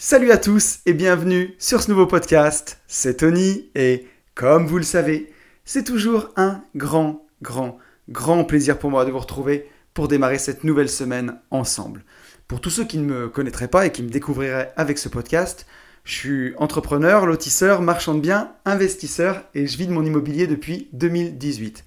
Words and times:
Salut 0.00 0.30
à 0.30 0.38
tous 0.38 0.78
et 0.86 0.94
bienvenue 0.94 1.56
sur 1.58 1.82
ce 1.82 1.90
nouveau 1.90 2.06
podcast. 2.06 2.78
C'est 2.86 3.16
Tony 3.16 3.68
et 3.74 4.06
comme 4.36 4.64
vous 4.64 4.76
le 4.78 4.84
savez, 4.84 5.32
c'est 5.64 5.82
toujours 5.82 6.28
un 6.36 6.62
grand, 6.76 7.26
grand, 7.42 7.78
grand 8.08 8.44
plaisir 8.44 8.78
pour 8.78 8.92
moi 8.92 9.04
de 9.04 9.10
vous 9.10 9.18
retrouver 9.18 9.68
pour 9.94 10.06
démarrer 10.06 10.38
cette 10.38 10.62
nouvelle 10.62 10.88
semaine 10.88 11.40
ensemble. 11.50 12.04
Pour 12.46 12.60
tous 12.60 12.70
ceux 12.70 12.84
qui 12.84 12.98
ne 12.98 13.06
me 13.06 13.28
connaîtraient 13.28 13.66
pas 13.66 13.86
et 13.86 13.90
qui 13.90 14.04
me 14.04 14.08
découvriraient 14.08 14.72
avec 14.76 14.98
ce 14.98 15.08
podcast, 15.08 15.66
je 16.04 16.12
suis 16.12 16.54
entrepreneur, 16.58 17.26
lotisseur, 17.26 17.82
marchand 17.82 18.14
de 18.14 18.20
biens, 18.20 18.52
investisseur 18.66 19.46
et 19.56 19.66
je 19.66 19.76
vis 19.78 19.88
de 19.88 19.92
mon 19.92 20.04
immobilier 20.04 20.46
depuis 20.46 20.88
2018. 20.92 21.84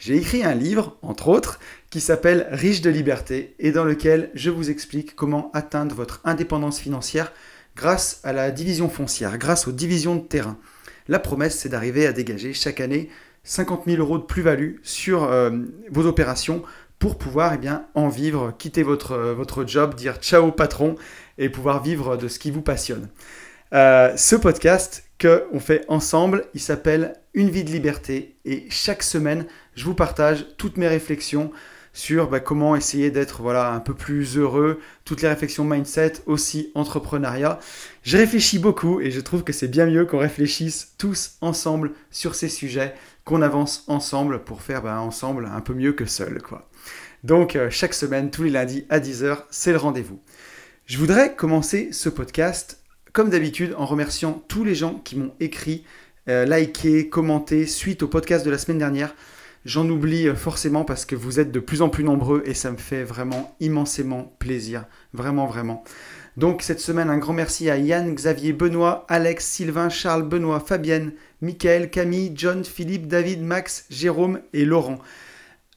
J'ai 0.00 0.16
écrit 0.16 0.42
un 0.42 0.54
livre, 0.54 0.96
entre 1.02 1.28
autres, 1.28 1.60
qui 1.90 2.00
s'appelle 2.00 2.48
Riche 2.50 2.80
de 2.80 2.90
liberté 2.90 3.54
et 3.60 3.70
dans 3.70 3.84
lequel 3.84 4.32
je 4.34 4.50
vous 4.50 4.68
explique 4.68 5.14
comment 5.14 5.52
atteindre 5.54 5.94
votre 5.94 6.20
indépendance 6.24 6.80
financière 6.80 7.32
grâce 7.76 8.20
à 8.24 8.32
la 8.32 8.50
division 8.50 8.88
foncière, 8.88 9.38
grâce 9.38 9.66
aux 9.66 9.72
divisions 9.72 10.16
de 10.16 10.22
terrain. 10.22 10.58
La 11.08 11.18
promesse, 11.18 11.58
c'est 11.58 11.68
d'arriver 11.68 12.06
à 12.06 12.12
dégager 12.12 12.52
chaque 12.52 12.80
année 12.80 13.08
50 13.44 13.84
000 13.86 14.00
euros 14.00 14.18
de 14.18 14.24
plus-value 14.24 14.76
sur 14.82 15.24
euh, 15.24 15.50
vos 15.90 16.06
opérations 16.06 16.62
pour 16.98 17.18
pouvoir 17.18 17.54
eh 17.54 17.58
bien, 17.58 17.86
en 17.94 18.08
vivre, 18.08 18.54
quitter 18.56 18.84
votre, 18.84 19.12
euh, 19.12 19.34
votre 19.34 19.66
job, 19.66 19.96
dire 19.96 20.18
ciao 20.20 20.52
patron 20.52 20.94
et 21.38 21.48
pouvoir 21.48 21.82
vivre 21.82 22.16
de 22.16 22.28
ce 22.28 22.38
qui 22.38 22.52
vous 22.52 22.62
passionne. 22.62 23.08
Euh, 23.72 24.16
ce 24.16 24.36
podcast 24.36 25.04
qu'on 25.20 25.58
fait 25.58 25.84
ensemble, 25.88 26.44
il 26.54 26.60
s'appelle 26.60 27.14
Une 27.34 27.50
vie 27.50 27.64
de 27.64 27.70
liberté 27.70 28.36
et 28.44 28.66
chaque 28.70 29.02
semaine, 29.02 29.46
je 29.74 29.84
vous 29.84 29.94
partage 29.94 30.46
toutes 30.58 30.76
mes 30.76 30.88
réflexions 30.88 31.50
sur 31.92 32.28
bah, 32.28 32.40
comment 32.40 32.74
essayer 32.74 33.10
d'être 33.10 33.42
voilà, 33.42 33.72
un 33.72 33.80
peu 33.80 33.94
plus 33.94 34.36
heureux, 34.36 34.80
toutes 35.04 35.22
les 35.22 35.28
réflexions 35.28 35.64
mindset, 35.64 36.14
aussi 36.26 36.70
entrepreneuriat. 36.74 37.58
Je 38.02 38.16
réfléchis 38.16 38.58
beaucoup 38.58 39.00
et 39.00 39.10
je 39.10 39.20
trouve 39.20 39.44
que 39.44 39.52
c'est 39.52 39.68
bien 39.68 39.86
mieux 39.86 40.06
qu'on 40.06 40.18
réfléchisse 40.18 40.94
tous 40.98 41.36
ensemble 41.40 41.92
sur 42.10 42.34
ces 42.34 42.48
sujets, 42.48 42.94
qu'on 43.24 43.42
avance 43.42 43.84
ensemble 43.88 44.42
pour 44.42 44.62
faire 44.62 44.82
bah, 44.82 45.00
ensemble 45.00 45.50
un 45.52 45.60
peu 45.60 45.74
mieux 45.74 45.92
que 45.92 46.06
seul. 46.06 46.40
Quoi. 46.40 46.68
Donc 47.24 47.56
euh, 47.56 47.70
chaque 47.70 47.94
semaine, 47.94 48.30
tous 48.30 48.42
les 48.42 48.50
lundis 48.50 48.86
à 48.88 48.98
10h, 48.98 49.38
c'est 49.50 49.72
le 49.72 49.78
rendez-vous. 49.78 50.20
Je 50.86 50.98
voudrais 50.98 51.34
commencer 51.34 51.90
ce 51.92 52.08
podcast 52.08 52.82
comme 53.12 53.30
d'habitude 53.30 53.74
en 53.76 53.86
remerciant 53.86 54.42
tous 54.48 54.64
les 54.64 54.74
gens 54.74 54.94
qui 54.94 55.16
m'ont 55.16 55.34
écrit, 55.38 55.84
euh, 56.28 56.44
liké, 56.46 57.08
commenté 57.08 57.66
suite 57.66 58.02
au 58.02 58.08
podcast 58.08 58.44
de 58.44 58.50
la 58.50 58.58
semaine 58.58 58.78
dernière. 58.78 59.14
J'en 59.64 59.88
oublie 59.88 60.28
euh, 60.28 60.34
forcément 60.34 60.84
parce 60.84 61.04
que 61.04 61.14
vous 61.14 61.38
êtes 61.38 61.52
de 61.52 61.60
plus 61.60 61.82
en 61.82 61.88
plus 61.88 62.04
nombreux 62.04 62.42
et 62.46 62.54
ça 62.54 62.70
me 62.70 62.76
fait 62.76 63.04
vraiment 63.04 63.54
immensément 63.60 64.34
plaisir. 64.38 64.86
Vraiment, 65.12 65.46
vraiment. 65.46 65.84
Donc 66.36 66.62
cette 66.62 66.80
semaine, 66.80 67.10
un 67.10 67.18
grand 67.18 67.34
merci 67.34 67.70
à 67.70 67.76
Yann, 67.76 68.14
Xavier, 68.14 68.52
Benoît, 68.52 69.04
Alex, 69.08 69.46
Sylvain, 69.46 69.88
Charles, 69.88 70.22
Benoît, 70.22 70.60
Fabienne, 70.60 71.12
Michael, 71.42 71.90
Camille, 71.90 72.32
John, 72.34 72.64
Philippe, 72.64 73.06
David, 73.06 73.42
Max, 73.42 73.84
Jérôme 73.90 74.40
et 74.52 74.64
Laurent. 74.64 74.98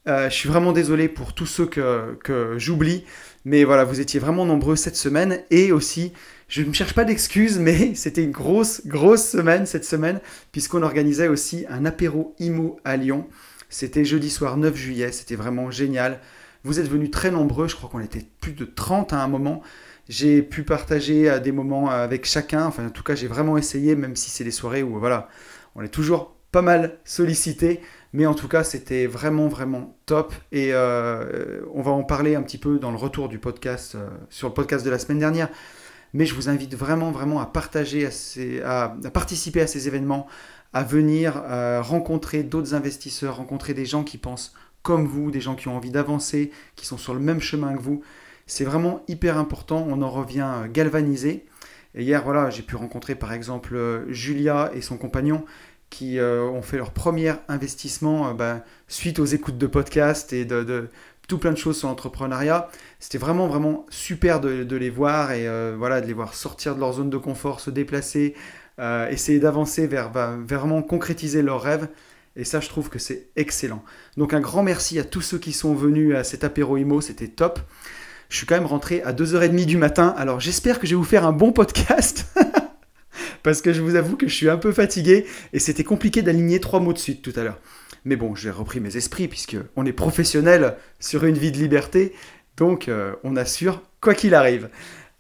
Euh, 0.08 0.30
je 0.30 0.36
suis 0.36 0.50
vraiment 0.50 0.72
désolé 0.72 1.10
pour 1.10 1.34
tous 1.34 1.48
ceux 1.48 1.66
que, 1.66 2.18
que 2.24 2.58
j'oublie, 2.58 3.04
mais 3.44 3.64
voilà, 3.64 3.84
vous 3.84 4.00
étiez 4.00 4.20
vraiment 4.20 4.46
nombreux 4.46 4.76
cette 4.76 4.96
semaine 4.96 5.42
et 5.50 5.72
aussi, 5.72 6.14
je 6.48 6.62
ne 6.62 6.72
cherche 6.74 6.94
pas 6.94 7.06
d'excuses, 7.06 7.60
mais 7.60 7.96
c'était 7.96 8.24
une 8.24 8.32
grosse, 8.32 8.82
grosse 8.86 9.28
semaine 9.28 9.66
cette 9.66 9.86
semaine, 9.86 10.22
puisqu'on 10.52 10.84
organisait 10.84 11.28
aussi 11.28 11.66
un 11.70 11.86
apéro 11.86 12.36
IMO 12.40 12.80
à 12.86 12.98
Lyon. 12.98 13.28
C'était 13.70 14.06
jeudi 14.06 14.30
soir 14.30 14.58
9 14.58 14.76
juillet, 14.76 15.12
c'était 15.12 15.36
vraiment 15.36 15.72
génial. 15.72 16.20
Vous 16.64 16.80
êtes 16.80 16.90
venus 16.90 17.12
très 17.12 17.32
nombreux, 17.32 17.68
je 17.68 17.76
crois 17.76 17.90
qu'on 17.90 18.00
était 18.00 18.26
plus 18.42 18.54
de 18.54 18.66
30 18.66 19.14
à 19.14 19.22
un 19.22 19.28
moment. 19.28 19.62
J'ai 20.08 20.42
pu 20.44 20.64
partager 20.64 21.30
euh, 21.30 21.40
des 21.40 21.52
moments 21.52 21.90
avec 21.90 22.26
chacun, 22.26 22.66
enfin 22.66 22.88
en 22.88 22.90
tout 22.90 23.04
cas 23.04 23.16
j'ai 23.16 23.28
vraiment 23.28 23.58
essayé, 23.58 23.96
même 23.96 24.16
si 24.16 24.30
c'est 24.30 24.44
des 24.44 24.52
soirées 24.52 24.84
où 24.84 25.02
on 25.76 25.82
est 25.82 25.90
toujours 25.90 26.36
pas 26.52 26.62
mal 26.62 27.00
sollicité, 27.04 27.82
mais 28.14 28.26
en 28.26 28.34
tout 28.34 28.48
cas 28.48 28.64
c'était 28.64 29.08
vraiment 29.08 29.48
vraiment 29.48 29.98
top 30.06 30.34
et 30.52 30.70
euh, 30.74 31.62
on 31.74 31.82
va 31.82 31.92
en 31.92 32.04
parler 32.04 32.36
un 32.36 32.44
petit 32.44 32.58
peu 32.58 32.80
dans 32.80 32.92
le 32.92 32.98
retour 32.98 33.30
du 33.30 33.40
podcast, 33.40 33.96
euh, 33.96 34.08
sur 34.30 34.48
le 34.48 34.54
podcast 34.54 34.86
de 34.86 34.90
la 34.90 35.00
semaine 35.00 35.20
dernière. 35.20 35.50
Mais 36.14 36.26
je 36.26 36.34
vous 36.34 36.48
invite 36.48 36.76
vraiment 36.76 37.12
vraiment 37.12 37.42
à 37.42 37.46
partager, 37.46 38.08
à 38.64 38.96
participer 39.14 39.60
à 39.60 39.68
ces 39.68 39.90
événements, 39.90 40.28
à 40.76 40.84
venir 40.84 41.42
euh, 41.46 41.82
rencontrer 41.82 42.44
d'autres 42.44 42.76
investisseurs, 42.76 43.38
rencontrer 43.38 43.74
des 43.74 43.86
gens 43.86 44.04
qui 44.04 44.18
pensent 44.18 44.54
comme 44.84 45.08
vous, 45.08 45.32
des 45.32 45.40
gens 45.40 45.56
qui 45.56 45.70
ont 45.70 45.78
envie 45.78 45.90
d'avancer, 45.90 46.52
qui 46.76 46.86
sont 46.86 46.98
sur 46.98 47.14
le 47.14 47.22
même 47.22 47.40
chemin 47.40 47.74
que 47.74 47.82
vous. 47.82 48.04
C'est 48.46 48.66
vraiment 48.66 49.02
hyper 49.08 49.38
important, 49.38 49.88
on 49.90 50.02
en 50.02 50.10
revient 50.10 50.46
euh, 50.46 50.68
galvanisé. 50.68 51.46
Et 51.96 52.04
hier, 52.04 52.22
voilà, 52.26 52.50
j'ai 52.50 52.62
pu 52.62 52.76
rencontrer 52.76 53.16
par 53.16 53.32
exemple 53.32 53.74
euh, 53.74 54.04
Julia 54.12 54.70
et 54.76 54.82
son 54.82 54.98
compagnon 54.98 55.46
qui 55.90 56.20
ont 56.20 56.62
fait 56.62 56.76
leur 56.76 56.92
premier 56.92 57.36
investissement 57.48 58.34
bah, 58.34 58.66
suite 58.90 59.18
aux 59.20 59.26
écoutes 59.26 59.58
de 59.58 59.68
podcasts 59.68 60.34
et 60.34 60.44
de, 60.44 60.90
tout 61.30 61.38
plein 61.38 61.52
de 61.52 61.58
choses 61.58 61.78
sur 61.78 61.88
l'entrepreneuriat. 61.88 62.70
C'était 63.00 63.20
vraiment, 63.20 63.48
vraiment 63.48 63.86
super 63.90 64.42
de, 64.42 64.76
les 64.76 64.90
voir 64.90 65.32
et 65.32 65.48
voilà, 65.78 66.02
de 66.02 66.08
les 66.08 66.14
voir 66.14 66.34
sortir 66.34 66.76
de 66.76 66.82
leur 66.82 66.92
zone 66.92 67.10
de 67.10 67.18
confort, 67.18 67.62
se 67.62 67.70
déplacer, 67.70 68.36
euh, 68.78 69.10
essayer 69.10 69.40
d'avancer 69.40 69.88
vers, 69.88 70.12
vraiment 70.12 70.82
concrétiser 70.82 71.42
leurs 71.42 71.62
rêves. 71.62 71.88
Et 72.36 72.44
ça, 72.44 72.60
je 72.60 72.68
trouve 72.68 72.90
que 72.90 73.00
c'est 73.00 73.30
excellent. 73.38 73.84
Donc 74.18 74.34
un 74.34 74.42
grand 74.42 74.64
merci 74.64 75.00
à 75.00 75.06
tous 75.06 75.22
ceux 75.22 75.38
qui 75.38 75.54
sont 75.54 75.74
venus 75.74 76.16
à 76.16 76.26
cet 76.26 76.44
apéro 76.44 76.76
IMO, 76.76 77.00
c'était 77.00 77.30
top. 77.30 77.60
Je 78.28 78.38
suis 78.38 78.46
quand 78.46 78.56
même 78.56 78.66
rentré 78.66 79.02
à 79.04 79.14
2h30 79.14 79.66
du 79.66 79.78
matin, 79.78 80.14
alors 80.18 80.42
j'espère 80.42 80.80
que 80.80 80.88
je 80.88 80.92
vais 80.92 80.98
vous 80.98 81.06
faire 81.06 81.26
un 81.26 81.32
bon 81.32 81.54
podcast. 81.54 82.26
Parce 83.44 83.62
que 83.62 83.72
je 83.72 83.82
vous 83.82 83.96
avoue 83.96 84.18
que 84.18 84.28
je 84.28 84.36
suis 84.36 84.50
un 84.50 84.58
peu 84.58 84.74
fatigué 84.74 85.26
et 85.54 85.60
c'était 85.60 85.84
compliqué 85.84 86.22
d'aligner 86.22 86.60
trois 86.60 86.80
mots 86.82 86.94
de 86.94 86.98
suite 86.98 87.22
tout 87.22 87.34
à 87.38 87.44
l'heure. 87.44 87.60
Mais 88.04 88.18
bon, 88.18 88.36
j'ai 88.36 88.50
repris 88.50 88.82
mes 88.82 88.98
esprits 88.98 89.30
puisque 89.30 89.56
on 89.78 89.86
est 89.86 89.94
professionnel 89.94 90.76
sur 91.00 91.24
une 91.24 91.38
vie 91.38 91.52
de 91.52 91.58
liberté, 91.58 92.14
donc 92.58 92.90
euh, 92.90 93.14
on 93.24 93.38
assure 93.38 93.82
quoi 94.02 94.16
qu'il 94.16 94.34
arrive. 94.34 94.70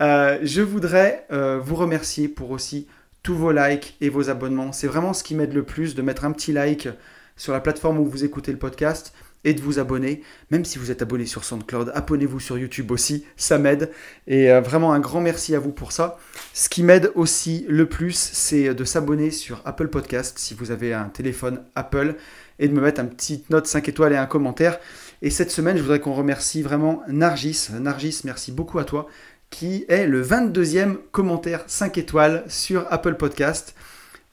Euh, 0.01 0.39
je 0.43 0.61
voudrais 0.61 1.25
vous 1.29 1.75
remercier 1.75 2.27
pour 2.27 2.51
aussi 2.51 2.87
tous 3.25 3.33
vos 3.33 3.51
likes 3.51 3.97
et 4.01 4.09
vos 4.09 4.29
abonnements. 4.29 4.71
C'est 4.71 4.85
vraiment 4.85 5.11
ce 5.11 5.23
qui 5.23 5.33
m'aide 5.33 5.53
le 5.53 5.63
plus 5.63 5.95
de 5.95 6.03
mettre 6.03 6.25
un 6.25 6.31
petit 6.31 6.53
like 6.53 6.87
sur 7.35 7.53
la 7.53 7.59
plateforme 7.59 7.97
où 7.97 8.05
vous 8.05 8.23
écoutez 8.23 8.51
le 8.51 8.59
podcast 8.59 9.13
et 9.43 9.55
de 9.55 9.61
vous 9.61 9.79
abonner. 9.79 10.21
Même 10.51 10.63
si 10.63 10.77
vous 10.77 10.91
êtes 10.91 11.01
abonné 11.01 11.25
sur 11.25 11.43
SoundCloud, 11.43 11.91
abonnez-vous 11.95 12.39
sur 12.39 12.59
YouTube 12.59 12.91
aussi, 12.91 13.25
ça 13.35 13.57
m'aide. 13.57 13.89
Et 14.27 14.51
euh, 14.51 14.61
vraiment 14.61 14.93
un 14.93 14.99
grand 14.99 15.21
merci 15.21 15.55
à 15.55 15.59
vous 15.59 15.71
pour 15.71 15.91
ça. 15.91 16.19
Ce 16.53 16.69
qui 16.69 16.83
m'aide 16.83 17.11
aussi 17.15 17.65
le 17.67 17.89
plus, 17.89 18.15
c'est 18.15 18.75
de 18.75 18.83
s'abonner 18.83 19.31
sur 19.31 19.59
Apple 19.65 19.87
Podcast 19.87 20.37
si 20.37 20.53
vous 20.53 20.69
avez 20.69 20.93
un 20.93 21.09
téléphone 21.09 21.63
Apple 21.73 22.13
et 22.59 22.67
de 22.67 22.73
me 22.73 22.81
mettre 22.81 23.01
un 23.01 23.05
petit 23.05 23.43
note 23.49 23.65
5 23.65 23.89
étoiles 23.89 24.13
et 24.13 24.17
un 24.17 24.27
commentaire. 24.27 24.77
Et 25.23 25.31
cette 25.31 25.49
semaine, 25.49 25.77
je 25.77 25.81
voudrais 25.81 25.99
qu'on 25.99 26.13
remercie 26.13 26.61
vraiment 26.61 27.01
Nargis. 27.07 27.69
Nargis, 27.73 28.21
merci 28.23 28.51
beaucoup 28.51 28.77
à 28.77 28.83
toi 28.83 29.07
qui 29.49 29.85
est 29.87 30.07
le 30.07 30.23
22e 30.23 30.97
commentaire 31.11 31.63
5 31.67 31.97
étoiles 31.97 32.43
sur 32.47 32.85
Apple 32.91 33.15
Podcast 33.15 33.75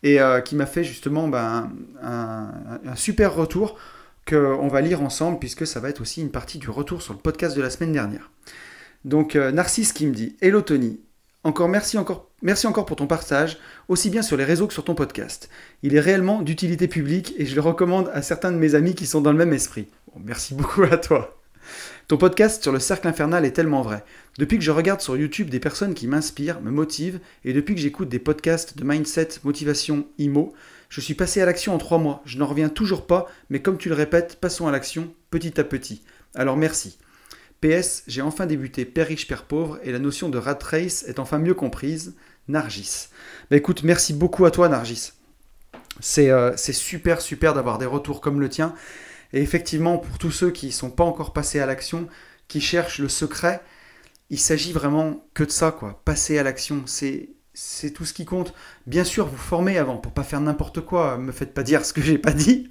et 0.03 0.21
euh, 0.21 0.41
qui 0.41 0.57
m'a 0.57 0.67
fait 0.67 0.85
justement 0.85 1.29
ben, 1.29 1.71
un, 2.03 2.51
super 2.97 3.35
retour 3.35 3.79
qu'on 4.29 4.69
va 4.69 4.81
lire 4.81 5.03
ensemble 5.03 5.39
puisque 5.39 5.67
ça 5.67 5.81
va 5.81 5.89
être 5.89 6.01
aussi 6.01 6.21
une 6.21 6.31
partie 6.31 6.59
du 6.59 6.71
retour 6.71 7.03
sur 7.03 7.13
le 7.13 7.19
podcast 7.19 7.57
de 7.57 7.63
la 7.63 7.71
semaine 7.71 7.93
dernière. 7.93 8.31
Donc 9.05 9.37
euh, 9.37 9.51
Narcisse 9.53 9.93
qui 9.93 10.07
me 10.07 10.13
dit 10.13 10.37
Hello 10.41 10.61
Tony, 10.61 11.01
encore 11.45 11.69
merci 11.69 11.99
encore 11.99 12.31
merci 12.41 12.67
encore 12.67 12.87
pour 12.87 12.97
ton 12.97 13.07
partage 13.07 13.59
aussi 13.89 14.11
bien 14.11 14.23
sur 14.23 14.37
les 14.37 14.45
réseaux 14.45 14.67
que 14.67 14.73
sur 14.75 14.85
ton 14.85 14.95
podcast. 14.95 15.49
Il 15.83 15.95
est 15.95 16.01
réellement 16.01 16.43
d'utilité 16.43 16.89
publique 16.89 17.35
et 17.37 17.47
je 17.47 17.55
le 17.55 17.61
recommande 17.61 18.11
à 18.15 18.23
certains 18.23 18.53
de 18.53 18.59
mes 18.59 18.75
amis 18.75 18.95
qui 18.95 19.07
sont 19.07 19.21
dans 19.21 19.33
le 19.33 19.39
même 19.39 19.53
esprit. 19.53 19.89
merci 20.21 20.55
beaucoup 20.55 20.83
à 20.83 20.97
toi. 20.99 21.42
Ton 22.13 22.19
podcast 22.19 22.63
sur 22.63 22.73
le 22.73 22.79
cercle 22.79 23.09
infernal 23.09 23.47
est 23.47 23.53
tellement 23.53 23.81
vrai. 23.81 24.05
Depuis 24.37 24.59
que 24.59 24.63
je 24.63 24.71
regarde 24.71 25.01
sur 25.01 25.17
YouTube 25.17 25.49
des 25.49 25.61
personnes 25.61 25.95
qui 25.95 26.07
m'inspirent, 26.07 26.61
me 26.61 26.71
motivent, 26.71 27.21
et 27.43 27.55
depuis 27.55 27.75
que 27.75 27.81
j'écoute 27.81 28.11
des 28.11 28.19
podcasts 28.19 28.77
de 28.77 28.85
mindset, 28.85 29.29
motivation, 29.45 30.07
IMO, 30.19 30.53
je 30.91 31.01
suis 31.01 31.15
passé 31.15 31.41
à 31.41 31.47
l'action 31.47 31.75
en 31.75 31.79
trois 31.79 31.97
mois. 31.97 32.21
Je 32.27 32.37
n'en 32.37 32.45
reviens 32.45 32.69
toujours 32.69 33.07
pas, 33.07 33.31
mais 33.49 33.63
comme 33.63 33.79
tu 33.79 33.89
le 33.89 33.95
répètes, 33.95 34.37
passons 34.43 34.67
à 34.67 34.71
l'action 34.71 35.15
petit 35.31 35.59
à 35.59 35.65
petit. 35.65 36.03
Alors 36.35 36.59
merci. 36.59 36.99
PS, 37.63 38.03
j'ai 38.07 38.21
enfin 38.21 38.45
débuté 38.45 38.85
Père 38.85 39.07
riche, 39.07 39.27
Père 39.27 39.45
pauvre, 39.45 39.79
et 39.83 39.91
la 39.91 39.99
notion 39.99 40.29
de 40.29 40.37
rat 40.37 40.59
race 40.63 41.05
est 41.05 41.19
enfin 41.19 41.39
mieux 41.39 41.55
comprise. 41.55 42.15
Nargis. 42.47 43.09
Bah 43.51 43.57
écoute, 43.57 43.85
merci 43.85 44.13
beaucoup 44.13 44.45
à 44.45 44.51
toi, 44.51 44.69
Nargis. 44.69 45.13
C'est 46.01 46.29
euh, 46.29 46.55
super, 46.59 47.23
super 47.23 47.55
d'avoir 47.55 47.79
des 47.79 47.87
retours 47.87 48.21
comme 48.21 48.39
le 48.39 48.51
tien. 48.51 48.75
Et 49.33 49.41
effectivement, 49.41 49.99
pour 49.99 50.19
tous 50.19 50.31
ceux 50.31 50.51
qui 50.51 50.67
ne 50.67 50.73
sont 50.73 50.91
pas 50.91 51.05
encore 51.05 51.33
passés 51.33 51.61
à 51.61 51.67
l'action, 51.67 52.09
qui 52.49 52.61
cherchent 52.61 52.99
le 52.99 53.09
secret, 53.09 53.63
il 54.31 54.39
s'agit 54.39 54.73
vraiment 54.73 55.27
que 55.35 55.45
de 55.45 55.51
ça, 55.51 55.73
quoi. 55.73 56.01
Passer 56.05 56.39
à 56.39 56.43
l'action, 56.43 56.83
c'est 56.87 57.31
c'est 57.55 57.91
tout 57.91 58.05
ce 58.05 58.15
qui 58.15 58.25
compte. 58.25 58.55
Bien 58.87 59.05
sûr, 59.05 59.27
vous 59.27 59.37
formez 59.37 59.77
avant 59.79 59.97
pour 59.97 60.13
pas 60.13 60.23
faire 60.23 60.41
n'importe 60.41 60.81
quoi. 60.81 61.19
Me 61.19 61.33
faites 61.33 61.53
pas 61.53 61.63
dire 61.63 61.85
ce 61.85 61.93
que 61.93 62.01
j'ai 62.01 62.19
pas 62.19 62.33
dit. 62.33 62.71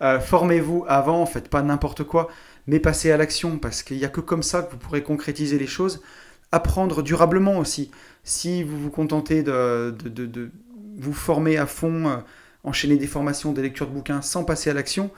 Euh, 0.00 0.20
formez-vous 0.20 0.84
avant, 0.88 1.26
faites 1.26 1.48
pas 1.48 1.62
n'importe 1.62 2.02
quoi, 2.04 2.28
mais 2.66 2.80
passez 2.80 3.10
à 3.10 3.16
l'action 3.16 3.58
parce 3.58 3.82
qu'il 3.82 3.98
n'y 3.98 4.04
a 4.04 4.08
que 4.08 4.20
comme 4.20 4.42
ça 4.42 4.62
que 4.62 4.72
vous 4.72 4.78
pourrez 4.78 5.02
concrétiser 5.02 5.58
les 5.58 5.66
choses. 5.66 6.02
apprendre 6.50 7.02
durablement 7.02 7.58
aussi. 7.58 7.90
Si 8.24 8.62
vous 8.62 8.78
vous 8.78 8.90
contentez 8.90 9.42
de, 9.42 9.94
vous 10.96 11.12
former 11.14 11.56
à 11.56 11.66
fond, 11.66 12.08
euh, 12.08 12.16
enchaîner 12.64 12.96
des 12.96 13.06
formations, 13.06 13.52
des 13.52 13.62
lectures 13.62 13.86
de 13.86 13.92
bouquins 13.92 14.22
sans 14.22 14.44
passer 14.44 14.70
à 14.70 14.74
l'action, 14.74 15.10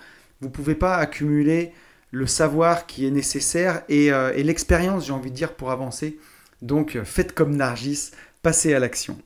vous 0.45 0.51
ne 0.51 0.55
pouvez 0.55 0.75
pas 0.75 0.97
accumuler 0.97 1.73
le 2.11 2.27
savoir 2.27 2.85
qui 2.85 3.07
est 3.07 3.11
nécessaire 3.11 3.81
et, 3.89 4.13
euh, 4.13 4.31
l'expérience, 4.35 5.07
j'ai 5.07 5.13
envie 5.15 5.31
de 5.31 5.35
dire, 5.35 5.55
pour 5.55 5.71
avancer. 5.71 6.19
Donc 6.61 6.99
faites 7.03 7.33
comme 7.33 7.57
Nargis, 7.57 8.11
passez 8.43 8.75
à 8.75 8.79
l'action. 8.79 9.17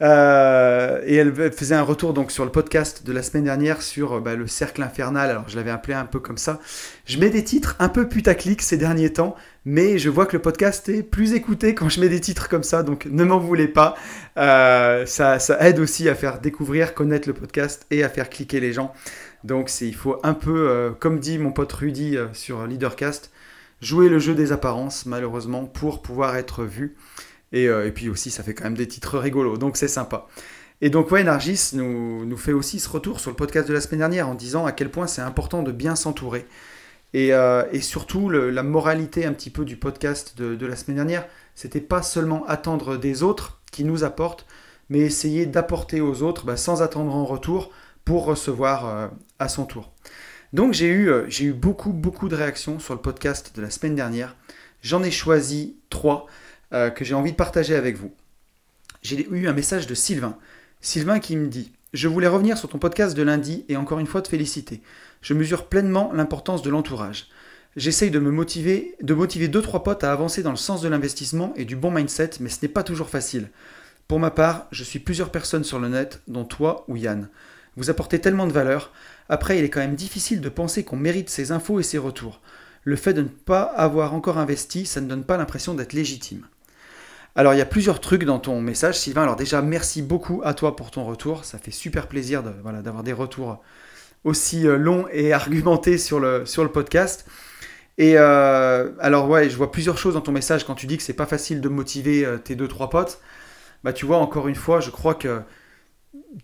Euh, 0.00 1.02
et 1.04 1.16
elle 1.16 1.52
faisait 1.52 1.74
un 1.74 1.82
retour 1.82 2.14
donc 2.14 2.30
sur 2.30 2.44
le 2.44 2.52
podcast 2.52 3.04
de 3.04 3.12
la 3.12 3.22
semaine 3.22 3.44
dernière 3.44 3.82
sur 3.82 4.20
bah, 4.20 4.36
le 4.36 4.46
cercle 4.46 4.82
infernal. 4.82 5.28
Alors 5.30 5.48
je 5.48 5.56
l'avais 5.56 5.70
appelé 5.70 5.94
un 5.94 6.04
peu 6.06 6.20
comme 6.20 6.38
ça. 6.38 6.60
Je 7.04 7.18
mets 7.18 7.30
des 7.30 7.44
titres 7.44 7.76
un 7.78 7.88
peu 7.88 8.08
putaclic 8.08 8.62
ces 8.62 8.76
derniers 8.76 9.12
temps, 9.12 9.34
mais 9.64 9.98
je 9.98 10.08
vois 10.08 10.26
que 10.26 10.36
le 10.36 10.42
podcast 10.42 10.88
est 10.88 11.02
plus 11.02 11.34
écouté 11.34 11.74
quand 11.74 11.88
je 11.88 12.00
mets 12.00 12.08
des 12.08 12.20
titres 12.20 12.48
comme 12.48 12.62
ça, 12.62 12.82
donc 12.82 13.06
ne 13.06 13.24
m'en 13.24 13.38
voulez 13.38 13.68
pas. 13.68 13.96
Euh, 14.36 15.04
ça, 15.04 15.38
aide 15.60 15.80
aussi 15.80 16.08
à 16.08 16.14
faire 16.14 16.40
découvrir, 16.40 16.94
connaître 16.94 17.28
le 17.28 17.34
podcast 17.34 17.84
et 17.90 18.04
à 18.04 18.08
faire 18.08 18.30
cliquer 18.30 18.60
les 18.60 18.72
gens. 18.72 18.94
Donc 19.44 19.70
il 19.80 19.94
faut 19.94 20.18
un 20.22 20.34
peu, 20.34 20.68
euh, 20.68 20.90
comme 20.90 21.20
dit 21.20 21.38
mon 21.38 21.52
pote 21.52 21.72
Rudy 21.72 22.16
sur 22.32 22.66
Leadercast, 22.66 23.30
jouer 23.80 24.08
le 24.08 24.18
jeu 24.18 24.34
des 24.34 24.52
apparences 24.52 25.06
malheureusement 25.06 25.64
pour 25.64 26.02
pouvoir 26.02 26.36
être 26.36 26.64
vu. 26.64 26.96
Euh, 27.54 27.86
et, 27.86 27.92
puis 27.92 28.08
aussi, 28.08 28.30
ça 28.30 28.42
fait 28.42 28.54
quand 28.54 28.64
même 28.64 28.76
des 28.76 28.88
titres 28.88 29.18
rigolos, 29.18 29.56
donc 29.56 29.76
c'est 29.76 29.88
sympa. 29.88 30.26
Et 30.80 30.90
donc, 30.90 31.10
ouais, 31.10 31.24
Nargis 31.24 31.70
nous, 31.72 32.24
nous, 32.24 32.36
fait 32.36 32.52
aussi 32.52 32.78
ce 32.78 32.88
retour 32.88 33.20
sur 33.20 33.30
le 33.30 33.36
podcast 33.36 33.66
de 33.68 33.74
la 33.74 33.80
semaine 33.80 34.00
dernière 34.00 34.28
en 34.28 34.34
disant 34.34 34.64
à 34.66 34.72
quel 34.72 34.90
point 34.90 35.06
c'est 35.06 35.22
important 35.22 35.62
de 35.62 35.72
bien 35.72 35.96
s'entourer. 35.96 36.46
Et, 37.14 37.32
euh, 37.32 37.64
et, 37.72 37.80
surtout, 37.80 38.28
la 38.30 38.62
moralité 38.62 39.24
un 39.24 39.32
petit 39.32 39.50
peu 39.50 39.64
du 39.64 39.76
podcast 39.76 40.36
de, 40.36 40.54
de 40.54 40.66
la 40.66 40.76
semaine 40.76 40.96
dernière, 40.96 41.26
c'était 41.54 41.80
pas 41.80 42.02
seulement 42.02 42.44
attendre 42.46 42.96
des 42.96 43.22
autres 43.22 43.60
qui 43.72 43.84
nous 43.84 44.04
apportent, 44.04 44.46
mais 44.90 45.00
essayer 45.00 45.46
d'apporter 45.46 46.00
aux 46.00 46.22
autres 46.22 46.44
bah, 46.44 46.56
sans 46.56 46.82
attendre 46.82 47.14
en 47.14 47.24
retour 47.24 47.72
pour 48.08 48.24
recevoir 48.24 48.88
euh, 48.88 49.08
à 49.38 49.48
son 49.48 49.66
tour. 49.66 49.92
Donc 50.52 50.72
j'ai 50.72 50.88
eu, 50.88 51.10
j'ai 51.28 51.44
eu 51.44 51.52
beaucoup, 51.52 51.92
beaucoup 51.92 52.28
de 52.28 52.34
réactions 52.34 52.80
sur 52.80 52.94
le 52.94 53.00
podcast 53.00 53.52
de 53.54 53.60
la 53.62 53.70
semaine 53.70 53.94
dernière. 53.94 54.34
J'en 54.82 55.02
ai 55.02 55.10
choisi 55.10 55.76
trois. 55.90 56.26
Euh, 56.74 56.90
que 56.90 57.02
j'ai 57.02 57.14
envie 57.14 57.32
de 57.32 57.36
partager 57.36 57.74
avec 57.74 57.96
vous. 57.96 58.12
J'ai 59.00 59.26
eu 59.30 59.48
un 59.48 59.54
message 59.54 59.86
de 59.86 59.94
Sylvain. 59.94 60.36
Sylvain 60.82 61.18
qui 61.18 61.34
me 61.34 61.46
dit 61.46 61.72
Je 61.94 62.08
voulais 62.08 62.26
revenir 62.26 62.58
sur 62.58 62.68
ton 62.68 62.78
podcast 62.78 63.16
de 63.16 63.22
lundi 63.22 63.64
et 63.70 63.78
encore 63.78 64.00
une 64.00 64.06
fois 64.06 64.20
te 64.20 64.28
féliciter. 64.28 64.82
Je 65.22 65.32
mesure 65.32 65.66
pleinement 65.68 66.12
l'importance 66.12 66.60
de 66.60 66.68
l'entourage. 66.68 67.28
J'essaye 67.76 68.10
de 68.10 68.18
me 68.18 68.30
motiver, 68.30 68.96
de 69.00 69.14
motiver 69.14 69.48
deux 69.48 69.62
trois 69.62 69.82
potes 69.82 70.04
à 70.04 70.12
avancer 70.12 70.42
dans 70.42 70.50
le 70.50 70.56
sens 70.56 70.82
de 70.82 70.88
l'investissement 70.88 71.54
et 71.56 71.64
du 71.64 71.74
bon 71.74 71.90
mindset, 71.90 72.32
mais 72.40 72.50
ce 72.50 72.58
n'est 72.60 72.68
pas 72.68 72.82
toujours 72.82 73.08
facile. 73.08 73.48
Pour 74.06 74.20
ma 74.20 74.30
part, 74.30 74.66
je 74.70 74.84
suis 74.84 74.98
plusieurs 74.98 75.30
personnes 75.30 75.64
sur 75.64 75.78
le 75.78 75.88
net, 75.88 76.20
dont 76.28 76.44
toi 76.44 76.84
ou 76.88 76.96
Yann. 76.96 77.28
Vous 77.78 77.90
apportez 77.90 78.20
tellement 78.20 78.48
de 78.48 78.52
valeur. 78.52 78.92
Après, 79.28 79.56
il 79.56 79.64
est 79.64 79.70
quand 79.70 79.78
même 79.78 79.94
difficile 79.94 80.40
de 80.40 80.48
penser 80.48 80.82
qu'on 80.82 80.96
mérite 80.96 81.30
ces 81.30 81.52
infos 81.52 81.78
et 81.78 81.84
ces 81.84 81.96
retours. 81.96 82.40
Le 82.82 82.96
fait 82.96 83.12
de 83.12 83.22
ne 83.22 83.28
pas 83.28 83.62
avoir 83.62 84.14
encore 84.14 84.36
investi, 84.36 84.84
ça 84.84 85.00
ne 85.00 85.06
donne 85.06 85.22
pas 85.22 85.36
l'impression 85.36 85.74
d'être 85.74 85.92
légitime. 85.92 86.44
Alors 87.36 87.54
il 87.54 87.58
y 87.58 87.62
a 87.62 87.66
plusieurs 87.66 88.00
trucs 88.00 88.24
dans 88.24 88.40
ton 88.40 88.60
message, 88.60 88.98
Sylvain. 88.98 89.22
Alors 89.22 89.36
déjà, 89.36 89.62
merci 89.62 90.02
beaucoup 90.02 90.42
à 90.44 90.54
toi 90.54 90.74
pour 90.74 90.90
ton 90.90 91.04
retour. 91.04 91.44
Ça 91.44 91.58
fait 91.58 91.70
super 91.70 92.08
plaisir 92.08 92.42
d'avoir 92.42 93.04
des 93.04 93.12
retours 93.12 93.62
aussi 94.24 94.66
euh, 94.66 94.76
longs 94.76 95.06
et 95.12 95.32
argumentés 95.34 95.98
sur 95.98 96.18
le, 96.18 96.46
sur 96.46 96.64
le 96.64 96.72
podcast. 96.72 97.26
Et 97.96 98.14
euh, 98.16 98.90
alors 98.98 99.28
ouais, 99.28 99.48
je 99.48 99.56
vois 99.56 99.70
plusieurs 99.70 99.98
choses 99.98 100.14
dans 100.14 100.20
ton 100.20 100.32
message 100.32 100.64
quand 100.64 100.74
tu 100.74 100.88
dis 100.88 100.96
que 100.96 101.04
c'est 101.04 101.12
pas 101.12 101.26
facile 101.26 101.60
de 101.60 101.68
motiver 101.68 102.24
euh, 102.24 102.38
tes 102.38 102.56
deux 102.56 102.66
trois 102.66 102.90
potes. 102.90 103.20
Bah 103.84 103.92
tu 103.92 104.04
vois, 104.04 104.18
encore 104.18 104.48
une 104.48 104.56
fois, 104.56 104.80
je 104.80 104.90
crois 104.90 105.14
que 105.14 105.40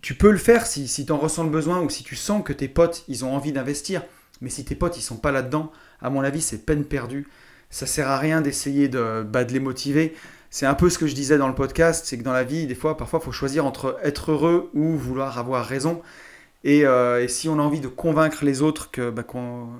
tu 0.01 0.15
peux 0.15 0.31
le 0.31 0.37
faire 0.37 0.65
si, 0.65 0.87
si 0.87 1.05
tu 1.05 1.11
en 1.11 1.17
ressens 1.17 1.43
le 1.43 1.49
besoin 1.49 1.81
ou 1.81 1.89
si 1.89 2.03
tu 2.03 2.15
sens 2.15 2.43
que 2.43 2.53
tes 2.53 2.67
potes, 2.67 3.03
ils 3.07 3.25
ont 3.25 3.35
envie 3.35 3.51
d'investir. 3.51 4.03
Mais 4.41 4.49
si 4.49 4.65
tes 4.65 4.75
potes, 4.75 4.97
ils 4.97 5.01
sont 5.01 5.17
pas 5.17 5.31
là-dedans, 5.31 5.71
à 6.01 6.09
mon 6.09 6.21
avis, 6.21 6.41
c'est 6.41 6.65
peine 6.65 6.85
perdue. 6.85 7.27
Ça 7.69 7.85
sert 7.85 8.07
à 8.07 8.17
rien 8.17 8.41
d'essayer 8.41 8.87
de, 8.87 9.23
bah, 9.23 9.43
les 9.43 9.59
motiver 9.59 10.15
c'est 10.55 10.65
un 10.65 10.73
peu 10.73 10.89
ce 10.89 10.97
que 10.97 11.05
je 11.05 11.13
disais 11.13 11.37
dans 11.37 11.49
le 11.49 11.53
podcast, 11.53 12.05
c'est 12.07 12.17
que 12.17 12.23
dans 12.23 12.31
la 12.31 12.45
vie, 12.45 12.65
des 12.65 12.75
fois, 12.75 12.95
parfois, 12.95 13.19
il 13.21 13.25
faut 13.25 13.33
choisir 13.33 13.65
entre 13.65 13.97
être 14.03 14.31
heureux 14.31 14.69
ou 14.73 14.95
vouloir 14.95 15.37
avoir 15.37 15.65
raison. 15.65 16.01
Euh, 16.65 17.19
et, 17.19 17.27
si 17.27 17.49
on 17.49 17.59
a 17.59 17.61
envie 17.61 17.81
de 17.81 17.89
convaincre 17.89 18.45
les 18.45 18.61
autres 18.61 18.89
que 18.89 19.09
bah, 19.09 19.25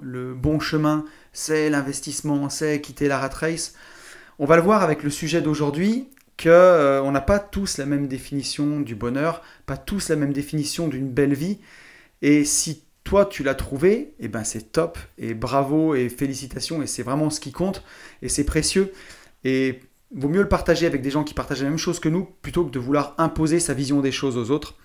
le 0.02 0.34
bon 0.34 0.60
chemin, 0.60 1.06
c'est 1.32 1.70
l'investissement, 1.70 2.50
c'est 2.50 2.82
quitter 2.82 3.08
la 3.08 3.20
rat 3.20 3.30
race, 3.30 3.74
on 4.38 4.46
va 4.46 4.58
le 4.58 4.62
voir 4.64 4.84
avec 4.84 5.02
le 5.02 5.10
sujet 5.10 5.42
d'aujourd'hui, 5.42 6.10
qu'on 6.42 6.50
euh, 6.50 7.12
n'a 7.12 7.22
pas 7.22 7.40
tous 7.40 7.78
la 7.78 7.86
même 7.86 8.08
définition 8.08 8.80
du 8.80 8.96
bonheur, 8.96 9.42
pas 9.66 9.78
tous 9.78 10.10
la 10.10 10.16
même 10.16 10.34
définition 10.34 10.88
d'une 10.88 11.10
belle 11.10 11.34
vie. 11.34 11.60
Et 12.22 12.44
si 12.44 12.84
toi 13.04 13.26
tu 13.26 13.44
l'as 13.44 13.56
trouvé, 13.56 14.16
eh 14.20 14.28
ben 14.28 14.44
c'est 14.44 14.72
top, 14.72 14.98
et 15.18 15.34
bravo, 15.34 15.96
et 15.96 16.10
félicitations, 16.10 16.82
et 16.82 16.88
c'est 16.88 17.04
vraiment 17.04 17.30
ce 17.30 17.40
qui 17.40 17.52
compte, 17.52 17.84
et 18.22 18.30
c'est 18.30 18.44
précieux. 18.44 18.92
Et 19.44 19.82
vaut 20.14 20.30
mieux 20.30 20.42
le 20.42 20.50
partager 20.50 20.86
avec 20.86 21.02
des 21.02 21.12
gens 21.12 21.24
qui 21.24 21.34
partagent 21.34 21.64
la 21.64 21.70
même 21.70 21.78
chose 21.78 22.00
que 22.00 22.10
nous 22.10 22.26
plutôt 22.42 22.66
que 22.66 22.72
de 22.72 22.80
vouloir 22.80 23.16
imposer 23.18 23.60
sa 23.60 23.74
vision 23.74 24.02
des 24.02 24.12
choses 24.12 24.38
aux 24.38 24.52
autres. 24.52 24.76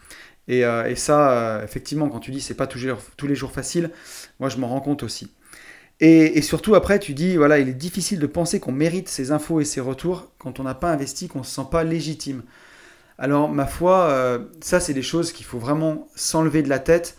Et, 0.48 0.64
euh, 0.64 0.94
ça, 0.96 1.32
euh, 1.32 1.64
effectivement, 1.64 2.08
quand 2.08 2.20
tu 2.20 2.30
dis 2.30 2.40
c'est 2.40 2.54
pas 2.54 2.66
tous 2.66 2.78
les, 2.78 2.94
tous 3.16 3.26
les 3.26 3.34
jours 3.34 3.52
facile, 3.52 3.90
moi 4.38 4.48
je 4.48 4.58
m'en 4.58 4.68
rends 4.68 4.80
compte 4.80 5.02
aussi. 5.02 5.32
Et, 6.02 6.40
surtout 6.40 6.74
après, 6.74 6.98
tu 6.98 7.12
dis 7.12 7.36
voilà, 7.36 7.58
il 7.58 7.68
est 7.68 7.74
difficile 7.74 8.18
de 8.18 8.26
penser 8.26 8.58
qu'on 8.58 8.72
mérite 8.72 9.08
ces 9.08 9.32
infos 9.32 9.60
et 9.60 9.66
ces 9.66 9.80
retours 9.80 10.32
quand 10.38 10.58
on 10.58 10.62
n'a 10.62 10.74
pas 10.74 10.90
investi, 10.90 11.28
qu'on 11.28 11.42
se 11.42 11.54
sent 11.54 11.68
pas 11.70 11.84
légitime. 11.84 12.42
Alors 13.18 13.50
ma 13.50 13.66
foi, 13.66 14.04
euh, 14.04 14.38
ça 14.62 14.80
c'est 14.80 14.94
des 14.94 15.02
choses 15.02 15.32
qu'il 15.32 15.44
faut 15.44 15.58
vraiment 15.58 16.08
s'enlever 16.14 16.62
de 16.62 16.70
la 16.70 16.78
tête. 16.78 17.16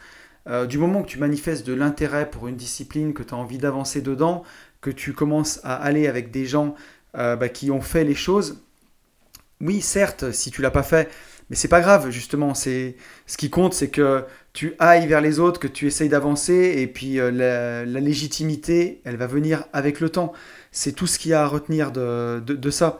du 0.68 0.80
moment 0.80 1.04
que 1.04 1.08
tu 1.08 1.20
manifestes 1.20 1.68
de 1.68 1.74
l'intérêt 1.74 2.28
pour 2.28 2.48
une 2.48 2.56
discipline, 2.56 3.14
que 3.14 3.22
tu 3.22 3.36
as 3.36 3.38
envie 3.38 3.60
d'avancer 3.60 4.02
dedans, 4.02 4.44
que 4.82 4.90
tu 4.90 5.14
commences 5.14 5.60
à 5.64 5.76
aller 5.76 6.08
avec 6.08 6.32
des 6.32 6.46
gens 6.46 6.76
euh, 7.18 7.36
bah, 7.36 7.50
qui 7.50 7.72
ont 7.72 7.82
fait 7.82 8.04
les 8.04 8.16
choses. 8.16 8.62
Oui, 9.62 9.82
certes, 9.82 10.32
si 10.32 10.50
tu 10.50 10.62
l'as 10.62 10.72
pas 10.72 10.84
fait, 10.84 11.10
mais 11.50 11.56
c'est 11.56 11.68
pas 11.68 11.82
grave, 11.82 12.10
justement. 12.10 12.54
C'est 12.54 12.96
ce 13.28 13.38
qui 13.38 13.50
compte, 13.50 13.74
c'est 13.74 13.90
que 13.90 14.26
tu 14.54 14.76
ailles 14.80 15.08
vers 15.08 15.22
les 15.22 15.40
autres, 15.40 15.60
que 15.60 15.68
tu 15.68 15.88
essayes 15.88 16.10
d'avancer, 16.10 16.76
et 16.78 16.88
puis 16.88 17.20
euh, 17.20 17.32
la, 17.32 18.00
légitimité, 18.00 19.02
elle 19.06 19.18
va 19.18 19.28
venir 19.28 19.66
avec 19.74 20.00
le 20.00 20.10
temps. 20.10 20.34
C'est 20.72 20.92
tout 20.94 21.08
ce 21.08 21.18
qu'il 21.20 21.32
y 21.32 21.34
a 21.34 21.44
à 21.44 21.48
retenir 21.48 21.92
de, 21.92 22.40
de, 22.40 22.70
ça. 22.70 23.00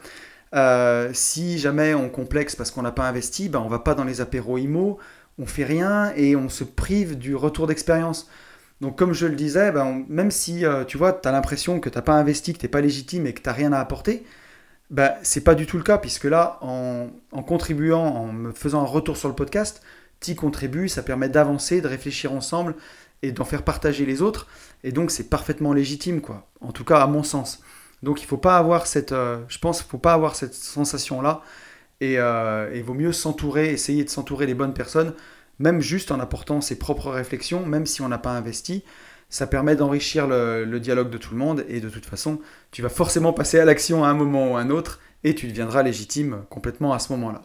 Euh, 0.56 1.10
si 1.14 1.60
jamais 1.60 1.94
on 1.94 2.10
complexe 2.10 2.56
parce 2.56 2.72
qu'on 2.72 2.82
n'a 2.82 2.92
pas 2.92 3.08
investi, 3.08 3.50
ben 3.50 3.60
on 3.60 3.70
va 3.70 3.80
pas 3.80 3.96
dans 3.96 4.04
les 4.04 4.22
apéros 4.22 4.58
IMO, 4.58 4.98
on 5.40 5.46
fait 5.46 5.64
rien 5.64 6.14
et 6.16 6.36
on 6.36 6.50
se 6.50 6.64
prive 6.64 7.18
du 7.18 7.36
retour 7.36 7.68
d'expérience. 7.68 8.30
Donc 8.82 8.98
comme 8.98 9.14
je 9.14 9.28
le 9.28 9.36
disais, 9.36 9.72
ben, 9.72 10.06
même 10.10 10.32
si 10.32 10.66
euh, 10.66 10.84
tu 10.86 10.98
vois, 10.98 11.14
tu 11.14 11.28
as 11.28 11.32
l'impression 11.32 11.80
que 11.80 11.90
tu 11.90 11.98
n'as 11.98 12.02
pas 12.02 12.14
investi, 12.14 12.54
que 12.54 12.60
tu 12.60 12.66
n'es 12.66 12.70
pas 12.70 12.82
légitime 12.82 13.28
et 13.28 13.34
que 13.34 13.42
tu 13.42 13.48
n'as 13.48 13.56
rien 13.56 13.72
à 13.74 13.80
apporter, 13.80 14.26
ben, 14.92 15.14
c'est 15.24 15.44
pas 15.44 15.56
du 15.56 15.66
tout 15.66 15.78
le 15.78 15.84
cas, 15.84 15.98
puisque 15.98 16.26
là, 16.26 16.60
en, 16.62 17.10
contribuant, 17.44 18.04
en 18.04 18.34
me 18.34 18.52
faisant 18.52 18.82
un 18.82 18.86
retour 18.86 19.18
sur 19.18 19.30
le 19.30 19.36
podcast, 19.36 19.82
tu 20.22 20.36
contribues, 20.36 20.88
ça 20.88 21.04
permet 21.04 21.30
d'avancer, 21.30 21.82
de 21.82 21.88
réfléchir 21.88 22.32
ensemble 22.32 22.76
et 23.22 23.32
d'en 23.32 23.44
faire 23.44 23.64
partager 23.64 24.06
les 24.06 24.22
autres. 24.22 24.48
Et 24.84 24.92
donc 24.92 25.12
c'est 25.12 25.30
parfaitement 25.30 25.74
légitime, 25.74 26.22
quoi. 26.22 26.48
En 26.62 26.72
tout 26.72 26.86
cas, 26.86 27.02
à 27.02 27.08
mon 27.08 27.24
sens. 27.24 27.62
Donc 28.04 28.22
il 28.22 28.26
faut 28.26 28.38
pas 28.38 28.58
avoir 28.58 28.88
cette, 28.88 29.12
euh, 29.12 29.40
je 29.48 29.60
pense, 29.60 29.82
faut 29.82 29.98
pas 29.98 30.14
avoir 30.14 30.36
cette 30.36 30.54
sensation-là. 30.54 31.42
Et 32.00 32.18
euh, 32.18 32.72
il 32.74 32.84
vaut 32.84 32.96
mieux 32.96 33.12
s'entourer, 33.12 33.72
essayer 33.72 34.04
de 34.04 34.10
s'entourer 34.10 34.48
des 34.48 34.56
bonnes 34.56 34.74
personnes 34.74 35.14
même 35.62 35.80
juste 35.80 36.12
en 36.12 36.20
apportant 36.20 36.60
ses 36.60 36.78
propres 36.78 37.12
réflexions, 37.12 37.66
même 37.66 37.86
si 37.86 38.02
on 38.02 38.10
n'a 38.10 38.18
pas 38.18 38.32
investi, 38.32 38.84
ça 39.30 39.48
permet 39.48 39.76
d'enrichir 39.76 40.28
le, 40.28 40.80
dialogue 40.80 41.10
de 41.10 41.18
tout 41.18 41.34
le 41.34 41.40
monde 41.40 41.64
et 41.70 41.80
de 41.80 41.90
toute 41.90 42.06
façon, 42.06 42.42
tu 42.72 42.82
vas 42.82 42.90
forcément 42.90 43.32
passer 43.32 43.60
à 43.60 43.66
l'action 43.66 44.04
à 44.04 44.10
un 44.10 44.14
moment 44.14 44.52
ou 44.52 44.58
à 44.58 44.62
un 44.62 44.70
autre 44.70 45.00
et 45.24 45.36
tu 45.36 45.48
deviendras 45.48 45.84
légitime 45.84 46.44
complètement 46.50 46.94
à 46.94 47.00
ce 47.00 47.14
moment-là. 47.14 47.44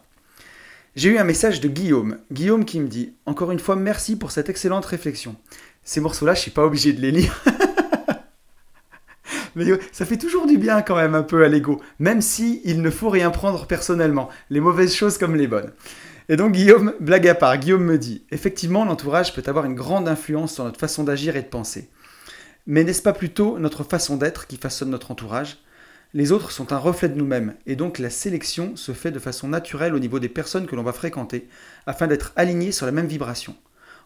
J'ai 0.97 1.09
eu 1.09 1.17
un 1.19 1.23
message 1.23 1.61
de 1.61 1.67
Guillaume. 1.67 2.17
Guillaume 2.31 2.65
qui 2.65 2.79
me 2.79 2.87
dit 2.87 3.13
Encore 3.27 3.51
une 3.51 3.59
fois, 3.59 3.75
merci 3.75 4.15
pour 4.15 4.31
cette 4.31 4.49
excellente 4.49 4.87
réflexion. 4.87 5.35
Ces 5.83 6.01
morceaux-là, 6.01 6.33
je 6.33 6.39
ne 6.39 6.41
suis 6.41 6.51
pas 6.51 6.65
obligé 6.65 6.91
de 6.91 6.99
les 6.99 7.11
lire. 7.11 7.39
Mais 9.55 9.65
ça 9.91 10.07
fait 10.07 10.17
toujours 10.17 10.47
du 10.47 10.57
bien 10.57 10.81
quand 10.81 10.95
même 10.95 11.13
un 11.13 11.21
peu 11.21 11.43
à 11.43 11.49
l'ego, 11.49 11.79
même 11.99 12.19
si 12.19 12.61
il 12.65 12.81
ne 12.81 12.89
faut 12.89 13.11
rien 13.11 13.29
prendre 13.29 13.67
personnellement, 13.67 14.29
les 14.49 14.59
mauvaises 14.59 14.95
choses 14.95 15.19
comme 15.19 15.35
les 15.35 15.45
bonnes. 15.45 15.71
Et 16.29 16.35
donc 16.35 16.53
Guillaume, 16.53 16.95
blague 16.99 17.27
à 17.27 17.35
part, 17.35 17.59
Guillaume 17.59 17.83
me 17.83 17.99
dit, 17.99 18.23
effectivement 18.31 18.83
l'entourage 18.83 19.35
peut 19.35 19.43
avoir 19.45 19.65
une 19.65 19.75
grande 19.75 20.07
influence 20.07 20.55
sur 20.55 20.63
notre 20.63 20.79
façon 20.79 21.03
d'agir 21.03 21.35
et 21.35 21.43
de 21.43 21.47
penser. 21.47 21.89
Mais 22.65 22.83
n'est-ce 22.83 23.03
pas 23.03 23.13
plutôt 23.13 23.59
notre 23.59 23.83
façon 23.83 24.17
d'être 24.17 24.47
qui 24.47 24.57
façonne 24.57 24.89
notre 24.89 25.11
entourage? 25.11 25.59
Les 26.17 26.31
autres 26.31 26.49
sont 26.49 26.73
un 26.73 26.79
reflet 26.79 27.09
de 27.09 27.15
nous-mêmes, 27.15 27.53
et 27.67 27.75
donc 27.75 27.99
la 27.99 28.09
sélection 28.09 28.75
se 28.75 28.91
fait 28.91 29.11
de 29.11 29.19
façon 29.19 29.49
naturelle 29.49 29.93
au 29.93 29.99
niveau 29.99 30.17
des 30.17 30.29
personnes 30.29 30.65
que 30.65 30.75
l'on 30.75 30.81
va 30.81 30.91
fréquenter, 30.91 31.47
afin 31.85 32.07
d'être 32.07 32.33
alignés 32.35 32.71
sur 32.71 32.87
la 32.87 32.91
même 32.91 33.05
vibration. 33.05 33.55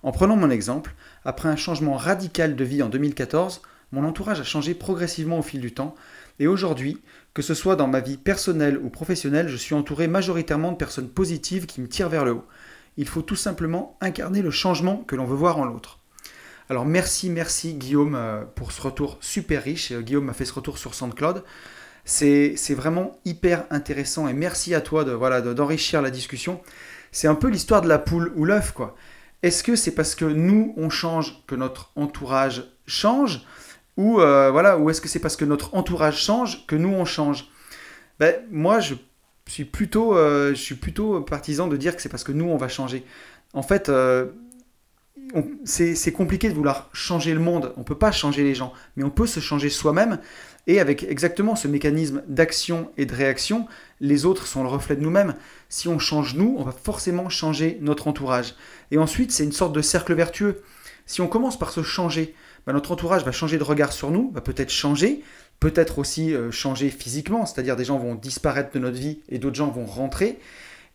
En 0.03 0.11
prenant 0.11 0.35
mon 0.35 0.49
exemple, 0.49 0.93
après 1.23 1.47
un 1.47 1.55
changement 1.55 1.95
radical 1.95 2.57
de 2.57 2.63
vie 2.65 2.83
en 2.83 2.89
2014, 2.89 3.61
mon 3.93 4.03
entourage 4.03 4.41
a 4.41 4.43
changé 4.43 4.73
progressivement 4.73 5.39
au 5.39 5.41
fil 5.41 5.61
du 5.61 5.73
temps, 5.73 5.95
Et 6.41 6.47
aujourd'hui, 6.47 7.01
que 7.33 7.41
ce 7.41 7.53
soit 7.53 7.77
dans 7.77 7.87
ma 7.87 8.01
vie 8.01 8.17
personnelle 8.17 8.77
ou 8.77 8.89
professionnelle, 8.89 9.47
je 9.47 9.55
suis 9.55 9.73
entouré 9.73 10.09
majoritairement 10.09 10.73
de 10.73 10.77
personnes 10.77 11.07
positives 11.07 11.65
qui 11.65 11.79
me 11.79 11.87
tirent 11.87 12.09
vers 12.09 12.25
le 12.25 12.33
haut. 12.33 12.45
Il 12.97 13.07
faut 13.07 13.21
tout 13.21 13.37
simplement 13.37 13.97
incarner 14.01 14.41
le 14.41 14.51
changement 14.51 14.97
que 14.97 15.15
l'on 15.15 15.23
veut 15.23 15.37
voir 15.37 15.59
en 15.59 15.63
l'autre. 15.63 15.99
Alors 16.69 16.85
merci, 16.85 17.29
merci 17.29 17.73
Guillaume 17.73 18.15
euh, 18.15 18.43
pour 18.55 18.73
ce 18.73 18.81
retour 18.81 19.17
super 19.21 19.63
riche. 19.63 19.93
Euh, 19.93 20.01
Guillaume 20.01 20.25
m'a 20.25 20.33
fait 20.33 20.45
ce 20.45 20.53
retour 20.53 20.77
sur 20.77 20.93
SoundCloud. 20.93 21.43
C'est 22.05 22.73
vraiment 22.73 23.19
hyper 23.25 23.65
intéressant 23.69 24.27
et 24.27 24.33
merci 24.33 24.73
à 24.73 24.81
toi 24.81 25.03
de 25.03 25.11
voilà 25.11 25.41
d'enrichir 25.41 26.01
la 26.01 26.09
discussion. 26.09 26.61
C'est 27.11 27.27
un 27.27 27.35
peu 27.35 27.47
l'histoire 27.47 27.81
de 27.81 27.87
la 27.87 27.99
poule 27.99 28.31
ou 28.35 28.45
l'œuf 28.45 28.71
quoi. 28.71 28.95
Est-ce 29.43 29.63
que 29.63 29.75
c'est 29.75 29.95
parce 29.95 30.15
que 30.15 30.25
nous 30.25 30.73
on 30.77 30.89
change 30.89 31.43
que 31.47 31.55
notre 31.55 31.91
entourage 31.95 32.63
change 32.85 33.41
ou 33.97 34.19
euh, 34.19 34.51
voilà 34.51 34.77
ou 34.77 34.89
est-ce 34.89 35.01
que 35.01 35.07
c'est 35.07 35.19
parce 35.19 35.35
que 35.35 35.45
notre 35.45 35.75
entourage 35.75 36.21
change 36.21 36.65
que 36.67 36.75
nous 36.75 36.93
on 36.93 37.05
change? 37.05 37.49
Ben, 38.19 38.35
moi 38.51 38.79
je 38.79 38.95
suis 39.47 39.65
plutôt 39.65 40.15
je 40.15 40.53
suis 40.55 40.75
plutôt 40.75 41.21
partisan 41.21 41.67
de 41.67 41.77
dire 41.77 41.95
que 41.95 42.01
c'est 42.01 42.09
parce 42.09 42.23
que 42.23 42.31
nous 42.31 42.45
on 42.45 42.57
va 42.57 42.67
changer. 42.67 43.05
En 43.53 43.63
fait, 43.63 43.91
c'est 45.63 46.11
compliqué 46.11 46.49
de 46.49 46.53
vouloir 46.53 46.89
changer 46.93 47.33
le 47.33 47.39
monde. 47.39 47.73
On 47.77 47.83
peut 47.83 47.97
pas 47.97 48.11
changer 48.11 48.43
les 48.43 48.55
gens, 48.55 48.73
mais 48.95 49.03
on 49.03 49.09
peut 49.09 49.27
se 49.27 49.39
changer 49.39 49.69
soi-même. 49.69 50.19
Et 50.67 50.79
avec 50.79 51.03
exactement 51.03 51.55
ce 51.55 51.67
mécanisme 51.67 52.21
d'action 52.27 52.91
et 52.97 53.05
de 53.05 53.15
réaction, 53.15 53.67
les 53.99 54.25
autres 54.25 54.45
sont 54.45 54.61
le 54.61 54.69
reflet 54.69 54.95
de 54.95 55.01
nous-mêmes. 55.01 55.35
Si 55.69 55.87
on 55.87 55.99
change 55.99 56.35
nous, 56.35 56.55
on 56.57 56.63
va 56.63 56.71
forcément 56.71 57.29
changer 57.29 57.77
notre 57.81 58.07
entourage. 58.07 58.55
Et 58.91 58.97
ensuite, 58.97 59.31
c'est 59.31 59.43
une 59.43 59.51
sorte 59.51 59.73
de 59.73 59.81
cercle 59.81 60.13
vertueux. 60.13 60.61
Si 61.07 61.21
on 61.21 61.27
commence 61.27 61.57
par 61.57 61.71
se 61.71 61.81
changer, 61.81 62.35
bah, 62.67 62.73
notre 62.73 62.91
entourage 62.91 63.25
va 63.25 63.31
changer 63.31 63.57
de 63.57 63.63
regard 63.63 63.91
sur 63.91 64.11
nous, 64.11 64.31
va 64.33 64.41
peut-être 64.41 64.69
changer, 64.69 65.23
peut-être 65.59 65.97
aussi 65.97 66.33
euh, 66.33 66.51
changer 66.51 66.89
physiquement, 66.89 67.45
c'est-à-dire 67.45 67.75
des 67.75 67.85
gens 67.85 67.97
vont 67.97 68.15
disparaître 68.15 68.71
de 68.71 68.79
notre 68.79 68.97
vie 68.97 69.21
et 69.29 69.39
d'autres 69.39 69.55
gens 69.55 69.69
vont 69.69 69.85
rentrer. 69.85 70.37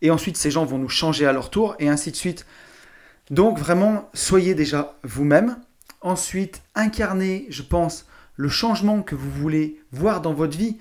Et 0.01 0.11
ensuite, 0.11 0.37
ces 0.37 0.51
gens 0.51 0.63
vont 0.63 0.77
nous 0.77 0.89
changer 0.89 1.25
à 1.25 1.33
leur 1.33 1.49
tour, 1.49 1.75
et 1.79 1.89
ainsi 1.89 2.11
de 2.11 2.15
suite. 2.15 2.45
Donc 3.29 3.57
vraiment, 3.57 4.09
soyez 4.13 4.55
déjà 4.55 4.97
vous-même. 5.03 5.57
Ensuite, 6.01 6.61
incarnez, 6.75 7.45
je 7.49 7.61
pense, 7.61 8.05
le 8.35 8.49
changement 8.49 9.01
que 9.01 9.15
vous 9.15 9.31
voulez 9.31 9.81
voir 9.91 10.21
dans 10.21 10.33
votre 10.33 10.57
vie 10.57 10.77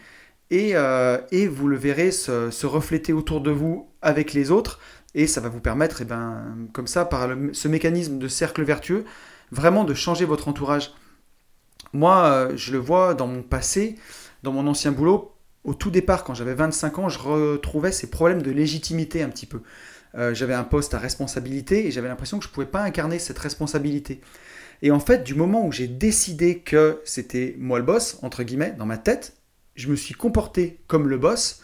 et, 0.51 0.73
euh, 0.75 1.19
vous 1.51 1.69
le 1.69 1.77
verrez 1.77 2.13
se, 2.13 2.67
refléter 2.67 3.13
autour 3.13 3.41
de 3.41 3.51
vous 3.51 3.89
avec 4.03 4.33
les 4.33 4.51
autres 4.51 4.79
et 5.15 5.27
ça 5.27 5.41
va 5.41 5.49
vous 5.49 5.61
permettre, 5.61 6.03
eh 6.03 6.05
ben, 6.05 6.69
comme 6.73 6.87
ça, 6.87 7.05
par 7.05 7.29
ce 7.53 7.69
mécanisme 7.69 8.19
de 8.19 8.29
cercle 8.29 8.63
vertueux, 8.63 9.05
vraiment 9.51 9.85
de 9.85 9.95
changer 9.95 10.27
votre 10.27 10.49
entourage. 10.49 10.93
Moi, 11.95 12.27
euh, 12.27 12.53
je 12.57 12.73
le 12.73 12.79
vois 12.79 13.15
dans 13.15 13.27
mon 13.27 13.43
passé, 13.43 13.97
dans 14.43 14.53
mon 14.53 14.67
ancien 14.67 14.93
boulot, 14.93 15.33
au 15.65 15.75
tout 15.75 15.91
départ, 15.91 16.23
quand 16.23 16.35
j'avais 16.35 16.55
25 16.55 16.99
ans, 17.01 17.09
je 17.09 17.19
retrouvais 17.19 17.91
ces 17.91 18.09
problèmes 18.09 18.41
de 18.41 18.53
légitimité 18.53 19.23
un 19.23 19.29
petit 19.29 19.47
peu. 19.47 19.63
Euh, 20.17 20.33
j'avais 20.35 20.55
un 20.55 20.65
poste 20.65 20.95
à 20.95 20.99
responsabilité 20.99 21.87
et 21.87 21.91
j'avais 21.91 22.09
l'impression 22.09 22.39
que 22.39 22.45
je 22.45 22.49
ne 22.49 22.55
pouvais 22.55 22.67
pas 22.67 22.83
incarner 22.83 23.19
cette 23.19 23.39
responsabilité. 23.39 24.21
Et 24.83 24.91
en 24.91 25.01
fait, 25.01 25.25
du 25.25 25.35
moment 25.35 25.67
où 25.67 25.73
j'ai 25.73 25.89
décidé 25.89 26.59
que 26.59 27.01
c'était 27.05 27.55
moi 27.59 27.79
le 27.79 27.85
boss, 27.85 28.19
entre 28.23 28.43
guillemets, 28.43 28.75
dans 28.79 28.87
ma 28.87 28.99
tête, 28.99 29.35
je 29.75 29.89
me 29.89 29.97
suis 29.97 30.15
comporté 30.15 30.79
comme 30.87 31.09
le 31.09 31.19
boss. 31.19 31.61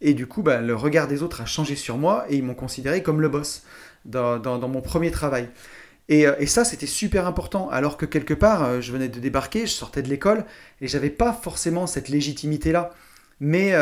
Et 0.00 0.14
du 0.14 0.26
coup, 0.26 0.42
bah, 0.42 0.60
le 0.60 0.74
regard 0.74 1.06
des 1.06 1.22
autres 1.22 1.40
a 1.42 1.46
changé 1.46 1.76
sur 1.76 1.96
moi 1.96 2.24
et 2.28 2.36
ils 2.36 2.42
m'ont 2.42 2.54
considéré 2.54 3.02
comme 3.02 3.20
le 3.20 3.28
boss 3.28 3.62
dans, 4.04 4.68
mon 4.68 4.80
premier 4.80 5.12
travail. 5.12 5.48
Et, 6.08 6.26
euh, 6.26 6.34
et 6.40 6.46
ça, 6.46 6.64
c'était 6.64 6.86
super 6.86 7.28
important, 7.28 7.68
alors 7.70 7.96
que 7.96 8.06
quelque 8.06 8.34
part, 8.34 8.64
euh, 8.64 8.80
je 8.80 8.90
venais 8.90 9.08
de 9.08 9.20
débarquer, 9.20 9.66
je 9.66 9.72
sortais 9.72 10.02
de 10.02 10.08
l'école 10.08 10.44
et 10.80 10.88
j'avais 10.88 11.10
pas 11.10 11.32
forcément 11.32 11.86
cette 11.86 12.08
légitimité-là. 12.08 12.90
Mais 13.44 13.74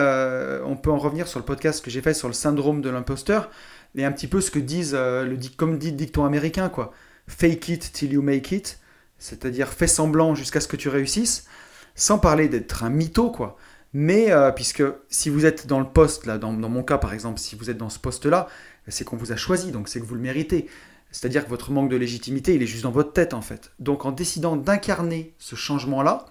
on 0.64 0.74
peut 0.76 0.90
en 0.90 0.96
revenir 0.96 1.28
sur 1.28 1.38
le 1.38 1.44
podcast 1.44 1.84
que 1.84 1.90
j'ai 1.90 2.00
fait 2.00 2.14
sur 2.14 2.28
le 2.28 2.32
syndrome 2.32 2.80
de 2.80 2.88
l'imposteur 2.88 3.50
et 3.94 4.04
un 4.04 4.12
petit 4.12 4.26
peu 4.26 4.40
ce 4.40 4.50
que 4.50 4.58
disent, 4.58 4.94
euh, 4.94 5.24
le, 5.24 5.36
comme 5.56 5.78
dit 5.78 5.90
le 5.90 5.96
dicton 5.96 6.24
américain, 6.24 6.68
quoi. 6.68 6.92
Fake 7.26 7.68
it 7.68 7.92
till 7.92 8.12
you 8.12 8.22
make 8.22 8.52
it, 8.52 8.78
c'est-à-dire 9.18 9.68
fais 9.68 9.86
semblant 9.86 10.34
jusqu'à 10.34 10.60
ce 10.60 10.68
que 10.68 10.76
tu 10.76 10.88
réussisses, 10.88 11.46
sans 11.94 12.18
parler 12.18 12.48
d'être 12.48 12.84
un 12.84 12.90
mytho, 12.90 13.30
quoi. 13.30 13.56
Mais 13.92 14.30
euh, 14.30 14.52
puisque 14.52 14.84
si 15.08 15.30
vous 15.30 15.46
êtes 15.46 15.66
dans 15.66 15.80
le 15.80 15.86
poste, 15.86 16.26
là, 16.26 16.38
dans, 16.38 16.52
mon 16.52 16.82
cas 16.82 16.98
par 16.98 17.12
exemple, 17.12 17.40
si 17.40 17.56
vous 17.56 17.70
êtes 17.70 17.78
dans 17.78 17.88
ce 17.88 17.98
poste-là, 17.98 18.48
c'est 18.88 19.04
qu'on 19.04 19.16
vous 19.16 19.32
a 19.32 19.36
choisi, 19.36 19.72
donc 19.72 19.88
c'est 19.88 20.00
que 20.00 20.06
vous 20.06 20.14
le 20.14 20.20
méritez. 20.20 20.68
C'est-à-dire 21.10 21.44
que 21.44 21.50
votre 21.50 21.72
manque 21.72 21.90
de 21.90 21.96
légitimité, 21.96 22.54
il 22.54 22.62
est 22.62 22.66
juste 22.66 22.84
dans 22.84 22.92
votre 22.92 23.12
tête 23.12 23.34
en 23.34 23.42
fait. 23.42 23.72
Donc 23.80 24.04
en 24.04 24.12
décidant 24.12 24.56
d'incarner 24.56 25.34
ce 25.38 25.56
changement-là, 25.56 26.26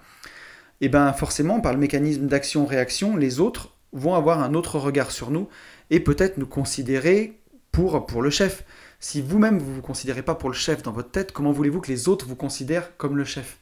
et 0.82 0.86
eh 0.86 0.90
ben 0.90 1.12
forcément 1.12 1.60
par 1.60 1.74
le 1.74 1.80
mécanisme 1.80 2.28
d'action-réaction, 2.28 3.18
les 3.18 3.42
autres 3.42 3.76
vont 3.92 4.16
avoir 4.16 4.42
un 4.42 4.54
autre 4.54 4.80
regard 4.80 5.12
sur 5.12 5.30
nous 5.30 5.50
et 5.90 6.00
peut-être 6.00 6.38
nous 6.38 6.48
considérer 6.48 7.39
pour, 7.72 8.06
pour 8.06 8.22
le 8.22 8.30
chef. 8.30 8.64
Si 9.00 9.22
vous-même 9.22 9.60
vous 9.60 9.70
ne 9.70 9.76
vous 9.76 9.82
considérez 9.82 10.24
pas 10.24 10.36
pour 10.36 10.50
le 10.50 10.56
chef 10.56 10.84
dans 10.84 10.92
votre 10.92 11.12
tête, 11.12 11.32
comment 11.32 11.52
voulez-vous 11.52 11.82
que 11.82 11.88
les 11.88 12.10
autres 12.10 12.26
vous 12.26 12.36
considèrent 12.36 12.98
comme 12.98 13.18
le 13.18 13.24
chef? 13.24 13.58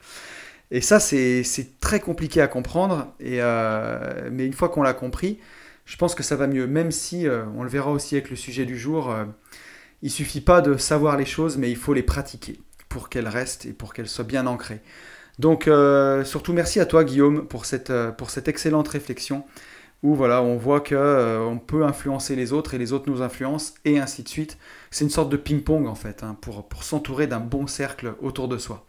Et 0.71 0.81
ça, 0.81 0.99
c'est 0.99 1.43
très 1.79 1.99
compliqué 1.99 2.41
à 2.41 2.47
comprendre, 2.47 3.13
et, 3.19 3.41
euh, 3.41 4.29
mais 4.31 4.45
une 4.45 4.53
fois 4.53 4.69
qu'on 4.69 4.81
l'a 4.81 4.93
compris, 4.93 5.39
je 5.85 5.95
pense 5.95 6.13
que 6.13 6.23
ça 6.23 6.35
va 6.35 6.47
mieux, 6.47 6.67
même 6.67 6.91
si, 6.91 7.27
euh, 7.27 7.45
on 7.55 7.63
le 7.63 7.69
verra 7.69 7.91
aussi 7.91 8.15
avec 8.15 8.29
le 8.29 8.35
sujet 8.35 8.65
du 8.65 8.77
jour, 8.77 9.09
euh, 9.09 9.23
il 10.01 10.11
suffit 10.11 10.41
pas 10.41 10.59
de 10.59 10.75
savoir 10.75 11.15
les 11.15 11.25
choses, 11.25 11.57
mais 11.57 11.69
il 11.71 11.77
faut 11.77 11.93
les 11.93 12.03
pratiquer 12.03 12.59
pour 12.89 13.07
qu'elles 13.07 13.29
restent 13.29 13.65
et 13.65 13.73
pour 13.73 13.93
qu'elles 13.93 14.09
soient 14.09 14.25
bien 14.25 14.45
ancrées. 14.45 14.81
Donc 15.39 15.69
surtout 16.25 16.51
merci 16.51 16.79
à 16.79 16.87
toi 16.87 17.03
Guillaume 17.03 17.47
pour 17.47 17.65
cette, 17.65 17.93
pour 18.17 18.31
cette 18.31 18.47
excellente 18.47 18.87
réflexion 18.87 19.45
où 20.03 20.15
voilà, 20.15 20.41
on 20.41 20.57
voit 20.57 20.79
que 20.79 20.95
euh, 20.95 21.39
on 21.39 21.57
peut 21.57 21.83
influencer 21.83 22.35
les 22.35 22.53
autres 22.53 22.73
et 22.73 22.77
les 22.77 22.93
autres 22.93 23.09
nous 23.09 23.21
influencent 23.21 23.73
et 23.85 23.99
ainsi 23.99 24.23
de 24.23 24.29
suite. 24.29 24.57
C'est 24.91 25.03
une 25.03 25.09
sorte 25.09 25.29
de 25.29 25.37
ping-pong 25.37 25.87
en 25.87 25.95
fait, 25.95 26.23
hein, 26.23 26.37
pour, 26.39 26.83
s'entourer 26.83 27.27
d'un 27.27 27.39
bon 27.39 27.67
cercle 27.67 28.13
autour 28.21 28.47
de 28.47 28.57
soi. 28.57 28.85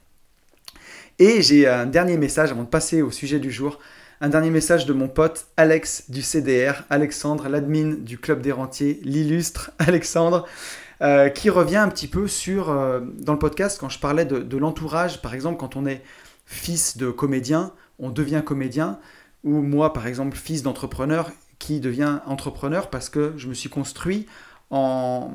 Et 1.18 1.42
j'ai 1.42 1.66
un 1.66 1.86
dernier 1.86 2.16
message 2.16 2.52
avant 2.52 2.62
de 2.62 2.68
passer 2.68 3.02
au 3.02 3.10
sujet 3.10 3.40
du 3.40 3.50
jour. 3.50 3.78
Un 4.20 4.28
dernier 4.28 4.50
message 4.50 4.84
de 4.84 4.92
mon 4.92 5.08
pote 5.08 5.46
Alex 5.56 6.10
du 6.10 6.22
CDR, 6.22 6.84
Alexandre, 6.90 7.48
l'admin 7.48 7.94
du 7.94 8.18
Club 8.18 8.42
des 8.42 8.52
Rentiers, 8.52 9.00
l'illustre 9.02 9.70
Alexandre, 9.78 10.46
euh, 11.00 11.28
qui 11.28 11.50
revient 11.50 11.76
un 11.76 11.88
petit 11.88 12.08
peu 12.08 12.28
sur, 12.28 12.70
euh, 12.70 13.00
dans 13.18 13.32
le 13.32 13.38
podcast, 13.38 13.78
quand 13.80 13.88
je 13.88 13.98
parlais 13.98 14.24
de, 14.24 14.38
de 14.40 14.56
l'entourage, 14.56 15.22
par 15.22 15.34
exemple, 15.34 15.58
quand 15.58 15.76
on 15.76 15.86
est 15.86 16.02
fils 16.46 16.96
de 16.96 17.10
comédien, 17.10 17.72
on 17.98 18.10
devient 18.10 18.42
comédien 18.44 18.98
ou 19.44 19.60
moi, 19.60 19.92
par 19.92 20.06
exemple, 20.06 20.36
fils 20.36 20.62
d'entrepreneur 20.62 21.30
qui 21.58 21.80
devient 21.80 22.20
entrepreneur 22.26 22.90
parce 22.90 23.08
que 23.08 23.34
je 23.36 23.48
me 23.48 23.54
suis 23.54 23.68
construit 23.68 24.26
en... 24.70 25.32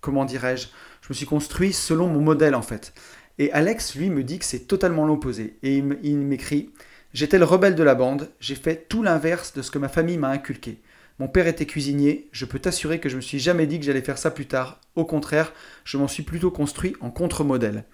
Comment 0.00 0.24
dirais-je 0.24 0.68
Je 1.02 1.08
me 1.08 1.14
suis 1.14 1.26
construit 1.26 1.72
selon 1.72 2.08
mon 2.08 2.20
modèle, 2.20 2.54
en 2.54 2.62
fait. 2.62 2.92
Et 3.38 3.50
Alex, 3.52 3.94
lui, 3.94 4.10
me 4.10 4.22
dit 4.22 4.38
que 4.38 4.44
c'est 4.44 4.66
totalement 4.66 5.06
l'opposé. 5.06 5.58
Et 5.62 5.76
il 6.02 6.18
m'écrit 6.18 6.70
J'étais 7.14 7.38
le 7.38 7.44
rebelle 7.44 7.76
de 7.76 7.82
la 7.84 7.94
bande, 7.94 8.28
j'ai 8.40 8.56
fait 8.56 8.88
tout 8.88 9.04
l'inverse 9.04 9.52
de 9.54 9.62
ce 9.62 9.70
que 9.70 9.78
ma 9.78 9.88
famille 9.88 10.18
m'a 10.18 10.30
inculqué. 10.30 10.80
Mon 11.20 11.28
père 11.28 11.46
était 11.46 11.64
cuisinier, 11.64 12.28
je 12.32 12.44
peux 12.44 12.58
t'assurer 12.58 12.98
que 12.98 13.08
je 13.08 13.14
me 13.14 13.20
suis 13.20 13.38
jamais 13.38 13.68
dit 13.68 13.78
que 13.78 13.86
j'allais 13.86 14.02
faire 14.02 14.18
ça 14.18 14.32
plus 14.32 14.46
tard. 14.46 14.80
Au 14.96 15.04
contraire, 15.04 15.52
je 15.84 15.96
m'en 15.96 16.08
suis 16.08 16.24
plutôt 16.24 16.50
construit 16.50 16.96
en 17.00 17.12
contre-modèle. 17.12 17.84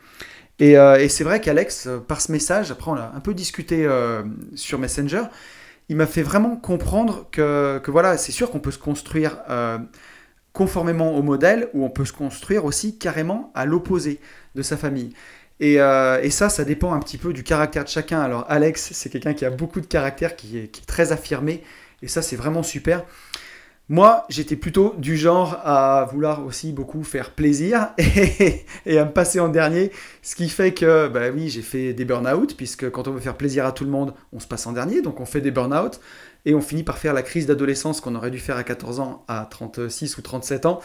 Euh, 0.61 0.97
et, 0.97 1.09
c'est 1.09 1.25
vrai 1.25 1.41
qu'Alex, 1.41 1.87
euh, 1.87 1.99
par 1.99 2.21
ce 2.21 2.33
message, 2.33 2.71
après 2.71 2.91
on 2.91 2.97
a 2.97 3.13
un 3.15 3.21
peu 3.21 3.35
discuté 3.35 3.87
euh, 3.87 4.23
sur 4.55 4.79
Messenger, 4.79 5.25
il 5.89 5.97
m'a 5.97 6.07
fait 6.07 6.23
vraiment 6.23 6.57
comprendre 6.57 7.27
que, 7.33 7.81
voilà, 7.89 8.17
c'est 8.17 8.33
sûr 8.33 8.51
qu'on 8.51 8.61
peut 8.61 8.71
se 8.71 8.79
construire 8.79 9.39
conformément 10.53 11.17
au 11.17 11.23
modèle 11.23 11.69
ou 11.75 11.85
on 11.85 11.91
peut 11.91 12.05
se 12.05 12.13
construire 12.13 12.65
aussi 12.65 12.97
carrément 12.97 13.51
à 13.57 13.65
l'opposé 13.65 14.21
de 14.55 14.63
sa 14.63 14.77
famille. 14.77 15.13
Et, 15.59 15.79
ça, 16.31 16.49
ça 16.49 16.65
dépend 16.65 16.93
un 16.93 17.01
petit 17.01 17.19
peu 17.19 17.33
du 17.33 17.43
caractère 17.43 17.83
de 17.83 17.89
chacun. 17.89 18.21
Alors 18.21 18.45
Alex, 18.49 18.91
c'est 18.93 19.11
quelqu'un 19.11 19.35
qui 19.35 19.45
a 19.45 19.51
beaucoup 19.51 19.81
de 19.81 19.87
caractère, 19.87 20.37
qui 20.37 20.59
est 20.59 20.87
très 20.87 21.11
affirmé, 21.11 21.65
et 22.03 22.09
ça, 22.09 22.23
c'est 22.23 22.37
vraiment 22.37 22.63
super. 22.63 23.05
Moi, 23.91 24.25
j'étais 24.29 24.55
plutôt 24.55 24.95
du 24.99 25.17
genre 25.17 25.59
à 25.65 26.09
vouloir 26.13 26.47
aussi 26.47 26.73
beaucoup 26.73 27.03
faire 27.03 27.33
plaisir 27.33 27.89
et, 28.87 28.99
à 28.99 29.05
me 29.05 29.11
passer 29.11 29.41
en 29.41 29.49
dernier, 29.49 29.91
ce 30.23 30.37
qui 30.37 30.49
fait 30.49 30.73
que, 30.73 31.09
bah 31.09 31.31
oui, 31.35 31.49
j'ai 31.49 31.61
fait 31.61 31.93
des 31.93 32.05
burn-out, 32.05 32.57
puisque 32.57 32.89
quand 32.89 33.09
on 33.09 33.11
veut 33.11 33.19
faire 33.19 33.37
plaisir 33.37 33.67
à 33.67 33.73
tout 33.73 33.83
le 33.83 33.91
monde, 33.91 34.15
on 34.33 34.39
se 34.39 34.47
passe 34.47 34.69
en 34.69 34.73
dernier, 34.73 35.03
donc 35.03 35.19
on 35.19 35.27
fait 35.27 35.41
des 35.41 35.51
burn-out, 35.51 35.99
et 36.45 36.55
on 36.55 36.61
finit 36.61 36.85
par 36.85 36.99
faire 36.99 37.13
la 37.15 37.23
crise 37.23 37.47
d'adolescence 37.47 38.01
qu'on 38.01 38.15
aurait 38.15 38.31
dû 38.31 38.39
faire 38.39 38.57
à 38.57 38.63
14 38.63 39.01
ans, 39.01 39.25
à 39.27 39.45
36 39.51 40.19
ou 40.19 40.23
37 40.23 40.67
ans. 40.67 40.81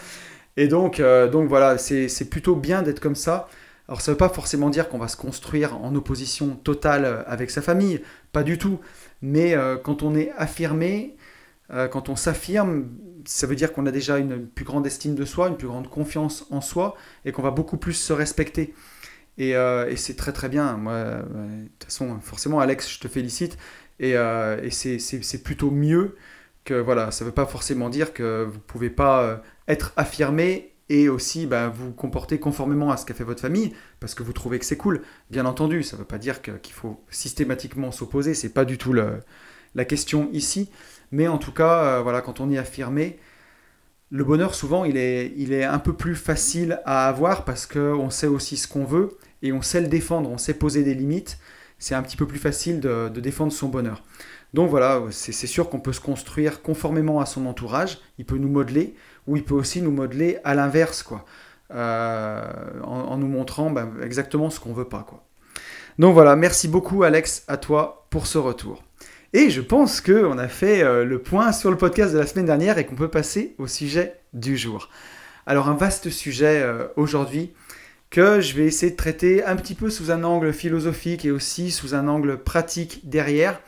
Et 0.58 0.68
donc, 0.68 1.00
euh, 1.00 1.30
donc 1.30 1.48
voilà, 1.48 1.78
c'est 1.78 2.30
plutôt 2.32 2.56
bien 2.56 2.82
d'être 2.82 3.02
comme 3.02 3.14
ça. 3.14 3.48
Alors 3.88 4.02
ça 4.02 4.10
ne 4.10 4.16
veut 4.16 4.18
pas 4.18 4.30
forcément 4.30 4.72
dire 4.72 4.90
qu'on 4.90 4.98
va 4.98 5.10
se 5.10 5.18
construire 5.18 5.78
en 5.78 5.94
opposition 5.94 6.56
totale 6.64 7.24
avec 7.28 7.52
sa 7.52 7.62
famille, 7.62 8.02
pas 8.32 8.42
du 8.42 8.58
tout. 8.58 8.80
Mais 9.22 9.54
euh, 9.54 9.78
quand 9.78 10.02
on 10.02 10.16
est 10.16 10.32
affirmé, 10.38 11.16
euh, 11.72 11.88
quand 11.88 12.10
on 12.10 12.16
s'affirme, 12.16 12.90
ça 13.26 13.48
veut 13.48 13.56
dire 13.56 13.74
qu'on 13.74 13.86
a 13.86 13.92
déjà 13.92 14.18
une 14.18 14.46
plus 14.48 14.66
grande 14.66 14.86
estime 14.86 15.16
de 15.16 15.26
soi, 15.26 15.48
une 15.48 15.58
plus 15.58 15.68
grande 15.68 15.90
confiance 15.90 16.46
en 16.52 16.62
soi 16.62 16.96
et 17.26 17.32
qu'on 17.32 17.42
va 17.42 17.52
beaucoup 17.52 17.78
plus 17.78 17.94
se 17.94 18.14
respecter. 18.14 18.74
Et, 19.38 19.56
euh, 19.56 19.94
c'est 19.96 20.16
très 20.16 20.32
très 20.32 20.50
bien. 20.50 20.78
Moi, 20.78 20.94
euh, 20.94 21.22
de 21.22 21.68
toute 21.80 21.86
façon, 21.86 22.20
forcément, 22.22 22.60
Alex, 22.60 22.90
je 22.92 23.00
te 23.00 23.08
félicite. 23.08 23.58
Et, 24.00 24.12
et 24.12 24.72
c'est 24.72 25.44
plutôt 25.44 25.72
mieux 25.72 26.18
que 26.66 26.74
voilà, 26.74 27.12
ça 27.12 27.24
ne 27.24 27.30
veut 27.30 27.34
pas 27.34 27.46
forcément 27.46 27.90
dire 27.90 28.14
que 28.14 28.44
vous 28.44 28.56
ne 28.56 28.60
pouvez 28.60 28.90
pas 28.90 29.42
être 29.70 29.94
affirmé 29.96 30.74
et 30.90 31.08
aussi 31.08 31.46
bah, 31.46 31.70
vous 31.70 31.94
comporter 31.94 32.38
conformément 32.38 32.92
à 32.92 32.98
ce 32.98 33.06
qu'a 33.06 33.14
fait 33.14 33.24
votre 33.24 33.40
famille 33.40 33.74
parce 34.02 34.14
que 34.14 34.22
vous 34.22 34.34
trouvez 34.34 34.60
que 34.60 34.66
c'est 34.66 34.76
cool. 34.76 35.02
Bien 35.32 35.46
entendu, 35.46 35.82
ça 35.82 35.96
ne 35.96 36.02
veut 36.02 36.08
pas 36.08 36.18
dire 36.18 36.42
qu'il 36.42 36.74
faut 36.74 37.02
systématiquement 37.10 37.94
s'opposer, 37.94 38.34
c'est 38.34 38.50
pas 38.50 38.66
du 38.66 38.78
tout 38.78 38.92
la 38.92 39.86
question 39.86 40.30
ici. 40.34 40.70
Mais 41.12 41.28
en 41.28 41.38
tout 41.38 41.52
cas, 41.52 41.84
euh, 41.84 42.02
voilà, 42.02 42.22
quand 42.22 42.40
on 42.40 42.52
est 42.52 42.58
affirmé, 42.58 43.20
le 44.12 44.24
bonheur 44.24 44.54
souvent 44.54 44.86
il 44.86 44.98
est, 44.98 45.64
un 45.64 45.80
peu 45.80 45.94
plus 45.94 46.16
facile 46.16 46.80
à 46.86 47.08
avoir 47.08 47.44
parce 47.44 47.66
qu'on 47.66 48.10
sait 48.10 48.28
aussi 48.28 48.56
ce 48.56 48.68
qu'on 48.68 48.86
veut 48.86 49.18
et 49.42 49.52
on 49.52 49.62
sait 49.62 49.82
le 49.82 49.88
défendre, 49.88 50.30
on 50.30 50.38
sait 50.38 50.54
poser 50.54 50.84
des 50.84 50.94
limites. 50.94 51.40
C'est 51.80 51.96
un 51.96 52.04
petit 52.04 52.16
peu 52.16 52.26
plus 52.26 52.40
facile 52.40 52.80
de 52.80 53.20
défendre 53.20 53.52
son 53.52 53.68
bonheur. 53.68 54.02
Donc 54.56 54.70
voilà, 54.70 55.02
c'est 55.12 55.34
sûr 55.48 55.70
qu'on 55.70 55.82
peut 55.82 55.92
se 55.92 56.00
construire 56.00 56.62
conformément 56.62 57.20
à 57.20 57.26
son 57.26 57.46
entourage, 57.46 58.00
il 58.18 58.26
peut 58.26 58.38
nous 58.38 58.48
modeler, 58.48 58.96
ou 59.28 59.36
il 59.36 59.44
peut 59.44 59.54
aussi 59.54 59.82
nous 59.82 59.92
modeler 59.92 60.38
à 60.46 60.56
l'inverse, 60.56 61.04
quoi, 61.04 61.26
euh, 61.72 62.42
en, 62.82 63.18
nous 63.18 63.28
montrant 63.28 63.70
ben, 63.70 63.92
exactement 64.02 64.50
ce 64.50 64.62
qu'on 64.62 64.72
veut 64.72 64.88
pas, 64.88 65.04
quoi. 65.06 65.26
Donc 66.00 66.14
voilà, 66.14 66.38
merci 66.38 66.70
beaucoup 66.70 67.04
Alex, 67.04 67.44
à 67.50 67.58
toi 67.58 68.08
pour 68.10 68.28
ce 68.28 68.38
retour. 68.38 68.82
Et 69.36 69.50
je 69.50 69.60
pense 69.60 70.00
qu'on 70.00 70.38
a 70.38 70.48
fait 70.48 70.82
euh, 70.82 71.04
le 71.04 71.22
point 71.22 71.51
sur 71.51 71.70
le 71.70 71.75
podcast 71.75 72.13
de 72.13 72.18
la 72.20 72.25
semaine 72.25 72.46
dernière 72.46 72.77
et 72.77 72.86
qu'on 72.86 72.96
peut 72.96 73.10
passer 73.10 73.54
au 73.58 73.68
sujet 73.68 74.22
du 74.32 74.56
jour. 74.56 74.89
Alors 75.46 75.68
un 75.68 75.74
vaste 75.74 76.10
sujet 76.10 76.62
euh, 76.62 76.88
aujourd'hui 76.96 77.51
que 78.10 78.39
je 78.39 78.56
vais 78.56 78.63
essayer 78.63 78.94
de 78.94 78.96
traiter 78.96 79.44
un 79.44 79.58
petit 79.58 79.75
peu 79.75 79.89
sous 79.89 80.10
un 80.10 80.24
angle 80.24 80.54
philosophique 80.54 81.25
et 81.25 81.32
aussi 81.32 81.72
sous 81.72 81.94
un 81.96 82.08
angle 82.08 82.38
pratique 82.38 83.10
derrière. 83.10 83.60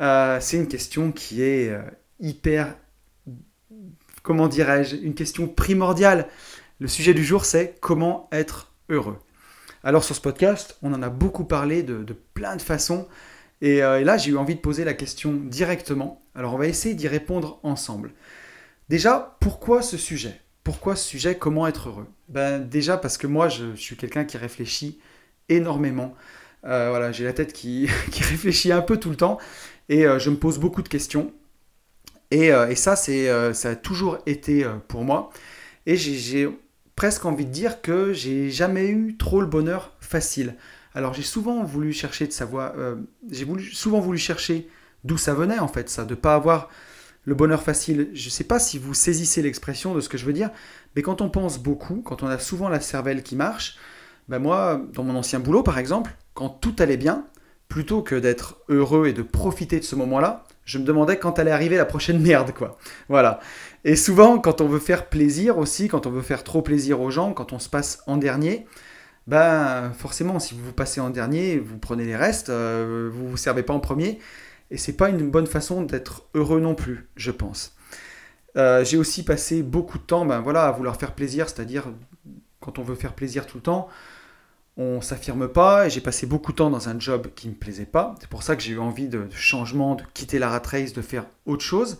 Euh, 0.00 0.38
c'est 0.40 0.56
une 0.56 0.66
question 0.66 1.12
qui 1.12 1.42
est 1.42 1.78
hyper, 2.18 2.74
comment 4.24 4.48
dirais-je, 4.48 4.96
une 4.96 5.14
question 5.14 5.46
primordiale. 5.46 6.26
Le 6.80 6.88
sujet 6.88 7.14
du 7.14 7.24
jour, 7.24 7.44
c'est 7.44 7.76
comment 7.80 8.28
être 8.32 8.72
heureux. 8.88 9.18
Alors 9.84 10.02
sur 10.02 10.16
ce 10.16 10.20
podcast, 10.20 10.76
on 10.82 10.92
en 10.92 11.02
a 11.04 11.08
beaucoup 11.08 11.44
parlé 11.44 11.84
de, 11.84 12.04
plein 12.34 12.56
de 12.56 12.62
façons. 12.62 13.06
Et, 13.60 13.82
euh, 13.82 14.00
et 14.00 14.04
là, 14.04 14.16
j'ai 14.16 14.30
eu 14.30 14.36
envie 14.36 14.54
de 14.54 14.60
poser 14.60 14.84
la 14.84 14.94
question 14.94 15.32
directement. 15.32 16.22
Alors 16.34 16.54
on 16.54 16.58
va 16.58 16.66
essayer 16.66 16.94
d'y 16.94 17.08
répondre 17.08 17.60
ensemble. 17.62 18.12
Déjà, 18.88 19.36
pourquoi 19.40 19.82
ce 19.82 19.96
sujet? 19.96 20.40
Pourquoi 20.64 20.96
ce 20.96 21.06
sujet? 21.08 21.36
Comment 21.36 21.66
être 21.66 21.88
heureux? 21.88 22.06
Ben, 22.28 22.58
Déjà 22.58 22.96
parce 22.96 23.18
que 23.18 23.26
moi, 23.26 23.48
je, 23.48 23.74
suis 23.74 23.96
quelqu'un 23.96 24.24
qui 24.24 24.36
réfléchit 24.36 24.98
énormément. 25.48 26.14
voilà, 26.62 27.12
j'ai 27.12 27.24
la 27.24 27.32
tête 27.32 27.52
qui, 27.52 27.86
réfléchit 28.12 28.72
un 28.72 28.82
peu 28.82 28.98
tout 28.98 29.10
le 29.10 29.16
temps 29.16 29.38
et 29.88 30.06
euh, 30.06 30.18
je 30.18 30.30
me 30.30 30.36
pose 30.36 30.58
beaucoup 30.58 30.82
de 30.82 30.88
questions. 30.88 31.32
Et, 32.30 32.52
euh, 32.52 32.74
ça, 32.74 32.96
c'est, 32.96 33.28
euh, 33.28 33.54
ça 33.54 33.70
a 33.70 33.76
toujours 33.76 34.18
été 34.26 34.66
pour 34.88 35.04
moi. 35.04 35.30
Et 35.86 35.96
j'ai 35.96 36.48
presque 36.96 37.24
envie 37.24 37.46
de 37.46 37.50
dire 37.50 37.80
que 37.80 38.12
j'ai 38.12 38.50
jamais 38.50 38.88
eu 38.88 39.16
trop 39.16 39.40
le 39.40 39.46
bonheur 39.46 39.96
facile. 40.00 40.56
Alors 40.94 41.14
j'ai 41.14 41.22
souvent 41.22 41.62
voulu 41.64 41.92
chercher 41.92 42.26
de 42.26 42.32
savoir, 42.32 42.72
j'ai 43.30 43.44
voulu, 43.44 43.64
souvent 43.64 44.00
voulu 44.00 44.18
chercher 44.18 44.68
d'où 45.04 45.16
ça 45.16 45.34
venait 45.34 45.58
en 45.58 45.68
fait, 45.68 45.88
ça, 45.88 46.04
de 46.04 46.14
pas 46.14 46.34
avoir 46.34 46.68
le 47.24 47.34
bonheur 47.34 47.62
facile. 47.62 48.08
Je 48.14 48.26
ne 48.26 48.30
sais 48.30 48.44
pas 48.44 48.58
si 48.58 48.78
vous 48.78 48.94
saisissez 48.94 49.42
l'expression 49.42 49.94
de 49.94 50.00
ce 50.00 50.08
que 50.08 50.18
je 50.18 50.24
veux 50.24 50.32
dire, 50.32 50.50
mais 50.96 51.02
quand 51.02 51.20
on 51.20 51.28
pense 51.28 51.58
beaucoup, 51.58 52.02
quand 52.02 52.22
on 52.22 52.26
a 52.26 52.38
souvent 52.38 52.68
la 52.68 52.80
cervelle 52.80 53.22
qui 53.22 53.36
marche, 53.36 53.76
ben 54.28 54.38
moi, 54.38 54.80
dans 54.92 55.04
mon 55.04 55.14
ancien 55.14 55.40
boulot 55.40 55.62
par 55.62 55.78
exemple, 55.78 56.12
quand 56.34 56.48
tout 56.48 56.74
allait 56.78 56.96
bien, 56.96 57.26
plutôt 57.68 58.02
que 58.02 58.14
d'être 58.14 58.62
heureux 58.68 59.06
et 59.08 59.12
de 59.12 59.22
profiter 59.22 59.78
de 59.78 59.84
ce 59.84 59.94
moment-là, 59.96 60.44
je 60.64 60.78
me 60.78 60.84
demandais 60.84 61.18
quand 61.18 61.38
allait 61.38 61.50
arriver 61.50 61.76
la 61.76 61.84
prochaine 61.84 62.18
merde, 62.22 62.52
quoi. 62.52 62.78
Voilà. 63.08 63.40
Et 63.84 63.96
souvent, 63.96 64.38
quand 64.38 64.60
on 64.60 64.68
veut 64.68 64.78
faire 64.78 65.06
plaisir 65.06 65.58
aussi, 65.58 65.88
quand 65.88 66.06
on 66.06 66.10
veut 66.10 66.22
faire 66.22 66.44
trop 66.44 66.62
plaisir 66.62 67.00
aux 67.00 67.10
gens, 67.10 67.32
quand 67.32 67.52
on 67.52 67.58
se 67.58 67.68
passe 67.68 68.02
en 68.06 68.16
dernier, 68.16 68.66
ben 69.28 69.92
forcément, 69.92 70.38
si 70.40 70.54
vous 70.54 70.64
vous 70.64 70.72
passez 70.72 71.02
en 71.02 71.10
dernier, 71.10 71.58
vous 71.58 71.76
prenez 71.76 72.04
les 72.04 72.16
restes, 72.16 72.48
euh, 72.48 73.10
vous 73.12 73.28
vous 73.28 73.36
servez 73.36 73.62
pas 73.62 73.74
en 73.74 73.80
premier, 73.80 74.18
et 74.70 74.78
c'est 74.78 74.94
pas 74.94 75.10
une 75.10 75.30
bonne 75.30 75.46
façon 75.46 75.82
d'être 75.82 76.24
heureux 76.32 76.60
non 76.60 76.74
plus, 76.74 77.10
je 77.14 77.30
pense. 77.30 77.76
Euh, 78.56 78.84
j'ai 78.86 78.96
aussi 78.96 79.24
passé 79.24 79.62
beaucoup 79.62 79.98
de 79.98 80.02
temps, 80.02 80.24
ben 80.24 80.40
voilà, 80.40 80.64
à 80.64 80.72
vouloir 80.72 80.96
faire 80.96 81.12
plaisir, 81.12 81.50
c'est-à-dire 81.50 81.92
quand 82.60 82.78
on 82.78 82.82
veut 82.82 82.94
faire 82.94 83.12
plaisir 83.12 83.46
tout 83.46 83.58
le 83.58 83.62
temps, 83.62 83.88
on 84.78 85.02
s'affirme 85.02 85.46
pas 85.46 85.86
et 85.86 85.90
j'ai 85.90 86.00
passé 86.00 86.24
beaucoup 86.24 86.52
de 86.52 86.56
temps 86.56 86.70
dans 86.70 86.88
un 86.88 86.98
job 86.98 87.28
qui 87.34 87.48
me 87.48 87.54
plaisait 87.54 87.84
pas. 87.84 88.14
C'est 88.20 88.30
pour 88.30 88.42
ça 88.42 88.56
que 88.56 88.62
j'ai 88.62 88.72
eu 88.72 88.78
envie 88.78 89.08
de, 89.08 89.26
changement, 89.30 89.96
de 89.96 90.04
quitter 90.14 90.38
la 90.38 90.48
rat 90.48 90.62
race, 90.64 90.94
de 90.94 91.02
faire 91.02 91.26
autre 91.44 91.64
chose. 91.64 91.98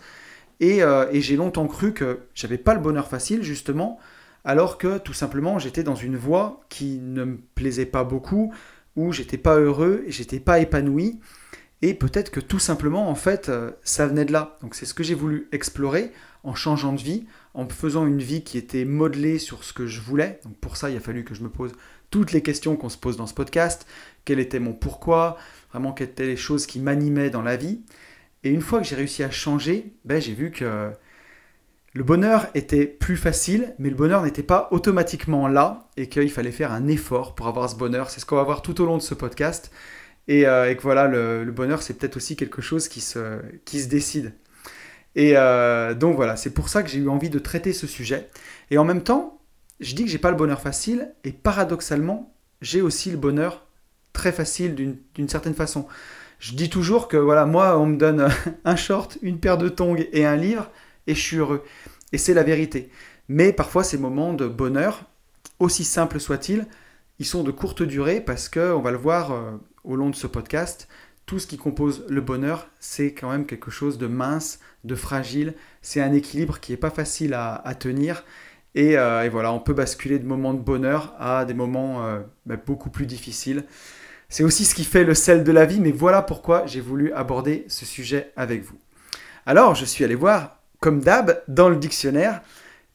Euh, 0.62 1.09
et, 1.12 1.21
j'ai 1.21 1.37
longtemps 1.37 1.67
cru 1.67 1.93
que 1.93 2.21
j'avais 2.35 2.59
pas 2.59 2.75
le 2.75 2.81
bonheur 2.81 3.07
facile 3.07 3.43
justement, 3.43 3.99
alors 4.49 4.79
que 4.79 4.97
tout 4.97 5.13
simplement 5.13 5.59
j'étais 5.59 5.83
dans 5.83 5.95
une 5.95 6.17
voie 6.17 6.65
qui 6.71 6.99
ne 7.01 7.25
me 7.25 7.37
plaisait 7.55 7.85
pas 7.85 8.03
beaucoup, 8.03 8.51
où 8.97 9.13
j'étais 9.13 9.37
pas 9.37 9.57
heureux 9.59 10.03
j'étais 10.09 10.41
pas 10.41 10.59
épanoui. 10.59 11.21
Et 11.83 11.93
peut-être 11.93 12.31
que 12.31 12.41
tout 12.41 12.59
simplement 12.59 13.11
en 13.11 13.15
fait 13.15 13.51
euh, 13.51 13.71
ça 13.85 14.07
venait 14.07 14.25
de 14.25 14.33
là. 14.33 14.57
Donc 14.63 14.75
c'est 14.75 14.87
ce 14.87 14.95
que 14.95 15.05
j'ai 15.05 15.15
voulu 15.15 15.49
explorer 15.53 16.13
en 16.45 16.55
changeant 16.55 16.95
de 16.95 17.01
vie, 17.01 17.27
en 17.53 17.69
faisant 17.69 18.07
une 18.07 18.23
vie 18.23 18.43
qui 18.43 18.57
était 18.57 18.87
modelée 18.87 19.39
sur 19.39 19.65
ce 19.65 19.75
que 19.75 19.87
je 19.87 20.01
voulais. 20.01 20.41
Donc 20.45 20.57
pour 20.57 20.79
ça 20.79 20.89
il 20.89 20.97
a 20.97 21.01
fallu 21.01 21.25
que 21.25 21.35
je 21.35 21.43
me 21.43 21.51
pose 21.51 21.73
toutes 22.11 22.33
les 22.33 22.41
questions 22.41 22.75
qu'on 22.75 22.89
se 22.89 22.97
pose 22.97 23.19
dans 23.19 23.27
ce 23.27 23.35
podcast, 23.35 23.87
quel 24.25 24.41
était 24.41 24.61
mon 24.61 24.73
pourquoi, 24.73 25.37
vraiment 25.71 25.93
quelles 25.93 26.09
étaient 26.09 26.27
les 26.27 26.39
choses 26.39 26.65
qui 26.65 26.81
m'animaient 26.81 27.29
dans 27.29 27.43
la 27.43 27.57
vie? 27.57 27.83
Et 28.45 28.49
une 28.49 28.63
fois 28.63 28.81
que 28.81 28.87
j'ai 28.87 28.97
réussi 28.97 29.23
à 29.23 29.31
changer, 29.31 29.93
ben, 30.07 30.23
j'ai 30.23 30.33
vu 30.33 30.51
que 30.51 30.91
le 31.94 32.05
bonheur 32.05 32.48
était 32.55 32.87
plus 32.87 33.16
facile, 33.16 33.74
mais 33.79 33.88
le 33.88 33.96
bonheur 33.96 34.22
n'était 34.22 34.42
pas 34.42 34.68
automatiquement 34.70 35.48
là 35.48 35.88
et 35.96 36.09
qu'il 36.09 36.31
fallait 36.31 36.53
faire 36.53 36.72
un 36.72 36.87
effort 36.87 37.35
pour 37.35 37.48
avoir 37.48 37.68
ce 37.70 37.77
bonheur. 37.77 38.11
C'est 38.11 38.20
ce 38.20 38.27
qu'on 38.27 38.37
va 38.37 38.42
voir 38.42 38.62
tout 38.62 38.81
au 38.81 38.87
long 38.87 38.96
de 38.96 39.03
ce 39.03 39.14
podcast. 39.14 39.70
Et, 40.29 40.46
euh, 40.46 40.72
que 40.74 40.83
voilà, 40.83 41.09
le, 41.09 41.44
bonheur, 41.51 41.83
c'est 41.83 41.94
peut-être 41.94 42.16
aussi 42.16 42.37
quelque 42.37 42.61
chose 42.61 42.88
qui 42.88 43.01
se, 43.01 43.40
décide. 43.88 44.35
Et 45.14 45.33
euh, 45.37 45.94
donc 45.94 46.16
voilà, 46.16 46.37
c'est 46.37 46.53
pour 46.53 46.68
ça 46.68 46.83
que 46.83 46.90
j'ai 46.90 46.98
eu 46.98 47.09
envie 47.09 47.31
de 47.31 47.38
traiter 47.38 47.72
ce 47.72 47.87
sujet. 47.87 48.29
Et 48.70 48.77
en 48.77 48.85
même 48.85 49.03
temps, 49.03 49.40
je 49.81 49.94
dis 49.94 50.05
que 50.05 50.11
j'ai 50.11 50.18
pas 50.18 50.31
le 50.31 50.37
bonheur 50.37 50.61
facile, 50.61 51.12
et 51.24 51.33
paradoxalement, 51.33 52.35
j'ai 52.61 52.83
aussi 52.83 53.11
le 53.11 53.16
bonheur 53.16 53.66
très 54.12 54.33
facile 54.33 54.74
d'une 54.74 55.29
certaine 55.29 55.55
façon. 55.55 55.87
Je 56.38 56.55
dis 56.55 56.68
toujours 56.68 57.09
que 57.09 57.16
voilà, 57.16 57.46
moi, 57.46 57.79
on 57.79 57.87
me 57.87 57.96
donne 57.96 58.29
un 58.64 58.77
short, 58.77 59.18
une 59.22 59.40
paire 59.40 59.57
de 59.59 59.68
tongs 59.68 59.96
et 60.12 60.27
un 60.27 60.37
livre, 60.37 60.70
et 61.09 61.16
je 61.16 61.21
suis 61.21 61.37
heureux. 61.38 61.64
Et 62.12 62.18
c'est 62.18 62.35
la 62.35 62.44
vérité. 62.44 62.90
Mais 63.29 63.53
parfois, 63.53 63.83
ces 63.83 63.99
moments 63.99 64.33
de 64.33 64.47
bonheur, 64.47 65.03
aussi 65.59 65.83
simples 65.83 66.21
soient-ils, 66.21 66.66
ils 67.18 67.27
sont 67.27 67.42
de 67.42 67.51
courte 67.51 67.83
durée 67.83 68.21
parce 68.21 68.49
que, 68.49 68.73
on 68.73 68.81
va 68.81 68.92
le 68.92 68.97
voir 68.97 69.33
euh, 69.33 69.51
au 69.83 69.97
long 69.97 70.11
de 70.11 70.14
ce 70.16 70.29
podcast, 70.29 70.87
tout 71.27 71.40
ce 71.40 71.49
qui 71.49 71.57
compose 71.57 72.07
le 72.09 72.21
bonheur, 72.21 72.68
c'est 72.79 73.12
quand 73.12 73.31
même 73.31 73.44
quelque 73.44 73.73
chose 73.73 73.99
de 73.99 74.07
mince, 74.07 74.61
de 74.85 74.94
fragile. 74.94 75.55
C'est 75.83 76.01
un 76.01 76.12
équilibre 76.12 76.61
qui 76.61 76.73
n'est 76.73 76.79
pas 76.79 76.90
facile 76.90 77.35
à 77.35 77.75
tenir. 77.79 78.23
Euh, 78.77 79.23
et, 79.23 79.29
voilà, 79.29 79.53
on 79.53 79.61
peut 79.61 79.73
basculer 79.73 80.18
de 80.18 80.27
moments 80.27 80.55
de 80.55 80.61
bonheur 80.61 81.14
à 81.18 81.44
des 81.44 81.55
moments 81.55 82.05
euh, 82.05 82.21
bah, 82.47 82.57
beaucoup 82.57 82.90
plus 82.90 83.07
difficiles. 83.07 83.64
C'est 84.29 84.44
aussi 84.44 84.64
ce 84.64 84.75
qui 84.75 84.85
fait 84.85 85.05
le 85.05 85.14
sel 85.14 85.42
de 85.42 85.53
la 85.53 85.64
vie, 85.64 85.81
mais 85.81 85.90
voilà 85.90 86.23
pourquoi 86.23 86.66
j'ai 86.66 86.81
voulu 86.81 87.12
aborder 87.12 87.64
ce 87.68 87.87
sujet 87.87 88.31
avec 88.37 88.62
vous. 88.62 88.79
Alors, 89.47 89.75
je 89.75 89.87
suis 89.87 90.05
allé 90.05 90.14
voir, 90.14 90.58
comme 90.81 91.01
d'hab, 91.01 91.43
dans 91.49 91.69
le 91.69 91.77
dictionnaire, 91.77 92.43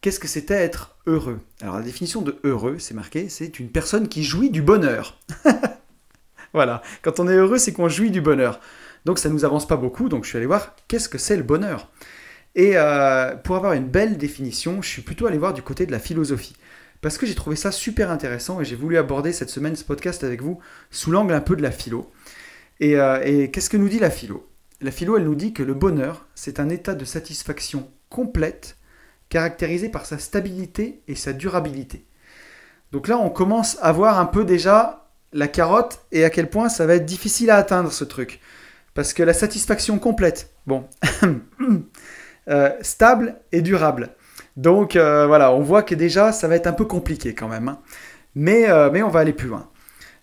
qu'est-ce 0.02 0.20
que 0.20 0.28
c'était 0.28 0.54
être 0.54 0.96
heureux? 1.06 1.40
Alors, 1.62 1.76
la 1.78 1.82
définition 1.82 2.22
de 2.22 2.38
heureux, 2.44 2.78
c'est 2.80 2.94
marqué, 2.94 3.30
c'est 3.30 3.60
une 3.60 3.70
personne 3.70 4.08
qui 4.08 4.24
jouit 4.24 4.50
du 4.50 4.62
bonheur. 4.62 5.20
voilà, 6.54 6.82
quand 7.02 7.20
on 7.20 7.28
est 7.28 7.36
heureux, 7.36 7.58
c'est 7.58 7.74
qu'on 7.74 7.90
jouit 7.90 8.12
du 8.12 8.22
bonheur. 8.22 8.60
Donc, 9.06 9.20
ça 9.20 9.30
ne 9.30 9.34
nous 9.34 9.46
avance 9.46 9.68
pas 9.68 9.78
beaucoup, 9.78 10.10
donc 10.10 10.24
je 10.24 10.30
suis 10.30 10.38
allé 10.38 10.46
voir 10.46 10.76
qu'est-ce 10.88 11.10
que 11.10 11.18
c'est 11.18 11.38
le 11.38 11.44
bonheur? 11.44 11.90
Et 12.56 12.74
euh, 12.76 13.36
pour 13.36 13.56
avoir 13.56 13.74
une 13.74 13.88
belle 13.88 14.18
définition, 14.18 14.82
je 14.82 14.90
suis 14.90 15.02
plutôt 15.02 15.26
allé 15.26 15.38
voir 15.38 15.54
du 15.54 15.62
côté 15.62 15.86
de 15.86 15.92
la 15.92 16.00
philosophie. 16.00 16.56
Parce 17.02 17.18
que 17.18 17.26
j'ai 17.26 17.36
trouvé 17.36 17.56
ça 17.56 17.72
super 17.72 18.12
intéressant 18.12 18.62
et 18.62 18.66
j'ai 18.66 18.76
voulu 18.76 18.98
aborder 18.98 19.34
cette 19.34 19.50
semaine 19.50 19.76
ce 19.76 19.84
podcast 19.84 20.24
avec 20.24 20.42
vous 20.42 20.60
sous 20.90 21.12
l'angle 21.12 21.34
un 21.34 21.42
peu 21.42 21.56
de 21.56 21.62
la 21.62 21.72
philo. 21.72 22.12
Et, 22.80 22.98
euh, 22.98 23.48
qu'est-ce 23.48 23.70
que 23.70 23.78
nous 23.78 23.90
dit 23.90 24.00
la 24.00 24.10
philo? 24.10 24.48
La 24.84 24.92
philo, 24.92 25.18
elle 25.18 25.24
nous 25.24 25.34
dit 25.34 25.54
que 25.54 25.64
le 25.64 25.74
bonheur, 25.74 26.28
c'est 26.36 26.60
un 26.60 26.70
état 26.70 26.94
de 26.94 27.06
satisfaction 27.06 27.90
complète 28.10 28.78
caractérisé 29.30 29.90
par 29.90 30.06
sa 30.06 30.20
stabilité 30.20 31.02
et 31.08 31.16
sa 31.16 31.34
durabilité. 31.34 32.06
Donc 32.92 33.08
là, 33.08 33.18
on 33.18 33.30
commence 33.30 33.78
à 33.82 33.92
voir 33.92 34.20
un 34.20 34.26
peu 34.26 34.46
déjà 34.46 35.10
la 35.32 35.48
carotte 35.48 36.02
et 36.12 36.24
à 36.26 36.30
quel 36.30 36.50
point 36.50 36.70
ça 36.70 36.86
va 36.86 36.96
être 36.96 37.06
difficile 37.06 37.50
à 37.50 37.56
atteindre 37.56 37.92
ce 37.92 38.04
truc. 38.04 38.40
Parce 38.94 39.14
que 39.14 39.24
la 39.24 39.34
satisfaction 39.34 39.98
complète, 39.98 40.54
bon, 40.68 40.88
Euh, 42.50 42.72
stable 42.82 43.38
et 43.54 43.62
durable. 43.62 44.10
Donc 44.58 44.98
euh, 44.98 45.26
voilà, 45.28 45.54
on 45.54 45.62
voit 45.62 45.82
que 45.82 45.96
déjà 45.96 46.34
ça 46.34 46.50
va 46.50 46.56
être 46.56 46.68
un 46.68 46.74
peu 46.74 46.84
compliqué 46.84 47.34
quand 47.34 47.48
même. 47.48 47.70
Hein. 47.70 47.80
Mais, 48.36 48.70
euh, 48.70 48.90
mais 48.92 49.02
on 49.02 49.10
va 49.10 49.22
aller 49.22 49.32
plus 49.32 49.48
loin. 49.48 49.70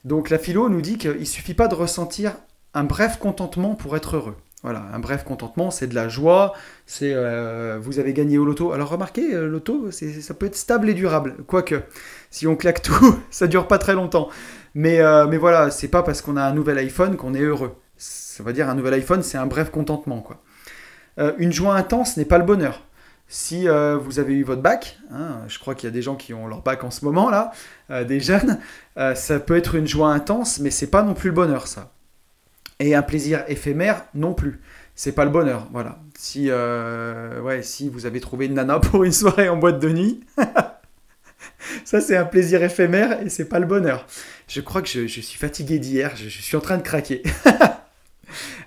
Donc 0.05 0.29
la 0.29 0.38
philo 0.38 0.68
nous 0.68 0.83
dit 0.83 0.99
qu'il 0.99 1.18
ne 1.18 1.25
suffit 1.25 1.55
pas 1.55 1.66
de 1.66 1.75
ressentir 1.75 2.35
un 2.75 2.85
bref 2.85 3.18
contentement 3.18 3.75
pour 3.75 3.96
être 3.96 4.16
heureux. 4.16 4.37
Voilà, 4.62 4.85
un 4.92 4.99
bref 4.99 5.25
contentement, 5.25 5.70
c'est 5.70 5.87
de 5.87 5.94
la 5.94 6.09
joie, 6.09 6.53
c'est 6.85 7.14
euh, 7.14 7.79
vous 7.81 7.99
avez 7.99 8.12
gagné 8.12 8.37
au 8.37 8.44
loto. 8.44 8.73
Alors 8.73 8.90
remarquez, 8.90 9.35
euh, 9.35 9.46
l'auto, 9.46 9.90
ça 9.90 10.35
peut 10.35 10.44
être 10.44 10.57
stable 10.57 10.90
et 10.90 10.94
durable, 10.94 11.37
quoique, 11.46 11.77
si 12.31 12.46
on 12.46 12.57
claque 12.57 12.83
tout, 12.83 13.18
ça 13.31 13.46
dure 13.46 13.66
pas 13.68 13.79
très 13.79 13.94
longtemps. 13.94 14.29
Mais, 14.75 15.01
euh, 15.01 15.27
mais 15.27 15.38
voilà, 15.38 15.70
c'est 15.70 15.88
pas 15.88 16.03
parce 16.03 16.20
qu'on 16.20 16.37
a 16.37 16.42
un 16.42 16.53
nouvel 16.53 16.77
iPhone 16.77 17.16
qu'on 17.16 17.33
est 17.33 17.40
heureux. 17.40 17.75
Ça 17.96 18.42
veut 18.42 18.53
dire 18.53 18.68
un 18.68 18.75
nouvel 18.75 18.92
iPhone, 18.94 19.23
c'est 19.23 19.38
un 19.38 19.46
bref 19.46 19.70
contentement, 19.70 20.20
quoi. 20.20 20.42
une 21.38 21.53
joie 21.53 21.75
intense 21.75 22.16
n'est 22.16 22.25
pas 22.27 22.38
le 22.38 22.44
bonheur. 22.44 22.83
Si 23.29 23.66
vous 23.66 24.18
avez 24.18 24.35
eu 24.35 24.42
votre 24.42 24.62
bac, 24.62 24.99
hein, 25.12 25.42
je 25.49 25.59
crois 25.59 25.75
qu'il 25.75 25.88
y 25.88 25.92
a 25.92 25.94
des 25.94 26.03
gens 26.03 26.16
qui 26.16 26.35
ont 26.35 26.49
leur 26.49 26.62
bac 26.62 26.83
en 26.83 26.90
ce 26.90 27.05
moment 27.05 27.31
là, 27.31 27.53
des 28.05 28.20
jeunes, 28.20 28.59
ça 28.96 29.40
peut 29.40 29.57
être 29.57 29.75
une 29.75 29.87
joie 29.87 30.12
intense, 30.12 30.61
mais 30.61 30.70
c'est 30.70 30.87
pas 30.87 31.03
non 31.03 31.14
plus 31.14 31.29
le 31.29 31.35
bonheur, 31.35 31.66
ça 31.66 31.92
et 32.81 32.95
un 32.95 33.03
plaisir 33.03 33.45
éphémère 33.47 34.07
non 34.14 34.35
plus. 34.35 34.61
C'est 34.97 35.12
pas 35.12 35.25
le 35.25 35.31
bonheur, 35.31 35.69
voilà. 35.71 36.01
Si, 36.19 36.47
euh, 36.49 37.40
ouais, 37.40 37.62
si 37.62 37.88
vous 37.88 38.07
avez 38.07 38.21
trouvé 38.21 38.47
une 38.47 38.55
nana 38.55 38.79
pour 38.81 39.05
une 39.05 39.12
soirée 39.12 39.49
en 39.49 39.57
boîte 39.57 39.79
de 39.79 39.90
nuit, 39.90 40.25
ça 41.85 42.01
c'est 42.01 42.16
un 42.16 42.25
plaisir 42.25 42.62
éphémère 42.62 43.23
et 43.23 43.29
c'est 43.29 43.49
pas 43.49 43.61
le 43.61 43.66
bonheur. 43.66 44.07
Je 44.49 44.61
crois 44.61 44.83
que 44.83 44.88
je, 44.88 45.07
suis 45.07 45.38
fatigué 45.38 45.79
d'hier, 45.79 46.16
je, 46.16 46.29
suis 46.29 46.57
en 46.57 46.61
train 46.61 46.77
de 46.77 46.83
craquer. 46.83 47.23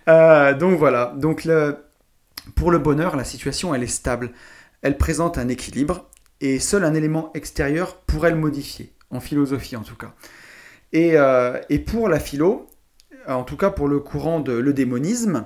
Euh, 0.10 0.54
donc 0.54 0.78
voilà, 0.78 1.13
donc 1.15 1.45
le, 1.45 1.78
pour 2.56 2.71
le 2.71 2.78
bonheur, 2.78 3.15
la 3.15 3.23
situation 3.23 3.73
elle 3.73 3.84
est 3.84 3.88
stable. 3.88 4.32
Elle 4.82 4.97
présente 4.97 5.38
un 5.38 5.47
équilibre 5.47 6.10
et 6.41 6.60
seul 6.60 6.84
un 6.84 6.93
élément 6.93 7.32
extérieur 7.36 8.02
pourrait 8.02 8.32
le 8.32 8.36
modifier, 8.36 8.91
en 9.12 9.21
philosophie 9.21 9.78
en 9.78 9.84
tout 9.84 9.95
cas. 9.95 10.13
Et, 10.91 11.12
euh, 11.15 11.58
et 11.69 11.80
pour 11.80 12.10
la 12.10 12.19
philo, 12.19 12.67
en 13.27 13.43
tout 13.43 13.57
cas 13.57 13.69
pour 13.69 13.88
le 13.88 13.99
courant 13.99 14.39
de 14.39 14.53
le 14.53 14.73
démonisme, 14.73 15.45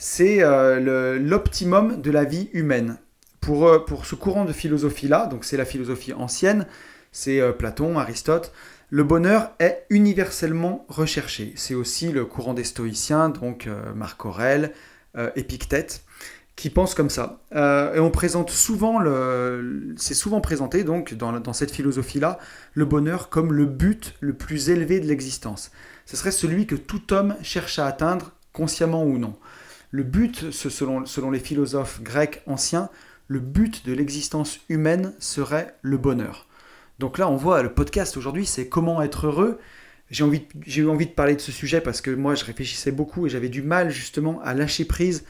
c'est 0.00 0.42
euh, 0.42 1.18
l'optimum 1.18 2.00
de 2.00 2.10
la 2.10 2.24
vie 2.24 2.48
humaine. 2.54 2.96
Pour, 3.42 3.68
euh, 3.68 3.84
pour 3.84 4.06
ce 4.06 4.14
courant 4.14 4.46
de 4.46 4.52
philosophie-là, 4.52 5.26
donc 5.26 5.44
c'est 5.44 5.58
la 5.58 5.66
philosophie 5.66 6.14
ancienne, 6.14 6.66
c'est 7.12 7.38
euh, 7.38 7.52
Platon, 7.52 7.98
Aristote, 7.98 8.50
le 8.88 9.04
bonheur 9.04 9.50
est 9.58 9.84
universellement 9.90 10.86
recherché. 10.88 11.52
C'est 11.54 11.74
aussi 11.74 12.12
le 12.12 12.24
courant 12.24 12.54
des 12.54 12.64
stoïciens, 12.64 13.28
donc 13.28 13.68
Marc 13.94 14.24
Aurèle, 14.24 14.72
Épictète, 15.36 16.02
qui 16.56 16.70
pensent 16.70 16.96
comme 16.96 17.08
ça. 17.08 17.38
et 17.54 18.00
on 18.00 18.10
présente 18.10 18.50
souvent, 18.50 18.98
c'est 19.96 20.14
souvent 20.14 20.40
présenté 20.40 20.82
donc 20.82 21.14
dans, 21.14 21.38
dans 21.38 21.52
cette 21.52 21.70
philosophie-là, 21.70 22.40
le 22.74 22.84
bonheur 22.84 23.28
comme 23.28 23.52
le 23.52 23.64
but 23.64 24.16
le 24.18 24.32
plus 24.32 24.70
élevé 24.70 24.98
de 24.98 25.06
l'existence 25.06 25.70
ce 26.10 26.16
serait 26.16 26.32
celui 26.32 26.66
que 26.66 26.74
tout 26.74 27.12
homme 27.12 27.36
cherche 27.40 27.78
à 27.78 27.86
atteindre, 27.86 28.32
consciemment 28.52 29.04
ou 29.04 29.16
non. 29.16 29.36
Le 29.92 30.02
but, 30.02 30.50
selon, 30.50 31.30
les 31.30 31.38
philosophes 31.38 32.02
grecs 32.02 32.42
anciens, 32.46 32.88
le 33.28 33.38
but 33.38 33.86
de 33.86 33.92
l'existence 33.92 34.58
humaine 34.68 35.14
serait 35.20 35.76
le 35.82 35.98
bonheur. 35.98 36.48
Donc 36.98 37.16
là, 37.16 37.30
on 37.30 37.36
voit, 37.36 37.62
le 37.62 37.72
podcast 37.72 38.16
aujourd'hui, 38.16 38.44
c'est 38.44 38.68
comment 38.68 39.00
être 39.02 39.28
heureux. 39.28 39.60
J'ai 40.10 40.24
eu 40.80 40.88
envie 40.88 41.06
de 41.06 41.12
parler 41.12 41.36
de 41.36 41.40
ce 41.40 41.52
sujet 41.52 41.80
parce 41.80 42.00
que 42.00 42.10
moi, 42.10 42.34
je 42.34 42.44
réfléchissais 42.44 42.90
beaucoup 42.90 43.28
et 43.28 43.30
j'avais 43.30 43.48
du 43.48 43.62
mal 43.62 43.90
justement 43.90 44.40
à 44.42 44.52
lâcher 44.52 44.86
prise 44.86 45.24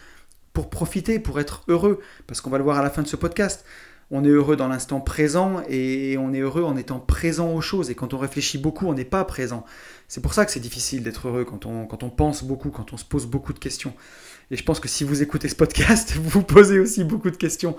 pour 0.55 0.71
profiter, 0.71 1.19
pour 1.19 1.40
être 1.40 1.62
heureux. 1.69 2.01
Parce 2.27 2.40
qu'on 2.40 2.49
va 2.49 2.57
le 2.57 2.64
voir 2.64 2.79
à 2.79 2.83
la 2.83 2.88
fin 2.88 3.03
de 3.03 3.07
ce 3.07 3.16
podcast 3.16 3.66
on 4.11 4.25
est 4.25 4.29
heureux 4.29 4.57
dans 4.57 4.68
l'instant 4.68 5.01
présent 5.01 5.62
et 5.68 6.16
on 6.18 6.33
est 6.33 6.40
heureux 6.40 6.64
en 6.64 6.77
étant 6.77 6.99
présent 6.99 7.53
aux 7.53 7.61
choses. 7.61 7.90
Et 7.90 7.94
quand 7.94 8.12
on 8.12 8.18
réfléchit 8.18 8.59
beaucoup, 8.59 8.87
on 8.87 8.94
n'est 8.94 9.05
pas 9.05 9.25
présent. 9.25 9.64
C'est 10.09 10.20
pour 10.20 10.35
ça 10.35 10.44
que 10.44 10.51
c'est 10.51 10.61
difficile 10.61 11.03
d'être 11.03 11.29
heureux 11.29 11.44
quand 11.44 11.64
on, 11.66 11.87
quand 11.87 12.03
on 12.03 12.11
pense 12.11 12.42
beaucoup, 12.42 12.70
quand 12.70 12.92
on 12.92 12.96
se 12.96 13.05
pose 13.05 13.27
beaucoup 13.27 13.53
de 13.53 13.61
questions. 13.61 13.94
Et 14.51 14.57
je 14.57 14.64
pense 14.64 14.81
que 14.81 14.88
si 14.88 15.05
vous 15.05 15.23
écoutez 15.23 15.49
ce 15.49 15.55
podcast, 15.55 16.12
vous 16.14 16.29
vous 16.29 16.42
posez 16.42 16.81
aussi 16.81 17.05
beaucoup 17.05 17.31
de 17.31 17.37
questions. 17.37 17.77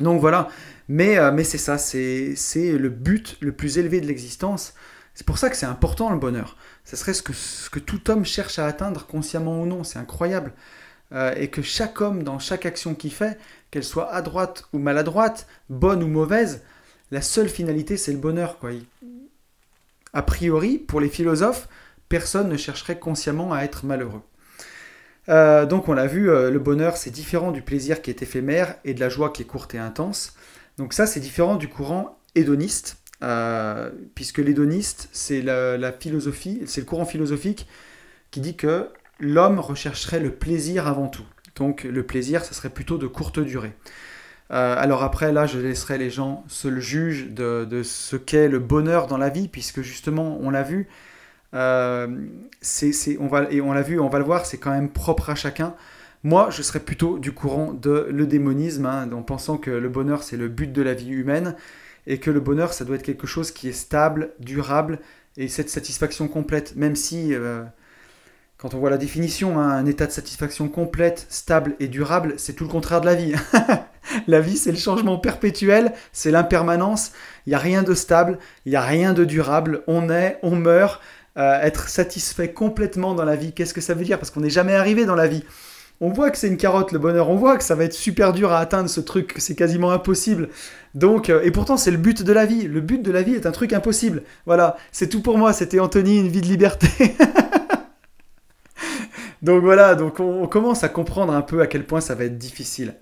Donc 0.00 0.20
voilà, 0.20 0.48
mais, 0.88 1.18
euh, 1.18 1.32
mais 1.32 1.44
c'est 1.44 1.58
ça, 1.58 1.78
c'est 1.78 2.34
le 2.56 2.88
but 2.88 3.36
le 3.40 3.52
plus 3.52 3.78
élevé 3.78 4.00
de 4.00 4.06
l'existence. 4.06 4.74
C'est 5.14 5.26
pour 5.26 5.38
ça 5.38 5.50
que 5.50 5.56
c'est 5.56 5.66
important 5.66 6.10
le 6.10 6.18
bonheur. 6.18 6.56
Ce 6.84 6.96
serait 6.96 7.14
ce 7.14 7.22
que, 7.22 7.32
ce 7.32 7.70
que 7.70 7.78
tout 7.78 8.10
homme 8.10 8.24
cherche 8.24 8.58
à 8.58 8.66
atteindre, 8.66 9.06
consciemment 9.06 9.60
ou 9.60 9.66
non. 9.66 9.84
C'est 9.84 9.98
incroyable. 9.98 10.52
Euh, 11.14 11.32
et 11.36 11.48
que 11.48 11.62
chaque 11.62 12.00
homme, 12.00 12.24
dans 12.24 12.40
chaque 12.40 12.66
action 12.66 12.94
qu'il 12.94 13.12
fait, 13.12 13.38
qu'elle 13.70 13.84
soit 13.84 14.12
à 14.12 14.20
droite 14.20 14.64
ou 14.72 14.78
maladroite, 14.78 15.46
bonne 15.68 16.02
ou 16.02 16.08
mauvaise, 16.08 16.62
la 17.12 17.22
seule 17.22 17.48
finalité, 17.48 17.96
c'est 17.96 18.12
le 18.12 18.18
bonheur. 18.18 18.58
Quoi. 18.58 18.70
A 20.12 20.22
priori, 20.22 20.78
pour 20.78 21.00
les 21.00 21.08
philosophes, 21.08 21.68
personne 22.08 22.48
ne 22.48 22.56
chercherait 22.56 22.98
consciemment 22.98 23.52
à 23.52 23.62
être 23.62 23.84
malheureux. 23.86 24.22
Euh, 25.28 25.66
donc 25.66 25.88
on 25.88 25.94
l'a 25.94 26.06
vu, 26.06 26.28
euh, 26.28 26.50
le 26.50 26.58
bonheur 26.58 26.98
c'est 26.98 27.10
différent 27.10 27.50
du 27.50 27.62
plaisir 27.62 28.02
qui 28.02 28.10
est 28.10 28.20
éphémère 28.20 28.74
et 28.84 28.92
de 28.92 29.00
la 29.00 29.08
joie 29.08 29.30
qui 29.30 29.42
est 29.42 29.46
courte 29.46 29.74
et 29.74 29.78
intense. 29.78 30.34
Donc 30.76 30.92
ça 30.92 31.06
c'est 31.06 31.20
différent 31.20 31.56
du 31.56 31.68
courant 31.68 32.18
hédoniste, 32.34 32.98
puisque 34.14 34.38
l'hédoniste 34.38 35.08
c'est 35.12 35.40
la, 35.40 35.92
philosophie, 35.92 36.62
c'est 36.66 36.80
le 36.80 36.86
courant 36.86 37.06
philosophique 37.06 37.66
qui 38.30 38.40
dit 38.40 38.56
que 38.56 38.90
l'homme 39.20 39.58
rechercherait 39.58 40.20
le 40.20 40.30
plaisir 40.30 40.86
avant 40.86 41.08
tout. 41.08 41.24
Donc 41.56 41.84
le 41.84 42.02
plaisir, 42.02 42.44
ce 42.44 42.54
serait 42.54 42.70
plutôt 42.70 42.98
de 42.98 43.06
courte 43.06 43.40
durée. 43.40 43.74
Euh, 44.50 44.76
alors 44.78 45.02
après, 45.02 45.32
là, 45.32 45.46
je 45.46 45.58
laisserai 45.58 45.98
les 45.98 46.10
gens 46.10 46.44
seuls 46.48 46.80
juges 46.80 47.30
de, 47.30 47.82
ce 47.82 48.16
qu'est 48.16 48.48
le 48.48 48.58
bonheur 48.58 49.06
dans 49.06 49.16
la 49.16 49.30
vie, 49.30 49.48
puisque 49.48 49.82
justement, 49.82 50.38
on 50.40 50.50
l'a 50.50 50.62
vu, 50.62 50.88
euh, 51.54 52.06
va, 53.20 53.46
et 53.50 53.60
on 53.60 53.72
l'a 53.72 53.82
vu, 53.82 53.98
on 54.00 54.08
va 54.08 54.18
le 54.18 54.24
voir, 54.24 54.46
c'est 54.46 54.58
quand 54.58 54.70
même 54.72 54.90
propre 54.90 55.30
à 55.30 55.34
chacun. 55.34 55.74
Moi, 56.22 56.48
je 56.50 56.62
serais 56.62 56.80
plutôt 56.80 57.18
du 57.18 57.32
courant 57.32 57.72
de 57.72 58.08
le 58.10 58.26
démonisme, 58.26 58.86
hein, 58.86 59.10
en 59.12 59.22
pensant 59.22 59.58
que 59.58 59.70
le 59.70 59.88
bonheur, 59.88 60.22
c'est 60.22 60.36
le 60.36 60.48
but 60.48 60.72
de 60.72 60.82
la 60.82 60.94
vie 60.94 61.10
humaine, 61.10 61.56
et 62.06 62.18
que 62.18 62.30
le 62.30 62.40
bonheur, 62.40 62.72
ça 62.72 62.84
doit 62.84 62.96
être 62.96 63.02
quelque 63.02 63.26
chose 63.26 63.50
qui 63.50 63.68
est 63.68 63.72
stable, 63.72 64.32
durable, 64.40 64.98
et 65.36 65.48
cette 65.48 65.70
satisfaction 65.70 66.28
complète, 66.28 66.76
même 66.76 66.96
si... 66.96 67.34
Euh, 67.34 67.64
quand 68.64 68.72
on 68.72 68.78
voit 68.78 68.88
la 68.88 68.96
définition, 68.96 69.60
hein, 69.60 69.68
un 69.68 69.84
état 69.84 70.06
de 70.06 70.10
satisfaction 70.10 70.70
complète, 70.70 71.26
stable 71.28 71.74
et 71.80 71.86
durable, 71.86 72.32
c'est 72.38 72.54
tout 72.54 72.64
le 72.64 72.70
contraire 72.70 73.02
de 73.02 73.04
la 73.04 73.14
vie. 73.14 73.34
la 74.26 74.40
vie, 74.40 74.56
c'est 74.56 74.70
le 74.70 74.78
changement 74.78 75.18
perpétuel, 75.18 75.92
c'est 76.12 76.30
l'impermanence. 76.30 77.12
Il 77.46 77.50
n'y 77.50 77.56
a 77.56 77.58
rien 77.58 77.82
de 77.82 77.92
stable, 77.92 78.38
il 78.64 78.70
n'y 78.70 78.76
a 78.76 78.80
rien 78.80 79.12
de 79.12 79.26
durable. 79.26 79.82
On 79.86 80.08
est, 80.08 80.38
on 80.42 80.56
meurt. 80.56 81.02
Euh, 81.36 81.60
être 81.60 81.90
satisfait 81.90 82.52
complètement 82.52 83.12
dans 83.12 83.26
la 83.26 83.36
vie, 83.36 83.52
qu'est-ce 83.52 83.74
que 83.74 83.82
ça 83.82 83.92
veut 83.92 84.04
dire? 84.04 84.18
Parce 84.18 84.30
qu'on 84.30 84.40
n'est 84.40 84.48
jamais 84.48 84.74
arrivé 84.74 85.04
dans 85.04 85.16
la 85.16 85.26
vie. 85.26 85.44
On 86.00 86.10
voit 86.10 86.30
que 86.30 86.38
c'est 86.38 86.48
une 86.48 86.56
carotte 86.56 86.92
le 86.92 86.98
bonheur, 86.98 87.28
on 87.28 87.36
voit 87.36 87.58
que 87.58 87.64
ça 87.64 87.74
va 87.74 87.84
être 87.84 87.92
super 87.92 88.32
dur 88.32 88.50
à 88.50 88.60
atteindre 88.60 88.88
ce 88.88 89.00
truc, 89.00 89.34
que 89.34 89.42
c'est 89.42 89.54
quasiment 89.54 89.90
impossible. 89.90 90.48
Donc, 90.94 91.28
euh, 91.28 91.42
et 91.42 91.50
pourtant 91.50 91.76
c'est 91.76 91.90
le 91.90 91.98
but 91.98 92.22
de 92.22 92.32
la 92.32 92.46
vie. 92.46 92.62
Le 92.62 92.80
but 92.80 93.02
de 93.02 93.10
la 93.12 93.20
vie 93.20 93.34
est 93.34 93.44
un 93.44 93.52
truc 93.52 93.74
impossible. 93.74 94.22
Voilà, 94.46 94.78
c'est 94.90 95.08
tout 95.08 95.20
pour 95.20 95.36
moi. 95.36 95.52
C'était 95.52 95.80
Anthony, 95.80 96.20
une 96.20 96.28
vie 96.28 96.40
de 96.40 96.46
liberté. 96.46 97.14
Donc 99.44 99.62
voilà, 99.62 99.94
donc 99.94 100.20
on, 100.20 100.46
commence 100.46 100.84
à 100.84 100.88
comprendre 100.88 101.34
un 101.34 101.42
peu 101.42 101.60
à 101.60 101.66
quel 101.66 101.84
point 101.84 102.00
ça 102.00 102.14
va 102.14 102.24
être 102.24 102.38
difficile. 102.38 102.94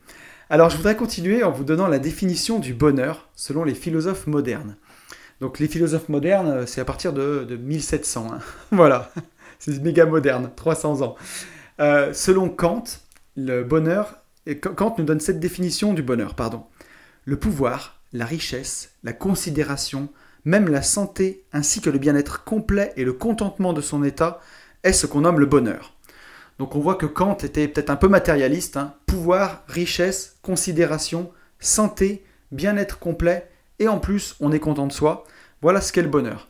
Alors 0.50 0.70
je 0.70 0.76
voudrais 0.76 0.96
continuer 0.96 1.44
en 1.44 1.52
vous 1.52 1.62
donnant 1.62 1.86
la 1.86 2.00
définition 2.00 2.58
du 2.58 2.74
bonheur 2.74 3.28
selon 3.36 3.62
les 3.62 3.76
philosophes 3.76 4.26
modernes. 4.26 4.74
Donc 5.40 5.60
les 5.60 5.68
philosophes 5.68 6.08
modernes, 6.08 6.48
euh, 6.48 6.66
c'est 6.66 6.80
à 6.80 6.84
partir 6.84 7.12
de, 7.12 7.46
1700. 7.62 8.26
Hein. 8.32 8.38
voilà, 8.72 9.12
c'est 9.60 9.80
méga 9.80 10.04
moderne, 10.04 10.50
300 10.56 11.02
ans. 11.02 11.14
Euh, 11.78 12.12
selon 12.12 12.48
Kant, 12.48 12.82
le 13.36 13.62
bonheur, 13.62 14.16
et 14.44 14.58
Kant 14.58 14.96
nous 14.98 15.04
donne 15.04 15.20
cette 15.20 15.38
définition 15.38 15.94
du 15.94 16.02
bonheur, 16.02 16.34
pardon. 16.34 16.64
Le 17.24 17.36
pouvoir, 17.36 18.00
la 18.12 18.26
richesse, 18.26 18.94
la 19.04 19.12
considération, 19.12 20.08
même 20.44 20.68
la 20.68 20.82
santé, 20.82 21.44
ainsi 21.52 21.80
que 21.80 21.90
le 21.90 22.00
bien-être 22.00 22.42
complet 22.42 22.92
et 22.96 23.04
le 23.04 23.12
contentement 23.12 23.72
de 23.72 23.80
son 23.80 24.02
état, 24.02 24.40
est 24.82 24.92
ce 24.92 25.06
qu'on 25.06 25.20
nomme 25.20 25.38
le 25.38 25.46
bonheur. 25.46 25.91
Donc 26.62 26.76
on 26.76 26.78
voit 26.78 26.94
que 26.94 27.06
Kant 27.06 27.36
était 27.38 27.66
peut-être 27.66 27.90
un 27.90 27.96
peu 27.96 28.06
matérialiste. 28.06 28.76
Hein. 28.76 28.94
Pouvoir, 29.06 29.64
richesse, 29.66 30.36
considération, 30.42 31.32
santé, 31.58 32.24
bien-être 32.52 33.00
complet, 33.00 33.50
et 33.80 33.88
en 33.88 33.98
plus 33.98 34.36
on 34.38 34.52
est 34.52 34.60
content 34.60 34.86
de 34.86 34.92
soi. 34.92 35.24
Voilà 35.60 35.80
ce 35.80 35.92
qu'est 35.92 36.02
le 36.02 36.08
bonheur. 36.08 36.46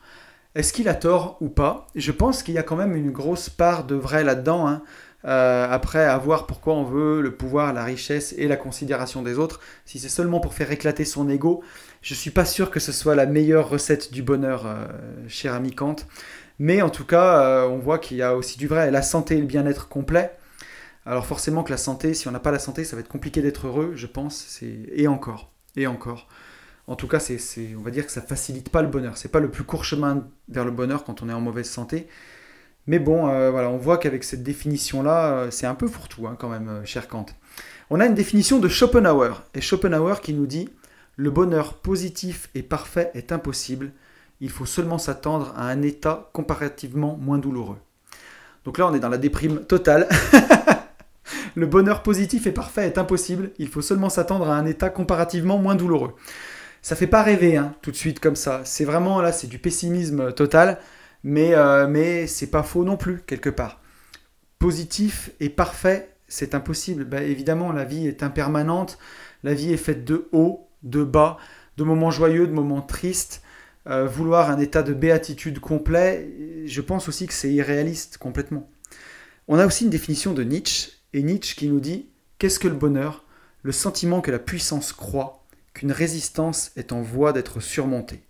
Est-ce 0.55 0.75
qu'il 0.75 0.91
a 0.91 0.95
tort 0.95 1.39
ou 1.41 1.49
pas? 1.49 1.87
Je 1.95 2.13
pense 2.13 2.43
qu'il 2.43 2.53
y 2.53 2.59
a 2.59 2.63
quand 2.63 2.77
même 2.77 2.95
une 2.95 3.11
grosse 3.11 3.49
part 3.49 3.85
de 3.85 3.95
vrai 3.95 4.23
là-dedans. 4.23 4.69
Hein. 4.69 4.83
Euh, 5.25 5.67
après, 5.71 6.05
à 6.05 6.19
voir 6.19 6.47
pourquoi 6.47 6.75
on 6.75 6.85
veut 6.85 7.23
le 7.23 7.35
pouvoir, 7.35 7.73
la 7.73 7.85
richesse 7.85 8.35
et 8.37 8.49
la 8.49 8.57
considération 8.57 9.23
des 9.23 9.39
autres. 9.39 9.61
Si 9.87 9.99
c'est 9.99 10.11
seulement 10.11 10.41
pour 10.41 10.53
faire 10.53 10.71
éclater 10.73 11.07
son 11.07 11.31
ego, 11.31 11.63
je 12.03 12.13
suis 12.13 12.31
pas 12.31 12.45
sûr 12.45 12.71
que 12.71 12.81
ce 12.81 12.93
soit 12.93 13.15
la 13.15 13.25
meilleure 13.25 13.71
recette 13.71 14.13
du 14.13 14.23
bonheur, 14.23 14.67
euh, 14.67 14.85
cher 15.27 15.55
ami 15.55 15.73
Kant. 15.73 15.97
Mais 16.59 16.83
en 16.83 16.91
tout 16.91 17.05
cas, 17.05 17.43
euh, 17.43 17.67
on 17.67 17.79
voit 17.79 17.99
qu'il 17.99 18.17
y 18.17 18.23
a 18.23 18.37
aussi 18.37 18.59
du 18.59 18.67
vrai. 18.67 18.91
La 18.91 19.03
santé 19.03 19.37
et 19.37 19.41
le 19.41 19.47
bien-être 19.47 19.89
complet. 19.89 20.37
Alors 21.05 21.27
forcément 21.27 21.65
que 21.65 21.71
la 21.71 21.77
santé, 21.77 22.15
si 22.15 22.29
on 22.29 22.31
n'a 22.31 22.41
pas 22.41 22.53
la 22.53 22.59
santé, 22.59 22.85
ça 22.85 22.97
va 22.97 23.01
être 23.01 23.09
compliqué 23.09 23.43
d'être 23.43 23.67
heureux, 23.67 23.93
je 23.95 24.07
pense. 24.07 24.61
Et 24.63 25.09
encore. 25.09 25.51
Et 25.77 25.87
encore. 25.87 26.29
En 26.87 26.97
tout 26.97 27.09
cas, 27.09 27.19
on 27.77 27.81
va 27.81 27.91
dire 27.91 28.07
que 28.07 28.13
ça 28.13 28.23
facilite 28.23 28.71
pas 28.71 28.83
le 28.83 28.89
bonheur. 28.89 29.17
C'est 29.17 29.31
pas 29.31 29.41
le 29.41 29.51
plus 29.51 29.65
court 29.65 29.85
chemin 29.85 30.29
vers 30.49 30.65
le 30.65 30.71
bonheur 30.71 31.05
quand 31.05 31.23
on 31.23 31.29
est 31.29 31.33
en 31.33 31.41
mauvaise 31.41 31.69
santé. 31.69 32.07
Mais 32.87 32.99
bon, 32.99 33.23
voilà, 33.51 33.71
on 33.71 33.79
voit 33.79 33.99
qu'avec 33.99 34.25
cette 34.25 34.43
définition-là, 34.43 35.47
c'est 35.51 35.67
un 35.67 35.77
peu 35.77 35.87
fourre-tout 35.87 36.27
hein, 36.27 36.37
quand 36.39 36.49
même, 36.49 36.83
cher 36.85 37.09
Kant. 37.09 37.27
On 37.91 38.01
a 38.01 38.07
une 38.07 38.15
définition 38.15 38.59
de 38.59 38.69
Schopenhauer, 38.69 39.45
et 39.55 39.61
Schopenhauer 39.61 40.21
qui 40.23 40.33
nous 40.33 40.47
dit 40.47 40.71
Le 41.17 41.31
bonheur 41.31 41.75
positif 41.75 42.49
et 42.55 42.63
parfait 42.63 43.11
est 43.15 43.33
impossible, 43.33 43.93
il 44.43 44.51
faut 44.51 44.67
seulement 44.67 44.99
s'attendre 44.99 45.55
à 45.57 45.69
un 45.69 45.83
état 45.83 46.29
comparativement 46.33 47.17
moins 47.17 47.39
douloureux. 47.39 47.79
Donc 48.65 48.77
là, 48.77 48.89
on 48.89 48.95
est 48.95 48.99
dans 48.99 49.09
la 49.09 49.17
déprime 49.17 49.65
totale. 49.65 50.09
le 51.55 51.65
bonheur 51.67 52.03
positif 52.03 52.49
et 52.49 52.53
parfait 52.53 52.87
est 52.87 52.99
impossible, 52.99 53.53
il 53.59 53.69
faut 53.69 53.83
seulement 53.83 54.11
s'attendre 54.11 54.51
à 54.51 54.57
un 54.57 54.67
état 54.67 54.91
comparativement 54.91 55.59
moins 55.59 55.77
douloureux. 55.77 56.17
Ça 56.83 56.97
fait 56.97 57.07
pas 57.07 57.23
rêver 57.23 57.57
hein, 57.57 57.77
tout 57.83 57.93
de 57.93 57.97
suite 57.97 58.19
comme 58.19 58.35
ça. 58.35 58.63
C'est 58.65 58.85
vraiment 58.85 59.23
là, 59.23 59.31
c'est 59.31 59.47
du 59.47 59.61
pessimisme 59.61 60.33
total, 60.33 60.81
mais, 61.23 61.55
euh, 61.55 61.87
mais 61.87 62.27
c'est 62.27 62.51
pas 62.51 62.65
faux 62.65 62.83
non 62.83 62.97
plus, 62.97 63.23
quelque 63.25 63.49
part. 63.49 63.81
Positif 64.59 65.31
et 65.39 65.51
parfait, 65.51 66.17
c'est 66.27 66.57
impossible. 66.57 67.05
Bah, 67.05 67.23
évidemment, 67.23 67.71
la 67.71 67.85
vie 67.85 68.09
est 68.09 68.25
impermanente, 68.25 68.99
la 69.45 69.55
vie 69.55 69.73
est 69.73 69.77
faite 69.77 70.05
de 70.05 70.29
hauts, 70.33 70.69
de 70.83 71.05
bas, 71.05 71.37
de 71.77 71.85
moments 71.85 72.11
joyeux, 72.11 72.49
de 72.49 72.53
moments 72.53 72.83
tristes. 72.83 73.42
Euh, 73.89 74.07
vouloir 74.07 74.51
un 74.51 74.61
état 74.61 74.83
de 74.83 74.95
béatitude 74.95 75.59
complet, 75.59 76.29
je 76.67 76.81
pense 76.81 77.09
aussi 77.09 77.27
que 77.27 77.33
c'est 77.33 77.53
irréaliste 77.53 78.17
complètement. 78.19 78.71
On 79.49 79.59
a 79.59 79.67
aussi 79.67 79.85
une 79.85 79.91
définition 79.91 80.33
de 80.33 80.45
Nietzsche, 80.45 80.93
et 81.13 81.23
Nietzsche 81.23 81.57
qui 81.57 81.69
nous 81.69 81.81
dit 81.81 82.09
Qu'est-ce 82.39 82.61
que 82.61 82.69
le 82.69 82.75
bonheur? 82.75 83.25
Le 83.63 83.73
sentiment 83.73 84.21
que 84.21 84.31
la 84.31 84.39
puissance 84.39 84.93
croît, 84.93 85.45
qu'une 85.75 85.93
résistance 85.93 86.73
est 86.77 86.93
en 86.93 87.03
voie 87.03 87.33
d'être 87.33 87.61
surmontée. 87.61 88.23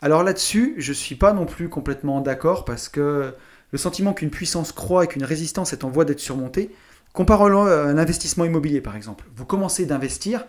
Alors 0.00 0.22
là-dessus, 0.22 0.74
je 0.78 0.90
ne 0.90 0.94
suis 0.94 1.14
pas 1.14 1.32
non 1.32 1.46
plus 1.46 1.68
complètement 1.68 2.20
d'accord 2.20 2.64
parce 2.64 2.88
que 2.88 3.34
le 3.70 3.78
sentiment 3.78 4.14
qu'une 4.14 4.30
puissance 4.30 4.72
croît 4.72 5.04
et 5.04 5.06
qu'une 5.06 5.24
résistance 5.24 5.72
est 5.72 5.84
en 5.84 5.90
voie 5.90 6.04
d'être 6.04 6.20
surmontée, 6.20 6.70
comparons-le 7.12 7.58
à 7.58 7.84
un 7.84 7.98
investissement 7.98 8.44
immobilier 8.44 8.80
par 8.80 8.96
exemple. 8.96 9.26
Vous 9.36 9.44
commencez 9.44 9.86
d'investir, 9.86 10.46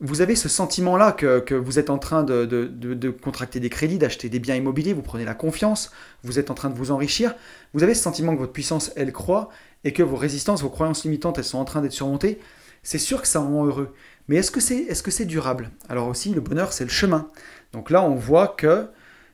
vous 0.00 0.20
avez 0.20 0.36
ce 0.36 0.48
sentiment-là 0.48 1.12
que, 1.12 1.54
vous 1.54 1.78
êtes 1.78 1.90
en 1.90 1.98
train 1.98 2.22
de, 2.22 3.10
contracter 3.22 3.58
des 3.60 3.70
crédits, 3.70 3.98
d'acheter 3.98 4.28
des 4.28 4.38
biens 4.38 4.54
immobiliers, 4.54 4.92
vous 4.92 5.02
prenez 5.02 5.24
la 5.24 5.34
confiance, 5.34 5.90
vous 6.22 6.38
êtes 6.38 6.50
en 6.50 6.54
train 6.54 6.70
de 6.70 6.76
vous 6.76 6.90
enrichir, 6.90 7.34
vous 7.74 7.82
avez 7.82 7.94
ce 7.94 8.02
sentiment 8.02 8.34
que 8.34 8.40
votre 8.40 8.52
puissance, 8.52 8.92
elle 8.96 9.12
croît, 9.12 9.48
et 9.84 9.92
que 9.92 10.02
vos 10.02 10.16
résistances, 10.16 10.62
vos 10.62 10.70
croyances 10.70 11.04
limitantes, 11.04 11.38
elles 11.38 11.44
sont 11.44 11.58
en 11.58 11.64
train 11.64 11.82
d'être 11.82 11.92
surmontées, 11.92 12.38
c'est 12.82 12.98
sûr 12.98 13.20
que 13.22 13.28
ça 13.28 13.40
rend 13.40 13.64
heureux. 13.64 13.94
Mais 14.28 14.36
est-ce 14.36 14.50
que 14.50 14.60
c'est 14.60 14.76
est 14.76 15.06
-ce 15.06 15.24
durable? 15.24 15.70
Alors 15.88 16.08
aussi, 16.08 16.32
le 16.34 16.40
bonheur, 16.40 16.72
c'est 16.72 16.84
le 16.84 16.90
chemin. 16.90 17.28
Donc 17.72 17.90
là, 17.90 18.02
on 18.02 18.14
voit 18.14 18.48
que 18.48 18.88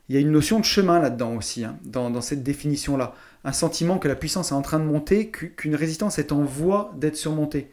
il 0.07 0.15
y 0.15 0.17
a 0.17 0.21
une 0.21 0.31
notion 0.31 0.59
de 0.59 0.65
chemin 0.65 0.99
là-dedans 0.99 1.35
aussi, 1.35 1.63
hein, 1.63 1.77
dans, 1.83 2.11
dans, 2.11 2.21
cette 2.21 2.43
définition-là. 2.43 3.15
Un 3.43 3.53
sentiment 3.53 3.97
que 3.97 4.07
la 4.07 4.15
puissance 4.15 4.51
est 4.51 4.55
en 4.55 4.61
train 4.61 4.79
de 4.79 4.85
monter, 4.85 5.31
qu'une 5.31 5.75
résistance 5.75 6.19
est 6.19 6.31
en 6.31 6.43
voie 6.43 6.91
d'être 6.95 7.15
surmontée. 7.15 7.71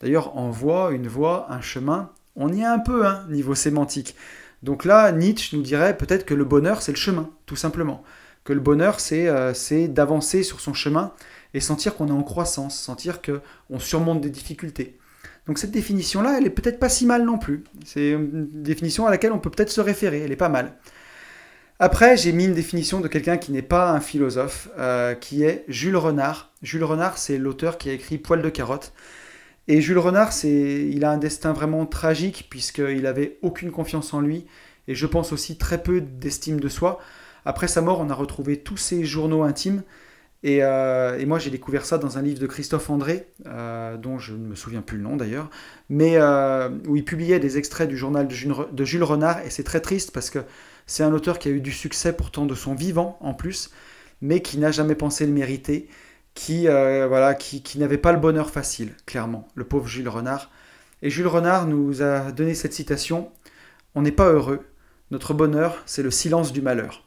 D'ailleurs, 0.00 0.36
en 0.36 0.50
voie, 0.50 0.92
une 0.92 1.06
voie, 1.06 1.46
un 1.50 1.60
chemin, 1.60 2.10
on 2.36 2.52
y 2.52 2.60
est 2.60 2.66
un 2.66 2.78
peu, 2.78 3.06
hein, 3.06 3.24
niveau 3.28 3.54
sémantique. 3.54 4.14
Donc 4.62 4.84
là, 4.84 5.12
Nietzsche 5.12 5.56
nous 5.56 5.62
dirait 5.62 5.96
peut-être 5.96 6.24
que 6.24 6.34
le 6.34 6.44
bonheur, 6.44 6.82
c'est 6.82 6.92
le 6.92 6.96
chemin, 6.96 7.30
tout 7.46 7.56
simplement. 7.56 8.02
Que 8.44 8.52
le 8.52 8.60
bonheur, 8.60 9.00
c'est 9.00 9.26
euh, 9.28 9.52
d'avancer 9.88 10.42
sur 10.42 10.60
son 10.60 10.74
chemin 10.74 11.12
et 11.54 11.60
sentir 11.60 11.94
qu'on 11.96 12.08
est 12.08 12.12
en 12.12 12.22
croissance, 12.22 12.78
sentir 12.78 13.20
qu'on 13.22 13.78
surmonte 13.78 14.20
des 14.20 14.30
difficultés. 14.30 14.98
Donc 15.46 15.58
cette 15.58 15.70
définition-là, 15.70 16.36
elle 16.38 16.46
est 16.46 16.50
peut-être 16.50 16.78
pas 16.78 16.88
si 16.88 17.06
mal 17.06 17.24
non 17.24 17.38
plus. 17.38 17.64
C'est 17.84 18.10
une 18.10 18.48
définition 18.62 19.06
à 19.06 19.10
laquelle 19.10 19.32
on 19.32 19.38
peut 19.38 19.50
peut-être 19.50 19.70
se 19.70 19.80
référer, 19.80 20.20
elle 20.20 20.32
est 20.32 20.36
pas 20.36 20.48
mal. 20.48 20.74
Après, 21.78 22.16
j'ai 22.16 22.32
mis 22.32 22.46
une 22.46 22.54
définition 22.54 23.00
de 23.00 23.08
quelqu'un 23.08 23.36
qui 23.36 23.52
n'est 23.52 23.62
pas 23.62 23.90
un 23.90 24.00
philosophe, 24.00 24.68
euh, 24.78 25.14
qui 25.14 25.44
est 25.44 25.64
Jules 25.68 25.96
Renard. 25.96 26.52
Jules 26.62 26.84
Renard, 26.84 27.18
c'est 27.18 27.36
l'auteur 27.36 27.76
qui 27.76 27.90
a 27.90 27.92
écrit 27.92 28.16
Poil 28.16 28.40
de 28.40 28.48
carotte. 28.48 28.92
Et 29.68 29.80
Jules 29.80 29.98
Renard, 29.98 30.32
il 30.44 31.04
a 31.04 31.10
un 31.10 31.18
destin 31.18 31.52
vraiment 31.52 31.86
tragique 31.86 32.46
puisqu'il 32.48 33.02
n'avait 33.02 33.38
aucune 33.42 33.72
confiance 33.72 34.14
en 34.14 34.20
lui 34.20 34.46
et 34.86 34.94
je 34.94 35.06
pense 35.06 35.32
aussi 35.32 35.58
très 35.58 35.82
peu 35.82 36.00
d'estime 36.00 36.60
de 36.60 36.68
soi. 36.68 37.00
Après 37.44 37.66
sa 37.68 37.82
mort, 37.82 38.00
on 38.00 38.08
a 38.08 38.14
retrouvé 38.14 38.58
tous 38.58 38.76
ses 38.76 39.04
journaux 39.04 39.42
intimes 39.42 39.82
et, 40.42 40.62
euh, 40.62 41.24
moi 41.26 41.40
j'ai 41.40 41.50
découvert 41.50 41.84
ça 41.84 41.98
dans 41.98 42.18
un 42.18 42.22
livre 42.22 42.38
de 42.38 42.46
Christophe 42.46 42.90
André, 42.90 43.26
euh, 43.46 43.96
dont 43.96 44.18
je 44.18 44.32
ne 44.32 44.46
me 44.46 44.54
souviens 44.54 44.82
plus 44.82 44.98
le 44.98 45.02
nom 45.02 45.16
d'ailleurs, 45.16 45.50
mais 45.88 46.12
euh, 46.16 46.68
où 46.86 46.94
il 46.94 47.04
publiait 47.04 47.40
des 47.40 47.58
extraits 47.58 47.88
du 47.88 47.96
journal 47.96 48.28
de 48.28 48.84
Jules 48.84 49.02
Renard 49.02 49.40
et 49.44 49.50
c'est 49.50 49.64
très 49.64 49.80
triste 49.80 50.12
parce 50.12 50.30
que 50.30 50.40
c'est 50.86 51.02
un 51.02 51.12
auteur 51.12 51.40
qui 51.40 51.48
a 51.48 51.50
eu 51.50 51.60
du 51.60 51.72
succès 51.72 52.12
pourtant 52.12 52.46
de 52.46 52.54
son 52.54 52.74
vivant 52.74 53.18
en 53.20 53.34
plus, 53.34 53.70
mais 54.22 54.40
qui 54.42 54.58
n'a 54.58 54.70
jamais 54.70 54.94
pensé 54.94 55.26
le 55.26 55.32
mériter 55.32 55.88
qui, 56.36 56.68
euh, 56.68 57.08
voilà, 57.08 57.34
qui, 57.34 57.78
n'avait 57.78 57.98
pas 57.98 58.12
le 58.12 58.20
bonheur 58.20 58.50
facile, 58.50 58.94
clairement, 59.06 59.48
le 59.56 59.64
pauvre 59.64 59.88
Jules 59.88 60.08
Renard. 60.08 60.50
Et 61.02 61.10
Jules 61.10 61.26
Renard 61.26 61.66
nous 61.66 62.02
a 62.02 62.30
donné 62.30 62.54
cette 62.54 62.74
citation 62.74 63.32
On 63.96 64.02
n'est 64.02 64.12
pas 64.12 64.28
heureux, 64.28 64.60
notre 65.10 65.34
bonheur, 65.34 65.82
c'est 65.86 66.02
le 66.02 66.12
silence 66.12 66.52
du 66.52 66.60
malheur. 66.60 67.02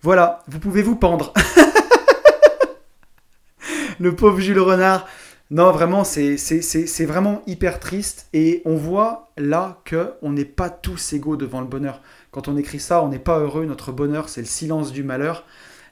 Voilà, 0.00 0.42
vous 0.48 0.58
pouvez 0.58 0.82
vous 0.82 0.96
pendre. 0.96 1.32
le 4.00 4.16
pauvre 4.16 4.40
Jules 4.40 4.60
Renard. 4.60 5.06
Non, 5.50 5.70
vraiment, 5.70 6.04
c'est 6.04 7.06
vraiment 7.06 7.42
hyper 7.46 7.80
triste. 7.80 8.28
Et 8.32 8.62
on 8.64 8.76
voit 8.76 9.30
là 9.36 9.80
que 9.84 10.14
on 10.22 10.32
n'est 10.32 10.44
pas 10.44 10.70
tous 10.70 11.12
égaux 11.12 11.36
devant 11.36 11.60
le 11.60 11.66
bonheur. 11.66 12.00
Quand 12.30 12.48
on 12.48 12.56
écrit 12.56 12.80
ça, 12.80 13.02
on 13.02 13.08
n'est 13.08 13.18
pas 13.18 13.38
heureux, 13.38 13.66
notre 13.66 13.92
bonheur, 13.92 14.28
c'est 14.28 14.40
le 14.40 14.46
silence 14.46 14.92
du 14.92 15.02
malheur. 15.02 15.44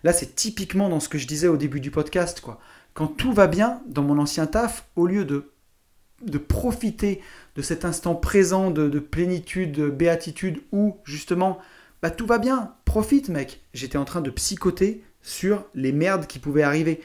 Là, 0.06 0.12
c'est 0.12 0.36
typiquement 0.36 0.88
dans 0.88 1.00
ce 1.00 1.08
que 1.08 1.18
je 1.18 1.26
disais 1.26 1.48
au 1.48 1.56
début 1.56 1.80
du 1.80 1.90
podcast. 1.90 2.40
Quoi. 2.40 2.60
Quand 2.94 3.08
tout 3.08 3.32
va 3.32 3.48
bien 3.48 3.82
dans 3.88 4.04
mon 4.04 4.18
ancien 4.18 4.46
taf, 4.46 4.86
au 4.94 5.08
lieu 5.08 5.24
de, 5.24 5.50
de 6.22 6.38
profiter 6.38 7.20
de 7.56 7.62
cet 7.62 7.84
instant 7.84 8.14
présent 8.14 8.70
de, 8.70 9.00
plénitude, 9.00 9.72
de 9.72 9.90
béatitude, 9.90 10.60
où 10.70 10.96
justement, 11.02 11.58
bah, 12.02 12.10
tout 12.10 12.24
va 12.24 12.38
bien, 12.38 12.74
profite 12.84 13.30
mec. 13.30 13.64
J'étais 13.74 13.98
en 13.98 14.04
train 14.04 14.20
de 14.20 14.30
psychoter 14.30 15.02
sur 15.22 15.64
les 15.74 15.90
merdes 15.90 16.28
qui 16.28 16.38
pouvaient 16.38 16.62
arriver. 16.62 17.00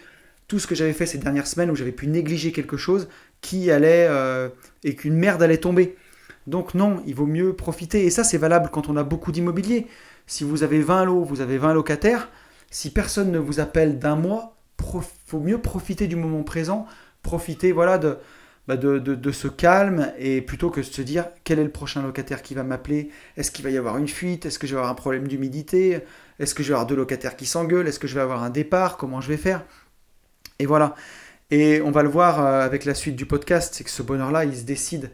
Tout 0.48 0.60
ce 0.60 0.68
que 0.68 0.76
j'avais 0.76 0.94
fait 0.94 1.08
ces 1.08 1.18
dernières 1.18 1.48
semaines 1.48 1.72
où 1.72 1.76
j'avais 1.76 1.92
pu 1.92 2.06
négliger 2.06 2.52
quelque 2.52 2.78
chose 2.78 3.10
qui 3.42 3.72
allait 3.72 4.06
euh, 4.08 4.50
et 4.84 4.94
qu'une 4.94 5.16
merde 5.16 5.42
allait 5.42 5.58
tomber. 5.58 5.98
Donc 6.46 6.76
non, 6.76 7.02
il 7.08 7.16
vaut 7.16 7.26
mieux 7.26 7.54
profiter. 7.54 8.06
Et 8.06 8.12
ça, 8.12 8.24
c'est 8.24 8.38
valable 8.38 8.70
quand 8.72 8.90
on 8.90 8.96
a 8.96 9.04
beaucoup 9.04 9.32
d'immobilier. 9.32 9.88
Si 10.28 10.44
vous 10.44 10.62
avez 10.62 10.82
20 10.82 11.06
lots, 11.06 11.24
vous 11.24 11.42
avez 11.42 11.58
20 11.58 11.74
locataires, 11.74 12.30
si 12.72 12.92
personne 12.92 13.32
ne 13.32 13.38
vous 13.38 13.60
appelle 13.60 14.00
d'un 14.00 14.16
mois, 14.16 14.58
il 14.80 15.02
faut 15.28 15.40
mieux 15.40 15.60
profiter 15.60 16.08
du 16.08 16.16
moment 16.16 16.42
présent, 16.42 16.88
profiter 17.22 17.72
voilà 17.72 18.00
bah, 18.68 18.78
de, 18.78 19.32
ce 19.32 19.48
calme 19.48 20.12
et 20.18 20.42
plutôt 20.42 20.72
que 20.72 20.80
de 20.80 20.86
se 20.86 21.02
dire 21.02 21.28
quel 21.44 21.60
est 21.60 21.64
le 21.64 21.70
prochain 21.70 22.02
locataire 22.02 22.42
qui 22.42 22.56
va 22.56 22.64
m'appeler, 22.64 23.12
est-ce 23.38 23.52
qu'il 23.52 23.64
va 23.64 23.70
y 23.70 23.78
avoir 23.78 23.98
une 23.98 24.08
fuite, 24.08 24.46
est-ce 24.46 24.58
que 24.58 24.66
je 24.66 24.74
vais 24.74 24.80
avoir 24.80 24.92
un 24.92 24.96
problème 24.96 25.28
d'humidité, 25.28 26.00
est-ce 26.40 26.56
que 26.56 26.64
je 26.64 26.70
vais 26.70 26.74
avoir 26.74 26.88
deux 26.88 26.96
locataires 26.96 27.36
qui 27.36 27.46
s'engueulent, 27.46 27.88
est-ce 27.88 28.00
que 28.00 28.08
je 28.08 28.16
vais 28.16 28.22
avoir 28.22 28.42
un 28.42 28.50
départ, 28.50 28.98
comment 28.98 29.22
je 29.22 29.28
vais 29.28 29.38
faire? 29.38 29.64
Et 30.58 30.66
voilà. 30.66 30.96
Et 31.52 31.82
on 31.82 31.92
va 31.92 32.02
le 32.02 32.10
voir 32.10 32.40
euh, 32.40 32.62
avec 32.62 32.86
la 32.86 32.96
suite 32.96 33.18
du 33.18 33.26
podcast, 33.26 33.74
c'est 33.76 33.84
que 33.84 33.90
ce 33.90 34.02
bonheur-là, 34.02 34.46
il 34.46 34.56
se 34.56 34.64
décide. 34.64 35.12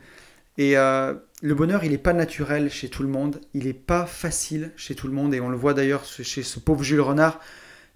Et 0.59 0.77
euh, 0.77 1.15
le 1.43 1.53
bonheur, 1.53 1.83
il 1.83 1.91
n'est 1.91 1.97
pas 1.97 2.13
naturel 2.13 2.71
chez 2.71 2.89
tout 2.89 3.03
le 3.03 3.09
monde, 3.09 3.39
il 3.53 3.65
n'est 3.65 3.73
pas 3.73 4.05
facile 4.05 4.71
chez 4.75 4.95
tout 4.95 5.07
le 5.07 5.13
monde, 5.13 5.33
et 5.35 5.39
on 5.39 5.49
le 5.49 5.57
voit 5.57 5.73
d'ailleurs 5.73 6.03
chez 6.05 6.41
ce 6.43 6.59
pauvre 6.59 6.83
Jules 6.83 7.01
Renard, 7.01 7.39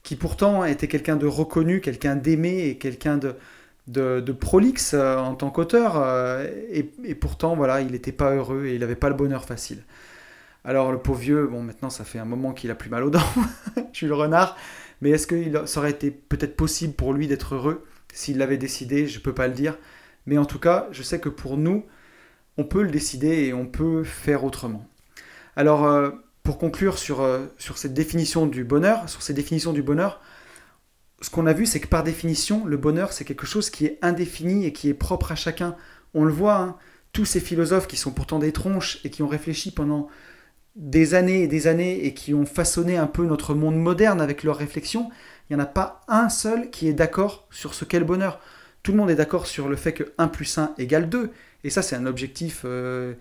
qui 0.04 0.16
pourtant 0.16 0.64
était 0.64 0.88
quelqu'un 0.88 1.16
de 1.16 1.26
reconnu, 1.26 1.82
quelqu'un 1.82 2.16
d'aimé 2.16 2.66
et 2.66 2.78
quelqu'un 2.78 3.18
de, 3.18 4.32
prolixe 4.32 4.94
euh, 4.94 5.18
en 5.18 5.34
tant 5.34 5.50
qu'auteur, 5.50 5.94
euh, 5.98 6.48
et, 6.72 7.16
pourtant, 7.16 7.56
voilà, 7.56 7.82
il 7.82 7.92
n'était 7.92 8.12
pas 8.12 8.36
heureux 8.36 8.66
et 8.66 8.76
il 8.76 8.80
n'avait 8.80 8.96
pas 8.96 9.10
le 9.10 9.16
bonheur 9.16 9.46
facile. 9.46 9.84
Alors 10.64 10.92
le 10.92 11.00
pauvre 11.00 11.20
vieux, 11.20 11.48
bon 11.48 11.64
maintenant 11.64 11.90
ça 11.90 12.04
fait 12.04 12.20
un 12.20 12.26
moment 12.26 12.54
qu'il 12.54 12.70
a 12.70 12.76
plus 12.76 12.92
mal 12.92 13.04
aux 13.04 13.10
dents, 13.10 13.20
Jules 13.94 14.14
Renard, 14.14 14.56
mais 15.02 15.10
est-ce 15.10 15.26
que 15.26 15.66
ça 15.66 15.80
aurait 15.80 15.90
été 15.90 16.12
peut-être 16.12 16.56
possible 16.56 16.94
pour 16.94 17.14
lui 17.14 17.28
d'être 17.28 17.56
heureux 17.56 17.84
s'il 18.14 18.38
l'avait 18.38 18.58
décidé? 18.58 19.08
Je 19.08 19.18
ne 19.18 19.24
peux 19.24 19.34
pas 19.34 19.48
le 19.48 19.56
dire, 19.56 19.80
mais 20.28 20.38
en 20.38 20.46
tout 20.46 20.60
cas, 20.60 20.88
je 20.92 21.02
sais 21.02 21.20
que 21.20 21.30
pour 21.30 21.58
nous, 21.58 21.84
on 22.62 22.64
peut 22.64 22.84
le 22.84 22.92
décider 22.92 23.46
et 23.46 23.54
on 23.54 23.66
peut 23.66 24.04
faire 24.04 24.44
autrement. 24.44 24.88
Alors, 25.56 25.86
euh, 25.86 26.12
pour 26.44 26.60
conclure 26.60 27.00
sur, 27.00 27.22
euh, 27.22 27.48
sur 27.58 27.80
cette 27.80 27.96
définition 27.96 28.46
du 28.46 28.64
bonheur, 28.64 29.10
sur 29.10 29.24
ces 29.24 29.34
définitions 29.34 29.74
du 29.74 29.82
bonheur, 29.82 30.22
ce 31.22 31.32
qu'on 31.32 31.48
a 31.48 31.54
vu, 31.54 31.66
c'est 31.66 31.80
que 31.80 31.88
par 31.88 32.04
définition, 32.04 32.66
le 32.66 32.78
bonheur, 32.78 33.14
c'est 33.14 33.26
quelque 33.26 33.48
chose 33.48 33.72
qui 33.72 33.88
est 33.88 33.98
indéfini 34.04 34.68
et 34.68 34.74
qui 34.74 34.90
est 34.90 34.94
propre 34.94 35.32
à 35.32 35.36
chacun. 35.36 35.76
On 36.14 36.24
le 36.24 36.32
voit, 36.32 36.58
hein, 36.58 36.78
tous 37.14 37.26
ces 37.26 37.40
philosophes 37.40 37.88
qui 37.88 37.98
sont 37.98 38.12
pourtant 38.12 38.38
des 38.38 38.52
tronches 38.52 39.00
et 39.04 39.10
qui 39.10 39.24
ont 39.24 39.28
réfléchi 39.28 39.72
pendant 39.72 40.08
des 40.76 41.16
années 41.16 41.42
et 41.42 41.48
des 41.48 41.66
années 41.66 42.06
et 42.06 42.14
qui 42.14 42.36
ont 42.36 42.46
façonné 42.46 42.96
un 42.96 43.08
peu 43.08 43.26
notre 43.26 43.56
monde 43.56 43.76
moderne 43.76 44.22
avec 44.22 44.44
leurs 44.44 44.58
réflexions, 44.58 45.10
il 45.50 45.56
n'y 45.56 45.62
en 45.62 45.66
a 45.66 45.68
pas 45.68 46.02
un 46.08 46.30
seul 46.30 46.70
qui 46.70 46.88
est 46.88 46.94
d'accord 46.94 47.48
sur 47.50 47.74
ce 47.74 47.86
qu'est 47.86 48.00
le 48.00 48.06
bonheur. 48.06 48.40
Tout 48.84 48.92
le 48.92 49.00
monde 49.00 49.10
est 49.10 49.16
d'accord 49.16 49.48
sur 49.48 49.68
le 49.68 49.76
fait 49.76 49.94
que 49.94 50.14
1 50.20 50.28
plus 50.28 50.58
1 50.58 50.76
égale 50.78 51.10
2, 51.10 51.32
et 51.64 51.70
ça, 51.70 51.82
c'est 51.82 51.96
un 51.96 52.06
objectif, 52.06 52.62
euh, 52.66 53.14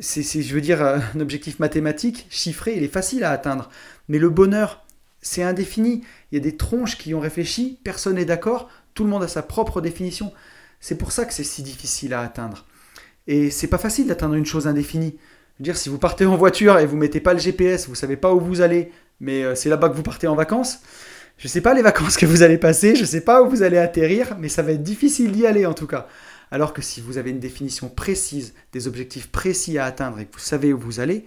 c'est, 0.00 0.22
je 0.22 0.54
veux 0.54 0.60
dire, 0.60 0.82
un 0.82 1.20
objectif 1.20 1.58
mathématique, 1.58 2.26
chiffré, 2.30 2.74
il 2.76 2.82
est 2.82 2.88
facile 2.88 3.24
à 3.24 3.30
atteindre. 3.30 3.70
Mais 4.08 4.18
le 4.18 4.28
bonheur, 4.28 4.84
c'est 5.22 5.42
indéfini. 5.42 6.02
Il 6.30 6.36
y 6.36 6.40
a 6.40 6.44
des 6.44 6.56
tronches 6.56 6.98
qui 6.98 7.14
ont 7.14 7.20
réfléchi, 7.20 7.78
personne 7.84 8.16
n'est 8.16 8.24
d'accord, 8.24 8.68
tout 8.94 9.04
le 9.04 9.10
monde 9.10 9.22
a 9.22 9.28
sa 9.28 9.42
propre 9.42 9.80
définition. 9.80 10.32
C'est 10.80 10.98
pour 10.98 11.12
ça 11.12 11.24
que 11.24 11.32
c'est 11.32 11.44
si 11.44 11.62
difficile 11.62 12.14
à 12.14 12.20
atteindre. 12.20 12.66
Et 13.26 13.50
c'est 13.50 13.66
pas 13.66 13.78
facile 13.78 14.06
d'atteindre 14.06 14.34
une 14.34 14.46
chose 14.46 14.66
indéfinie. 14.66 15.18
Je 15.54 15.62
veux 15.62 15.64
dire, 15.64 15.76
si 15.76 15.88
vous 15.88 15.98
partez 15.98 16.26
en 16.26 16.36
voiture 16.36 16.78
et 16.78 16.86
vous 16.86 16.96
mettez 16.96 17.20
pas 17.20 17.32
le 17.32 17.40
GPS, 17.40 17.88
vous 17.88 17.94
savez 17.94 18.16
pas 18.16 18.32
où 18.34 18.40
vous 18.40 18.60
allez, 18.60 18.92
mais 19.20 19.42
euh, 19.42 19.54
c'est 19.54 19.68
là-bas 19.68 19.88
que 19.88 19.96
vous 19.96 20.02
partez 20.02 20.26
en 20.26 20.34
vacances. 20.34 20.80
Je 21.38 21.48
sais 21.48 21.60
pas 21.60 21.74
les 21.74 21.82
vacances 21.90 22.16
que 22.16 22.26
vous 22.26 22.42
allez 22.42 22.58
passer, 22.58 22.94
je 22.94 23.04
sais 23.04 23.22
pas 23.22 23.42
où 23.42 23.48
vous 23.48 23.62
allez 23.62 23.78
atterrir, 23.78 24.36
mais 24.38 24.48
ça 24.48 24.62
va 24.62 24.72
être 24.72 24.82
difficile 24.82 25.32
d'y 25.32 25.46
aller 25.46 25.66
en 25.66 25.74
tout 25.74 25.86
cas. 25.86 26.08
Alors 26.50 26.72
que 26.72 26.82
si 26.82 27.00
vous 27.00 27.18
avez 27.18 27.30
une 27.30 27.40
définition 27.40 27.88
précise, 27.88 28.54
des 28.72 28.86
objectifs 28.86 29.28
précis 29.28 29.78
à 29.78 29.84
atteindre 29.84 30.20
et 30.20 30.26
que 30.26 30.34
vous 30.34 30.38
savez 30.38 30.72
où 30.72 30.78
vous 30.78 31.00
allez, 31.00 31.24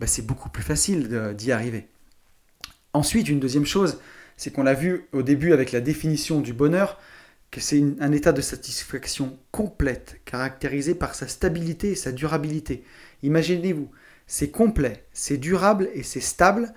bah, 0.00 0.06
c'est 0.06 0.26
beaucoup 0.26 0.48
plus 0.48 0.62
facile 0.62 1.34
d'y 1.36 1.52
arriver. 1.52 1.88
Ensuite, 2.92 3.28
une 3.28 3.40
deuxième 3.40 3.66
chose, 3.66 3.98
c'est 4.36 4.52
qu'on 4.52 4.62
l'a 4.62 4.74
vu 4.74 5.06
au 5.12 5.22
début 5.22 5.52
avec 5.52 5.72
la 5.72 5.80
définition 5.80 6.40
du 6.40 6.52
bonheur, 6.52 6.98
que 7.50 7.60
c'est 7.60 7.84
un 8.00 8.12
état 8.12 8.32
de 8.32 8.40
satisfaction 8.40 9.38
complète, 9.52 10.20
caractérisé 10.24 10.94
par 10.94 11.14
sa 11.14 11.28
stabilité 11.28 11.92
et 11.92 11.94
sa 11.94 12.10
durabilité. 12.10 12.82
Imaginez-vous, 13.22 13.90
c'est 14.26 14.50
complet, 14.50 15.04
c'est 15.12 15.36
durable 15.36 15.88
et 15.94 16.02
c'est 16.02 16.20
stable 16.20 16.72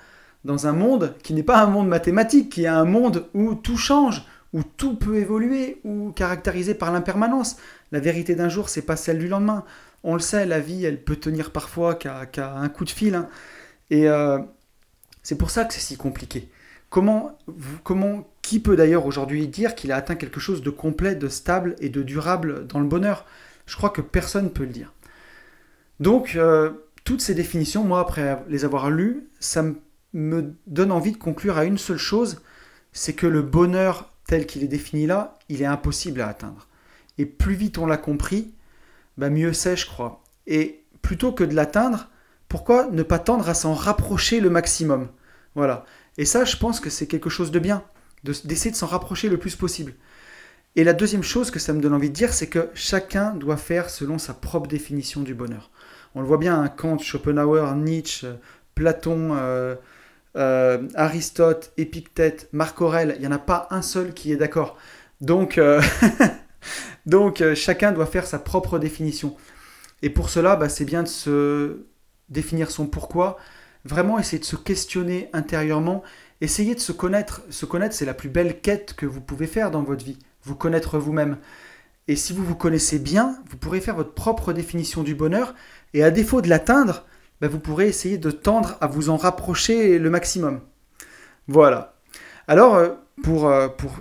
dans 0.45 0.67
un 0.67 0.73
monde 0.73 1.15
qui 1.23 1.33
n'est 1.33 1.43
pas 1.43 1.61
un 1.61 1.67
monde 1.67 1.87
mathématique, 1.87 2.51
qui 2.51 2.63
est 2.63 2.67
un 2.67 2.85
monde 2.85 3.27
où 3.33 3.55
tout 3.55 3.77
change, 3.77 4.25
où 4.53 4.63
tout 4.63 4.95
peut 4.95 5.17
évoluer, 5.17 5.79
ou 5.83 6.11
caractérisé 6.11 6.73
par 6.73 6.91
l'impermanence. 6.91 7.57
La 7.91 7.99
vérité 7.99 8.35
d'un 8.35 8.49
jour, 8.49 8.69
c'est 8.69 8.81
pas 8.81 8.95
celle 8.95 9.19
du 9.19 9.27
lendemain. 9.27 9.63
On 10.03 10.13
le 10.13 10.19
sait, 10.19 10.45
la 10.45 10.59
vie, 10.59 10.85
elle 10.85 11.03
peut 11.03 11.15
tenir 11.15 11.51
parfois 11.51 11.95
qu'à 11.95 12.55
un 12.55 12.69
coup 12.69 12.85
de 12.85 12.89
fil. 12.89 13.15
Hein. 13.15 13.27
Et 13.89 14.07
euh, 14.09 14.39
c'est 15.23 15.37
pour 15.37 15.49
ça 15.49 15.65
que 15.65 15.73
c'est 15.73 15.79
si 15.79 15.97
compliqué. 15.97 16.49
Comment, 16.89 17.37
comment, 17.83 18.29
qui 18.41 18.59
peut 18.59 18.77
d'ailleurs 18.77 19.05
aujourd'hui 19.05 19.47
dire 19.47 19.75
qu'il 19.75 19.91
a 19.91 19.97
atteint 19.97 20.15
quelque 20.15 20.39
chose 20.39 20.61
de 20.61 20.69
complet, 20.69 21.15
de 21.15 21.27
stable 21.27 21.75
et 21.79 21.89
de 21.89 22.01
durable 22.01 22.65
dans 22.67 22.79
le 22.79 22.87
bonheur? 22.87 23.25
Je 23.65 23.75
crois 23.75 23.89
que 23.89 24.01
personne 24.01 24.45
ne 24.45 24.49
peut 24.49 24.63
le 24.63 24.69
dire. 24.69 24.93
Donc, 25.99 26.35
euh, 26.35 26.71
toutes 27.03 27.21
ces 27.21 27.33
définitions, 27.33 27.83
moi, 27.83 27.99
après 27.99 28.41
les 28.47 28.63
avoir 28.63 28.89
lues, 28.89 29.27
ça 29.39 29.65
me 30.13 30.53
donne 30.67 30.91
envie 30.91 31.11
de 31.11 31.17
conclure 31.17 31.57
à 31.57 31.65
une 31.65 31.77
seule 31.77 31.97
chose, 31.97 32.41
c'est 32.93 33.13
que 33.13 33.27
le 33.27 33.41
bonheur 33.41 34.13
tel 34.27 34.45
qu'il 34.45 34.63
est 34.63 34.67
défini 34.67 35.07
là, 35.07 35.39
il 35.49 35.61
est 35.61 35.65
impossible 35.65 36.21
à 36.21 36.27
atteindre. 36.27 36.67
Et 37.17 37.25
plus 37.25 37.55
vite 37.55 37.77
on 37.77 37.85
l'a 37.85 37.97
compris, 37.97 38.53
bah 39.17 39.29
mieux 39.29 39.53
c'est, 39.53 39.75
je 39.75 39.87
crois. 39.87 40.21
Et 40.45 40.83
plutôt 41.01 41.31
que 41.31 41.43
de 41.43 41.55
l'atteindre, 41.55 42.09
pourquoi 42.49 42.87
ne 42.91 43.03
pas 43.03 43.19
tendre 43.19 43.49
à 43.49 43.53
s'en 43.53 43.73
rapprocher 43.73 44.39
le 44.39 44.49
maximum? 44.49 45.09
Voilà. 45.55 45.85
Et 46.17 46.25
ça, 46.25 46.45
je 46.45 46.57
pense 46.57 46.79
que 46.79 46.89
c'est 46.89 47.07
quelque 47.07 47.29
chose 47.29 47.51
de 47.51 47.59
bien, 47.59 47.83
d'essayer 48.23 48.71
de, 48.71 48.75
s'en 48.75 48.87
rapprocher 48.87 49.29
le 49.29 49.37
plus 49.37 49.55
possible. 49.55 49.93
Et 50.75 50.83
la 50.83 50.93
deuxième 50.93 51.23
chose 51.23 51.51
que 51.51 51.59
ça 51.59 51.73
me 51.73 51.81
donne 51.81 51.93
envie 51.93 52.09
de 52.09 52.15
dire, 52.15 52.33
c'est 52.33 52.47
que 52.47 52.69
chacun 52.73 53.33
doit 53.33 53.57
faire 53.57 53.89
selon 53.89 54.17
sa 54.17 54.33
propre 54.33 54.67
définition 54.67 55.21
du 55.21 55.33
bonheur. 55.33 55.71
On 56.15 56.21
le 56.21 56.27
voit 56.27 56.37
bien, 56.37 56.61
hein, 56.61 56.67
Kant, 56.69 56.99
Schopenhauer, 56.99 57.75
Nietzsche, 57.75 58.27
Platon, 58.75 59.35
euh, 59.35 59.75
euh, 60.37 60.87
Aristote, 60.95 61.71
Épictète, 61.77 62.49
Marc 62.51 62.81
Aurèle, 62.81 63.13
il 63.17 63.21
n'y 63.21 63.27
en 63.27 63.31
a 63.31 63.39
pas 63.39 63.67
un 63.71 63.81
seul 63.81 64.13
qui 64.13 64.31
est 64.31 64.37
d'accord. 64.37 64.77
Donc, 65.19 65.57
euh, 65.57 65.81
donc 67.05 67.43
chacun 67.55 67.91
doit 67.91 68.05
faire 68.05 68.25
sa 68.25 68.39
propre 68.39 68.79
définition. 68.79 69.35
Et 70.01 70.09
pour 70.09 70.29
cela, 70.29 70.55
bah, 70.55 70.69
c'est 70.69 70.85
bien 70.85 71.03
de 71.03 71.07
se 71.07 71.85
définir 72.29 72.71
son 72.71 72.87
pourquoi, 72.87 73.37
vraiment 73.85 74.19
essayer 74.19 74.39
de 74.39 74.45
se 74.45 74.55
questionner 74.55 75.29
intérieurement, 75.33 76.03
essayer 76.41 76.75
de 76.75 76.79
se 76.79 76.91
connaître. 76.91 77.41
Se 77.49 77.65
connaître, 77.65 77.95
c'est 77.95 78.05
la 78.05 78.13
plus 78.13 78.29
belle 78.29 78.59
quête 78.61 78.93
que 78.93 79.05
vous 79.05 79.21
pouvez 79.21 79.47
faire 79.47 79.71
dans 79.71 79.83
votre 79.83 80.05
vie, 80.05 80.19
vous 80.43 80.55
connaître 80.55 80.97
vous-même. 80.97 81.37
Et 82.07 82.15
si 82.15 82.33
vous 82.33 82.43
vous 82.43 82.55
connaissez 82.55 82.99
bien, 82.99 83.37
vous 83.49 83.57
pourrez 83.57 83.81
faire 83.81 83.95
votre 83.95 84.13
propre 84.13 84.53
définition 84.53 85.03
du 85.03 85.15
bonheur, 85.15 85.55
et 85.93 86.03
à 86.03 86.11
défaut 86.11 86.41
de 86.41 86.49
l'atteindre, 86.49 87.05
bah, 87.41 87.47
vous 87.47 87.59
pourrez 87.59 87.87
essayer 87.87 88.17
de 88.17 88.31
tendre 88.31 88.77
à 88.81 88.87
vous 88.87 89.09
en 89.09 89.17
rapprocher 89.17 89.99
le 89.99 90.09
maximum. 90.09 90.61
Voilà. 91.47 91.95
Alors, 92.47 92.75
euh, 92.75 92.89
pour, 93.23 93.47
euh, 93.47 93.67
pour 93.67 93.99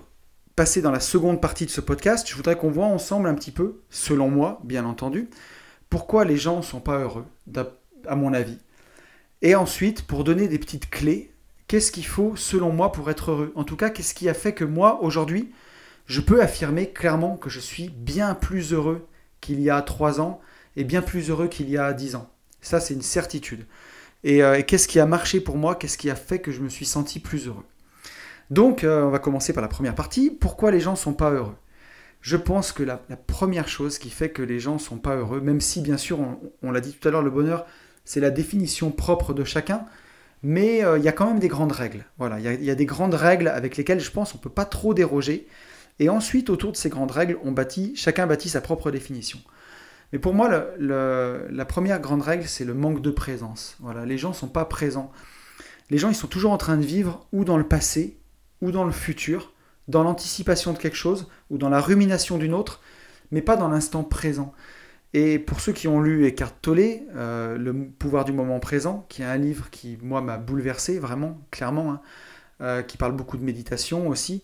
passer 0.55 0.81
dans 0.81 0.91
la 0.91 1.01
seconde 1.01 1.41
partie 1.41 1.67
de 1.67 1.71
ce 1.71 1.81
podcast, 1.81 2.29
je 2.29 2.35
voudrais 2.35 2.57
qu'on 2.57 2.71
voit 2.71 2.87
ensemble 2.87 3.29
un 3.29 3.35
petit 3.35 3.51
peu, 3.51 3.83
selon 3.91 4.31
moi, 4.31 4.61
bien 4.65 4.85
entendu, 4.85 5.29
pourquoi 5.91 6.25
les 6.25 6.37
gens 6.37 6.57
ne 6.57 6.63
sont 6.63 6.81
pas 6.81 6.99
heureux, 6.99 7.27
à 8.07 8.17
mon 8.17 8.33
avis. 8.33 8.59
Et 9.43 9.55
ensuite, 9.55 10.07
pour 10.07 10.25
donner 10.25 10.49
des 10.49 10.59
petites 10.59 10.89
clés, 10.89 11.33
qu'est-ce 11.69 11.93
qu'il 11.93 12.07
faut, 12.07 12.37
selon 12.37 12.73
moi, 12.73 12.91
pour 12.91 13.11
être 13.11 13.33
heureux? 13.33 13.53
En 13.55 13.65
tout 13.65 13.77
cas, 13.77 13.91
qu'est-ce 13.91 14.15
qui 14.15 14.29
a 14.29 14.35
fait 14.35 14.55
que 14.55 14.65
moi, 14.65 15.03
aujourd'hui, 15.03 15.53
je 16.07 16.21
peux 16.21 16.41
affirmer 16.41 16.91
clairement 16.91 17.37
que 17.37 17.51
je 17.51 17.61
suis 17.61 17.91
bien 17.91 18.35
plus 18.35 18.73
heureux 18.73 19.07
qu'il 19.41 19.61
y 19.61 19.71
a 19.71 19.83
trois 19.83 20.21
ans 20.21 20.41
et 20.77 20.85
bien 20.85 21.03
plus 21.03 21.31
heureux 21.31 21.49
qu'il 21.49 21.69
y 21.69 21.77
a 21.77 21.93
dix 21.93 22.15
ans? 22.15 22.31
Ça, 22.67 22.81
c'est 22.81 22.95
une 22.95 23.03
certitude. 23.03 23.65
Euh, 24.27 24.55
et, 24.55 24.65
qu'est-ce 24.65 24.89
qui 24.89 24.99
a 24.99 25.07
marché 25.07 25.41
pour 25.41 25.57
moi? 25.57 25.77
Qu'est-ce 25.77 25.97
qui 25.97 26.11
a 26.11 26.17
fait 26.17 26.41
que 26.41 26.51
je 26.51 26.61
me 26.61 26.69
suis 26.69 26.85
senti 26.85 27.21
plus 27.21 27.47
heureux? 27.47 27.65
Donc, 28.51 28.83
euh, 28.83 29.05
on 29.05 29.11
va 29.11 29.21
commencer 29.21 29.53
par 29.53 29.63
la 29.63 29.69
première 29.69 29.95
partie. 29.95 30.31
Pourquoi 30.33 30.73
les 30.73 30.81
gens 30.81 30.93
ne 30.93 30.97
sont 30.97 31.13
pas 31.13 31.31
heureux? 31.31 31.55
Je 32.23 32.37
pense 32.37 32.73
que 32.73 32.83
la, 32.83 32.97
première 32.97 33.69
chose 33.69 33.99
qui 33.99 34.11
fait 34.11 34.31
que 34.31 34.43
les 34.43 34.59
gens 34.59 34.75
ne 34.75 34.79
sont 34.81 34.99
pas 34.99 35.15
heureux, 35.15 35.41
même 35.41 35.61
si 35.61 35.81
bien 35.81 35.97
sûr, 35.97 36.19
on, 36.61 36.73
l'a 36.73 36.81
dit 36.81 36.93
tout 36.93 37.07
à 37.07 37.13
l'heure, 37.13 37.23
le 37.23 37.31
bonheur, 37.31 37.67
c'est 38.05 38.19
la 38.19 38.31
définition 38.31 38.91
propre 38.91 39.33
de 39.33 39.45
chacun, 39.45 39.85
mais 40.43 40.85
euh, 40.85 40.99
il 40.99 41.05
y 41.05 41.09
a 41.09 41.13
quand 41.13 41.29
même 41.29 41.39
des 41.39 41.47
grandes 41.47 41.71
règles. 41.71 42.05
Voilà, 42.19 42.41
il 42.41 42.65
y, 42.65 42.71
a 42.71 42.75
des 42.75 42.87
grandes 42.87 43.15
règles 43.15 43.47
avec 43.47 43.77
lesquelles 43.77 44.01
je 44.01 44.11
pense 44.11 44.35
on 44.35 44.39
ne 44.39 44.43
peut 44.43 44.51
pas 44.51 44.65
trop 44.65 44.93
déroger. 44.93 45.47
Et 46.01 46.09
ensuite, 46.09 46.51
autour 46.51 46.73
de 46.73 46.77
ces 46.77 46.89
grandes 46.89 47.13
règles, 47.13 47.39
chacun 47.95 48.27
bâtit 48.27 48.49
sa 48.49 48.61
propre 48.61 48.91
définition. 48.91 49.39
Mais 50.13 50.19
pour 50.19 50.35
moi, 50.35 50.49
la 50.79 51.65
première 51.65 52.01
grande 52.01 52.23
règle, 52.23 52.47
c'est 52.47 52.65
le 52.65 52.75
manque 52.75 53.03
de 53.03 53.11
présence. 53.11 53.77
Voilà, 53.81 54.07
les 54.07 54.19
gens 54.19 54.31
ne 54.31 54.35
sont 54.35 54.49
pas 54.49 54.65
présents. 54.65 55.11
Les 55.91 55.99
gens, 55.99 56.09
ils 56.09 56.15
sont 56.15 56.27
toujours 56.27 56.53
en 56.53 56.59
train 56.59 56.77
de 56.77 56.85
vivre 56.85 57.27
ou 57.33 57.45
dans 57.45 57.57
le 57.57 57.65
passé, 57.65 58.19
ou 58.61 58.71
dans 58.71 58.85
le 58.85 58.93
futur, 58.93 59.53
dans 59.89 60.03
l'anticipation 60.03 60.73
de 60.73 60.79
quelque 60.79 60.97
chose, 60.97 61.29
ou 61.51 61.59
dans 61.59 61.69
la 61.69 61.81
rumination 61.81 62.39
d'une 62.39 62.55
autre, 62.55 62.81
mais 63.31 63.43
pas 63.43 63.57
dans 63.57 63.69
l'instant 63.69 64.03
présent. 64.03 64.53
Et 65.13 65.39
pour 65.39 65.61
ceux 65.61 65.73
qui 65.73 65.89
ont 65.89 66.01
lu 66.01 66.27
Eckhart 66.27 66.61
Tolle, 66.61 66.81
euh, 67.15 67.57
Le 67.57 67.73
pouvoir 67.73 68.25
du 68.25 68.33
moment 68.33 68.59
présent, 68.59 69.07
qui 69.09 69.23
est 69.23 69.27
un 69.27 69.37
livre 69.37 69.71
qui, 69.71 69.99
moi, 70.03 70.21
m'a 70.21 70.37
bouleversé, 70.39 70.99
vraiment, 70.99 71.41
clairement, 71.51 71.93
hein, 71.93 72.01
euh, 72.61 72.83
qui 72.83 72.97
parle 72.97 73.13
beaucoup 73.13 73.37
de 73.37 73.45
méditation 73.45 74.09
aussi, 74.09 74.43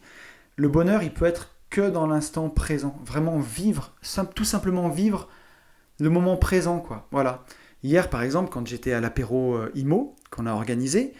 le 0.56 0.68
bonheur, 0.68 1.02
il 1.02 1.12
peut 1.12 1.24
être 1.24 1.54
que 1.70 1.90
dans 1.90 2.06
l'instant 2.06 2.48
présent. 2.50 2.98
Vraiment 3.04 3.38
vivre, 3.38 3.94
tout 4.34 4.44
simplement 4.44 4.88
vivre 4.88 5.28
le 6.02 6.10
moment 6.10 6.36
présent, 6.36 6.80
quoi. 6.80 7.06
Voilà. 7.10 7.44
Hier, 7.82 8.08
par 8.10 8.22
exemple, 8.22 8.50
quand 8.50 8.66
j'étais 8.66 8.92
à 8.92 9.00
l'apéro 9.00 9.54
euh, 9.54 9.70
IMO, 9.74 10.14
qu'on 10.30 10.46
a 10.46 10.52
organisé, 10.52 11.12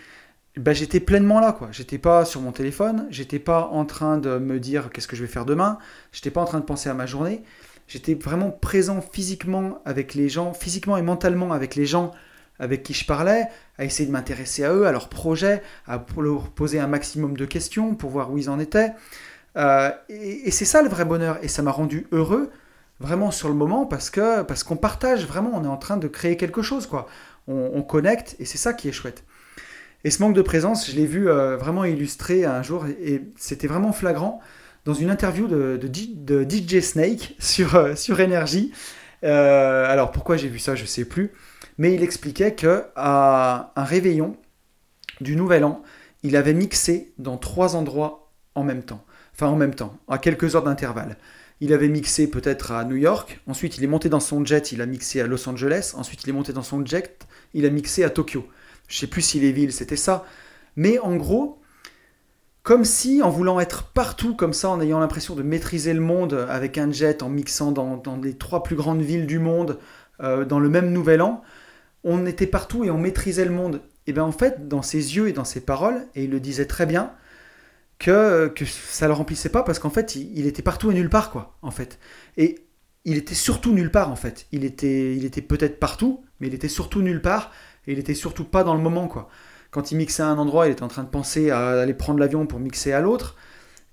ben, 0.56 0.74
j'étais 0.74 1.00
pleinement 1.00 1.40
là, 1.40 1.52
quoi. 1.52 1.68
J'étais 1.72 1.98
pas 1.98 2.24
sur 2.24 2.40
mon 2.40 2.52
téléphone, 2.52 3.06
j'étais 3.10 3.38
pas 3.38 3.68
en 3.72 3.84
train 3.84 4.18
de 4.18 4.38
me 4.38 4.60
dire 4.60 4.90
qu'est-ce 4.90 5.08
que 5.08 5.16
je 5.16 5.22
vais 5.22 5.28
faire 5.28 5.44
demain, 5.44 5.78
j'étais 6.12 6.30
pas 6.30 6.40
en 6.40 6.44
train 6.44 6.60
de 6.60 6.64
penser 6.64 6.88
à 6.88 6.94
ma 6.94 7.06
journée. 7.06 7.42
J'étais 7.88 8.14
vraiment 8.14 8.50
présent 8.50 9.00
physiquement 9.00 9.82
avec 9.84 10.14
les 10.14 10.28
gens, 10.28 10.52
physiquement 10.52 10.96
et 10.96 11.02
mentalement 11.02 11.52
avec 11.52 11.74
les 11.74 11.86
gens 11.86 12.12
avec 12.58 12.82
qui 12.84 12.94
je 12.94 13.04
parlais, 13.04 13.48
à 13.76 13.84
essayer 13.84 14.06
de 14.06 14.12
m'intéresser 14.12 14.62
à 14.62 14.72
eux, 14.72 14.86
à 14.86 14.92
leurs 14.92 15.08
projets, 15.08 15.62
à 15.86 16.04
leur 16.16 16.50
poser 16.50 16.78
un 16.78 16.86
maximum 16.86 17.36
de 17.36 17.44
questions 17.44 17.94
pour 17.94 18.10
voir 18.10 18.30
où 18.30 18.38
ils 18.38 18.48
en 18.48 18.60
étaient. 18.60 18.92
Euh, 19.56 19.90
et 20.08 20.50
c'est 20.50 20.64
ça 20.64 20.80
le 20.80 20.88
vrai 20.88 21.04
bonheur. 21.04 21.38
Et 21.42 21.48
ça 21.48 21.62
m'a 21.62 21.72
rendu 21.72 22.06
heureux 22.12 22.50
vraiment 23.02 23.30
sur 23.30 23.48
le 23.48 23.54
moment 23.54 23.84
parce 23.84 24.08
que 24.08 24.42
parce 24.42 24.64
qu'on 24.64 24.76
partage 24.76 25.26
vraiment, 25.26 25.50
on 25.54 25.64
est 25.64 25.68
en 25.68 25.76
train 25.76 25.96
de 25.96 26.08
créer 26.08 26.36
quelque 26.36 26.62
chose 26.62 26.86
quoi. 26.86 27.06
On, 27.48 27.82
connecte 27.82 28.36
et 28.38 28.44
c'est 28.44 28.56
ça 28.56 28.72
qui 28.72 28.88
est 28.88 28.92
chouette. 28.92 29.24
Et 30.04 30.10
ce 30.10 30.22
manque 30.22 30.34
de 30.34 30.42
présence, 30.42 30.88
je 30.88 30.94
l'ai 30.94 31.06
vu 31.06 31.28
euh, 31.28 31.56
vraiment 31.56 31.84
illustré 31.84 32.44
un 32.44 32.62
jour 32.62 32.86
et, 32.86 33.22
c'était 33.36 33.66
vraiment 33.66 33.92
flagrant 33.92 34.40
dans 34.84 34.94
une 34.94 35.10
interview 35.10 35.48
de, 35.48 36.44
DJ 36.48 36.80
Snake 36.80 37.34
sur, 37.40 37.74
euh, 37.74 37.96
sur 37.96 38.20
Énergie. 38.20 38.72
Euh, 39.24 39.86
alors 39.86 40.12
pourquoi 40.12 40.36
j'ai 40.36 40.48
vu 40.48 40.60
ça, 40.60 40.76
je 40.76 40.84
sais 40.84 41.04
plus. 41.04 41.32
Mais 41.78 41.94
il 41.94 42.02
expliquait 42.04 42.54
que 42.54 42.84
à 42.94 43.72
un 43.74 43.84
réveillon 43.84 44.36
du 45.20 45.34
Nouvel 45.34 45.64
An, 45.64 45.82
il 46.22 46.36
avait 46.36 46.54
mixé 46.54 47.12
dans 47.18 47.38
trois 47.38 47.74
endroits 47.74 48.30
en 48.54 48.62
même 48.62 48.82
temps. 48.82 49.04
Enfin 49.34 49.48
en 49.48 49.56
même 49.56 49.74
temps, 49.74 49.96
à 50.08 50.18
quelques 50.18 50.54
heures 50.54 50.62
d'intervalle. 50.62 51.16
Il 51.62 51.72
avait 51.72 51.88
mixé 51.88 52.26
peut-être 52.26 52.72
à 52.72 52.84
New 52.84 52.96
York, 52.96 53.40
ensuite 53.46 53.78
il 53.78 53.84
est 53.84 53.86
monté 53.86 54.08
dans 54.08 54.18
son 54.18 54.44
jet, 54.44 54.72
il 54.72 54.82
a 54.82 54.86
mixé 54.86 55.20
à 55.20 55.28
Los 55.28 55.48
Angeles, 55.48 55.92
ensuite 55.96 56.24
il 56.24 56.30
est 56.30 56.32
monté 56.32 56.52
dans 56.52 56.64
son 56.64 56.84
jet, 56.84 57.20
il 57.54 57.64
a 57.66 57.70
mixé 57.70 58.02
à 58.02 58.10
Tokyo. 58.10 58.48
Je 58.88 58.98
sais 58.98 59.06
plus 59.06 59.22
si 59.22 59.38
les 59.38 59.52
villes 59.52 59.72
c'était 59.72 59.94
ça, 59.94 60.24
mais 60.74 60.98
en 60.98 61.14
gros, 61.14 61.60
comme 62.64 62.84
si 62.84 63.22
en 63.22 63.30
voulant 63.30 63.60
être 63.60 63.84
partout 63.84 64.34
comme 64.34 64.52
ça, 64.52 64.70
en 64.70 64.80
ayant 64.80 64.98
l'impression 64.98 65.36
de 65.36 65.44
maîtriser 65.44 65.94
le 65.94 66.00
monde 66.00 66.46
avec 66.48 66.78
un 66.78 66.90
jet, 66.90 67.22
en 67.22 67.28
mixant 67.28 67.70
dans, 67.70 68.02
les 68.20 68.34
trois 68.34 68.64
plus 68.64 68.74
grandes 68.74 69.02
villes 69.02 69.28
du 69.28 69.38
monde, 69.38 69.78
euh, 70.20 70.44
dans 70.44 70.58
le 70.58 70.68
même 70.68 70.90
nouvel 70.90 71.22
an, 71.22 71.44
on 72.02 72.26
était 72.26 72.48
partout 72.48 72.82
et 72.82 72.90
on 72.90 72.98
maîtrisait 72.98 73.44
le 73.44 73.52
monde. 73.52 73.82
et 74.08 74.12
bien 74.12 74.24
en 74.24 74.32
fait, 74.32 74.66
dans 74.66 74.82
ses 74.82 75.14
yeux 75.14 75.28
et 75.28 75.32
dans 75.32 75.44
ses 75.44 75.60
paroles, 75.60 76.08
et 76.16 76.24
il 76.24 76.30
le 76.30 76.40
disait 76.40 76.66
très 76.66 76.86
bien, 76.86 77.12
que, 78.02 78.48
que 78.48 78.64
ça 78.64 79.06
le 79.06 79.12
remplissait 79.12 79.48
pas 79.48 79.62
parce 79.62 79.78
qu'en 79.78 79.90
fait, 79.90 80.16
il, 80.16 80.46
était 80.46 80.62
partout 80.62 80.90
et 80.90 80.94
nulle 80.94 81.08
part, 81.08 81.30
quoi, 81.30 81.56
en 81.62 81.70
fait. 81.70 81.98
Et 82.36 82.66
il 83.04 83.16
était 83.16 83.34
surtout 83.34 83.72
nulle 83.72 83.90
part, 83.90 84.10
en 84.10 84.16
fait. 84.16 84.46
Il 84.52 84.64
était, 84.64 85.16
il 85.16 85.24
était 85.24 85.40
peut-être 85.40 85.78
partout, 85.78 86.24
mais 86.40 86.48
il 86.48 86.54
était 86.54 86.68
surtout 86.68 87.00
nulle 87.00 87.22
part, 87.22 87.52
et 87.86 87.92
il 87.92 87.98
était 87.98 88.14
surtout 88.14 88.44
pas 88.44 88.64
dans 88.64 88.74
le 88.74 88.80
moment, 88.80 89.06
quoi. 89.06 89.28
Quand 89.70 89.92
il 89.92 89.96
mixait 89.96 90.22
à 90.22 90.26
un 90.26 90.36
endroit, 90.36 90.66
il 90.66 90.72
était 90.72 90.82
en 90.82 90.88
train 90.88 91.04
de 91.04 91.08
penser 91.08 91.50
à 91.50 91.80
aller 91.80 91.94
prendre 91.94 92.18
l'avion 92.18 92.46
pour 92.46 92.58
mixer 92.58 92.92
à 92.92 93.00
l'autre. 93.00 93.36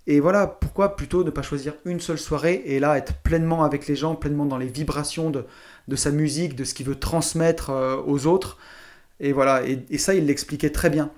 Et 0.07 0.19
voilà, 0.19 0.47
pourquoi 0.47 0.95
plutôt 0.95 1.23
ne 1.23 1.29
pas 1.29 1.43
choisir 1.43 1.75
une 1.85 1.99
seule 1.99 2.17
soirée 2.17 2.63
et 2.65 2.79
là 2.79 2.97
être 2.97 3.13
pleinement 3.21 3.63
avec 3.63 3.87
les 3.87 3.95
gens, 3.95 4.15
pleinement 4.15 4.45
dans 4.45 4.57
les 4.57 4.65
vibrations 4.65 5.29
de, 5.29 5.45
de 5.87 5.95
sa 5.95 6.11
musique, 6.11 6.55
de 6.55 6.63
ce 6.63 6.73
qu'il 6.73 6.87
veut 6.87 6.99
transmettre 6.99 7.69
euh, 7.69 8.01
aux 8.05 8.25
autres. 8.25 8.57
Et 9.19 9.33
voilà, 9.33 9.61
et, 9.65 9.97
ça, 9.97 10.15
il 10.15 10.25
l'expliquait 10.25 10.71
très 10.71 10.89
bien. 10.89 11.11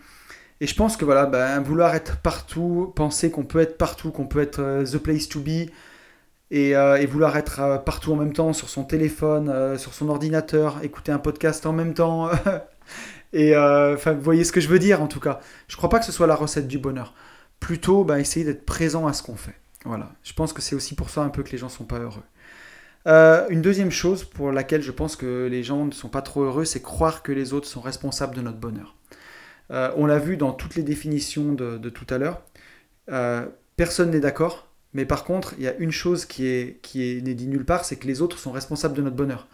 Et 0.62 0.68
je 0.68 0.76
pense 0.76 0.96
que 0.96 1.04
voilà, 1.04 1.26
ben, 1.26 1.60
vouloir 1.60 1.94
être 1.96 2.18
partout, 2.18 2.94
penser 2.96 3.32
qu'on 3.32 3.44
peut 3.44 3.60
être 3.60 3.78
partout, 3.78 4.12
qu'on 4.12 4.28
peut 4.28 4.42
être 4.42 4.60
euh, 4.60 4.86
the 4.86 4.98
place 4.98 5.28
to 5.28 5.42
be, 5.42 5.70
et, 6.52 6.78
euh, 6.78 7.06
vouloir 7.10 7.36
être 7.36 7.84
partout 7.86 8.14
en 8.14 8.16
même 8.16 8.32
temps 8.32 8.54
sur 8.54 8.70
son 8.70 8.86
téléphone, 8.86 9.78
sur 9.78 9.94
son 9.94 10.08
ordinateur, 10.08 10.80
écouter 10.84 11.12
un 11.12 11.20
podcast 11.20 11.66
en 11.66 11.74
même 11.74 11.94
temps. 11.94 12.30
et 13.34 13.58
enfin, 13.58 14.14
vous 14.14 14.22
voyez 14.22 14.44
ce 14.44 14.52
que 14.52 14.62
je 14.62 14.68
veux 14.68 14.80
dire 14.80 15.02
en 15.02 15.08
tout 15.08 15.20
cas. 15.20 15.40
Je 15.68 15.78
crois 15.78 15.90
pas 15.90 16.00
que 16.00 16.06
ce 16.06 16.12
soit 16.12 16.28
la 16.28 16.36
recette 16.36 16.68
du 16.68 16.78
bonheur 16.78 17.14
plutôt 17.62 18.04
bah, 18.04 18.20
essayer 18.20 18.46
d'être 18.46 18.66
présent 18.66 19.08
à 19.08 19.14
ce 19.14 19.24
qu'on 19.24 19.38
fait. 19.38 19.56
Voilà, 19.86 20.12
je 20.24 20.34
pense 20.34 20.52
que 20.52 20.62
c'est 20.62 20.76
aussi 20.76 20.96
pour 20.96 21.10
ça 21.10 21.22
un 21.22 21.30
peu 21.30 21.42
que 21.44 21.52
les 21.52 21.58
gens 21.58 21.68
ne 21.68 21.72
sont 21.72 21.86
pas 21.86 22.00
heureux. 22.00 22.24
Euh, 23.08 23.48
une 23.50 23.62
deuxième 23.62 23.90
chose 23.90 24.26
pour 24.26 24.52
laquelle 24.52 24.82
je 24.82 24.92
pense 24.92 25.16
que 25.16 25.48
les 25.50 25.64
gens 25.64 25.86
ne 25.86 25.92
sont 25.92 26.10
pas 26.10 26.22
trop 26.22 26.44
heureux, 26.44 26.66
c'est 26.66 26.82
croire 26.82 27.24
que 27.24 27.32
les 27.32 27.54
autres 27.54 27.68
sont 27.68 27.82
responsables 27.82 28.36
de 28.36 28.42
notre 28.42 28.60
bonheur. 28.60 28.96
Euh, 29.72 29.92
on 29.96 30.06
l'a 30.06 30.20
vu 30.20 30.38
dans 30.38 30.52
toutes 30.52 30.76
les 30.76 30.84
définitions 30.84 31.54
de, 31.54 31.90
tout 31.90 32.08
à 32.10 32.18
l'heure. 32.18 32.42
Euh, 33.12 33.46
personne 33.78 34.12
n'est 34.12 34.20
d'accord, 34.20 34.68
mais 34.94 35.06
par 35.06 35.24
contre, 35.24 35.54
il 35.58 35.64
y 35.64 35.68
a 35.68 35.76
une 35.78 35.92
chose 35.92 36.26
qui 36.26 36.48
est, 36.48 36.80
qui 36.82 37.04
est 37.04 37.22
n'est 37.22 37.34
dit 37.34 37.48
nulle 37.48 37.66
part, 37.66 37.86
c'est 37.86 37.96
que 37.96 38.08
les 38.08 38.22
autres 38.22 38.38
sont 38.38 38.52
responsables 38.52 38.96
de 38.96 39.02
notre 39.02 39.16
bonheur. 39.16 39.48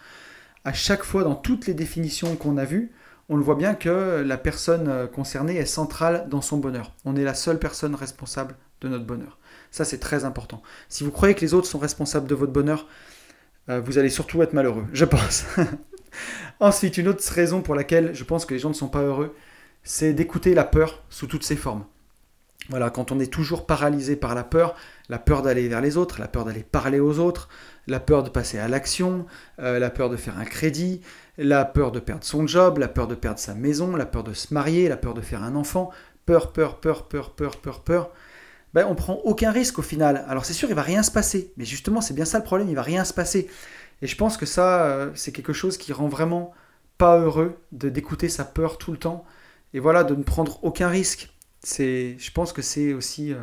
À 0.65 0.73
chaque 0.73 1.03
fois, 1.03 1.23
dans 1.23 1.35
toutes 1.35 1.67
les 1.67 1.73
définitions 1.73 2.35
qu'on 2.35 2.57
a 2.57 2.65
vues, 2.65 2.91
on 3.29 3.37
le 3.37 3.43
voit 3.43 3.55
bien 3.55 3.75
que 3.75 4.23
la 4.25 4.37
personne 4.37 5.07
concernée 5.13 5.57
est 5.57 5.65
centrale 5.65 6.27
dans 6.29 6.41
son 6.41 6.57
bonheur. 6.57 6.93
On 7.05 7.15
est 7.15 7.23
la 7.23 7.33
seule 7.33 7.59
personne 7.59 7.93
responsable 7.93 8.55
de 8.81 8.87
notre 8.87 9.05
bonheur. 9.05 9.37
Ça, 9.71 9.85
c'est 9.85 9.99
très 9.99 10.25
important. 10.25 10.61
Si 10.89 11.03
vous 11.03 11.11
croyez 11.11 11.35
que 11.35 11.41
les 11.41 11.53
autres 11.53 11.67
sont 11.67 11.79
responsables 11.79 12.27
de 12.27 12.35
votre 12.35 12.53
bonheur, 12.53 12.87
euh, 13.69 13.81
vous 13.81 13.97
allez 13.97 14.09
surtout 14.09 14.41
être 14.41 14.53
malheureux, 14.53 14.85
je 14.93 15.05
pense. 15.05 15.45
Ensuite, 16.59 16.97
une 16.97 17.07
autre 17.07 17.23
raison 17.31 17.61
pour 17.61 17.75
laquelle 17.75 18.15
je 18.15 18.23
pense 18.23 18.45
que 18.45 18.53
les 18.53 18.59
gens 18.59 18.69
ne 18.69 18.73
sont 18.73 18.87
pas 18.87 19.01
heureux, 19.01 19.35
c'est 19.87 20.11
d'écouter 20.11 20.53
la 20.53 20.65
peur 20.65 21.01
sous 21.09 21.27
toutes 21.27 21.45
ses 21.45 21.55
formes. 21.55 21.85
Voilà, 22.69 22.89
quand 22.89 23.13
on 23.13 23.21
est 23.21 23.31
toujours 23.31 23.65
paralysé 23.65 24.17
par 24.17 24.35
la 24.35 24.43
peur, 24.43 24.75
la 25.07 25.17
peur 25.17 25.41
d'aller 25.41 25.69
vers 25.69 25.79
les 25.79 25.95
autres, 25.95 26.19
la 26.19 26.27
peur 26.27 26.43
d'aller 26.43 26.63
parler 26.63 26.99
aux 26.99 27.19
autres, 27.19 27.47
la 27.87 28.01
peur 28.01 28.21
de 28.21 28.29
passer 28.29 28.59
à 28.59 28.67
l'action, 28.67 29.25
euh, 29.59 29.79
la 29.79 29.89
peur 29.89 30.09
de 30.09 30.17
faire 30.17 30.37
un 30.37 30.43
crédit, 30.43 30.99
la 31.37 31.63
peur 31.63 31.93
de 31.93 32.01
perdre 32.01 32.25
son 32.25 32.45
job, 32.45 32.79
la 32.79 32.89
peur 32.89 33.07
de 33.07 33.15
perdre 33.15 33.39
sa 33.39 33.53
maison, 33.53 33.95
la 33.95 34.05
peur 34.05 34.25
de 34.25 34.33
se 34.33 34.53
marier, 34.53 34.89
la 34.89 34.97
peur 34.97 35.13
de 35.13 35.21
faire 35.21 35.41
un 35.41 35.55
enfant, 35.55 35.89
peur, 36.25 36.51
peur, 36.51 36.81
peur, 36.81 37.07
peur, 37.07 37.31
peur, 37.31 37.55
peur, 37.55 37.79
peur. 37.79 38.09
Ben, 38.73 38.85
on 38.89 38.95
prend 38.95 39.13
aucun 39.23 39.51
risque 39.51 39.79
au 39.79 39.83
final. 39.83 40.25
Alors 40.27 40.43
c'est 40.43 40.51
sûr, 40.51 40.67
il 40.67 40.75
va 40.75 40.81
rien 40.81 41.01
se 41.01 41.11
passer. 41.11 41.53
Mais 41.55 41.63
justement, 41.63 42.01
c'est 42.01 42.13
bien 42.13 42.25
ça 42.25 42.39
le 42.39 42.43
problème, 42.43 42.67
il 42.67 42.75
va 42.75 42.81
rien 42.81 43.05
se 43.05 43.13
passer. 43.13 43.47
Et 44.01 44.07
je 44.07 44.17
pense 44.17 44.35
que 44.35 44.45
ça, 44.45 44.83
euh, 44.83 45.11
c'est 45.15 45.31
quelque 45.31 45.53
chose 45.53 45.77
qui 45.77 45.93
rend 45.93 46.09
vraiment 46.09 46.53
pas 46.97 47.17
heureux 47.17 47.55
de 47.71 47.87
d'écouter 47.87 48.27
sa 48.27 48.43
peur 48.43 48.77
tout 48.77 48.91
le 48.91 48.97
temps. 48.97 49.23
Et 49.73 49.79
voilà, 49.79 50.03
de 50.03 50.15
ne 50.15 50.23
prendre 50.23 50.63
aucun 50.63 50.87
risque. 50.89 51.29
C'est, 51.63 52.15
je 52.17 52.31
pense 52.31 52.53
que 52.53 52.61
c'est 52.61 52.93
aussi 52.93 53.33
euh, 53.33 53.37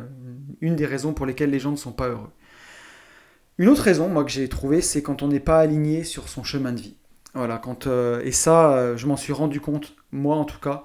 une 0.61 0.75
des 0.75 0.85
raisons 0.85 1.13
pour 1.13 1.25
lesquelles 1.25 1.51
les 1.51 1.59
gens 1.59 1.71
ne 1.71 1.75
sont 1.75 1.91
pas 1.91 2.07
heureux. 2.07 2.31
Une 3.57 3.69
autre 3.69 3.83
raison, 3.83 4.09
moi, 4.09 4.23
que 4.23 4.31
j'ai 4.31 4.49
trouvé, 4.49 4.81
c'est 4.81 5.01
quand 5.01 5.21
on 5.21 5.27
n'est 5.27 5.39
pas 5.39 5.59
aligné 5.59 6.03
sur 6.03 6.27
son 6.27 6.43
chemin 6.43 6.71
de 6.71 6.81
vie. 6.81 6.97
Voilà, 7.33 7.57
quand, 7.57 7.87
euh, 7.87 8.21
et 8.23 8.31
ça, 8.31 8.73
euh, 8.73 8.97
je 8.97 9.07
m'en 9.07 9.17
suis 9.17 9.33
rendu 9.33 9.59
compte, 9.59 9.95
moi 10.11 10.35
en 10.37 10.45
tout 10.45 10.59
cas, 10.59 10.83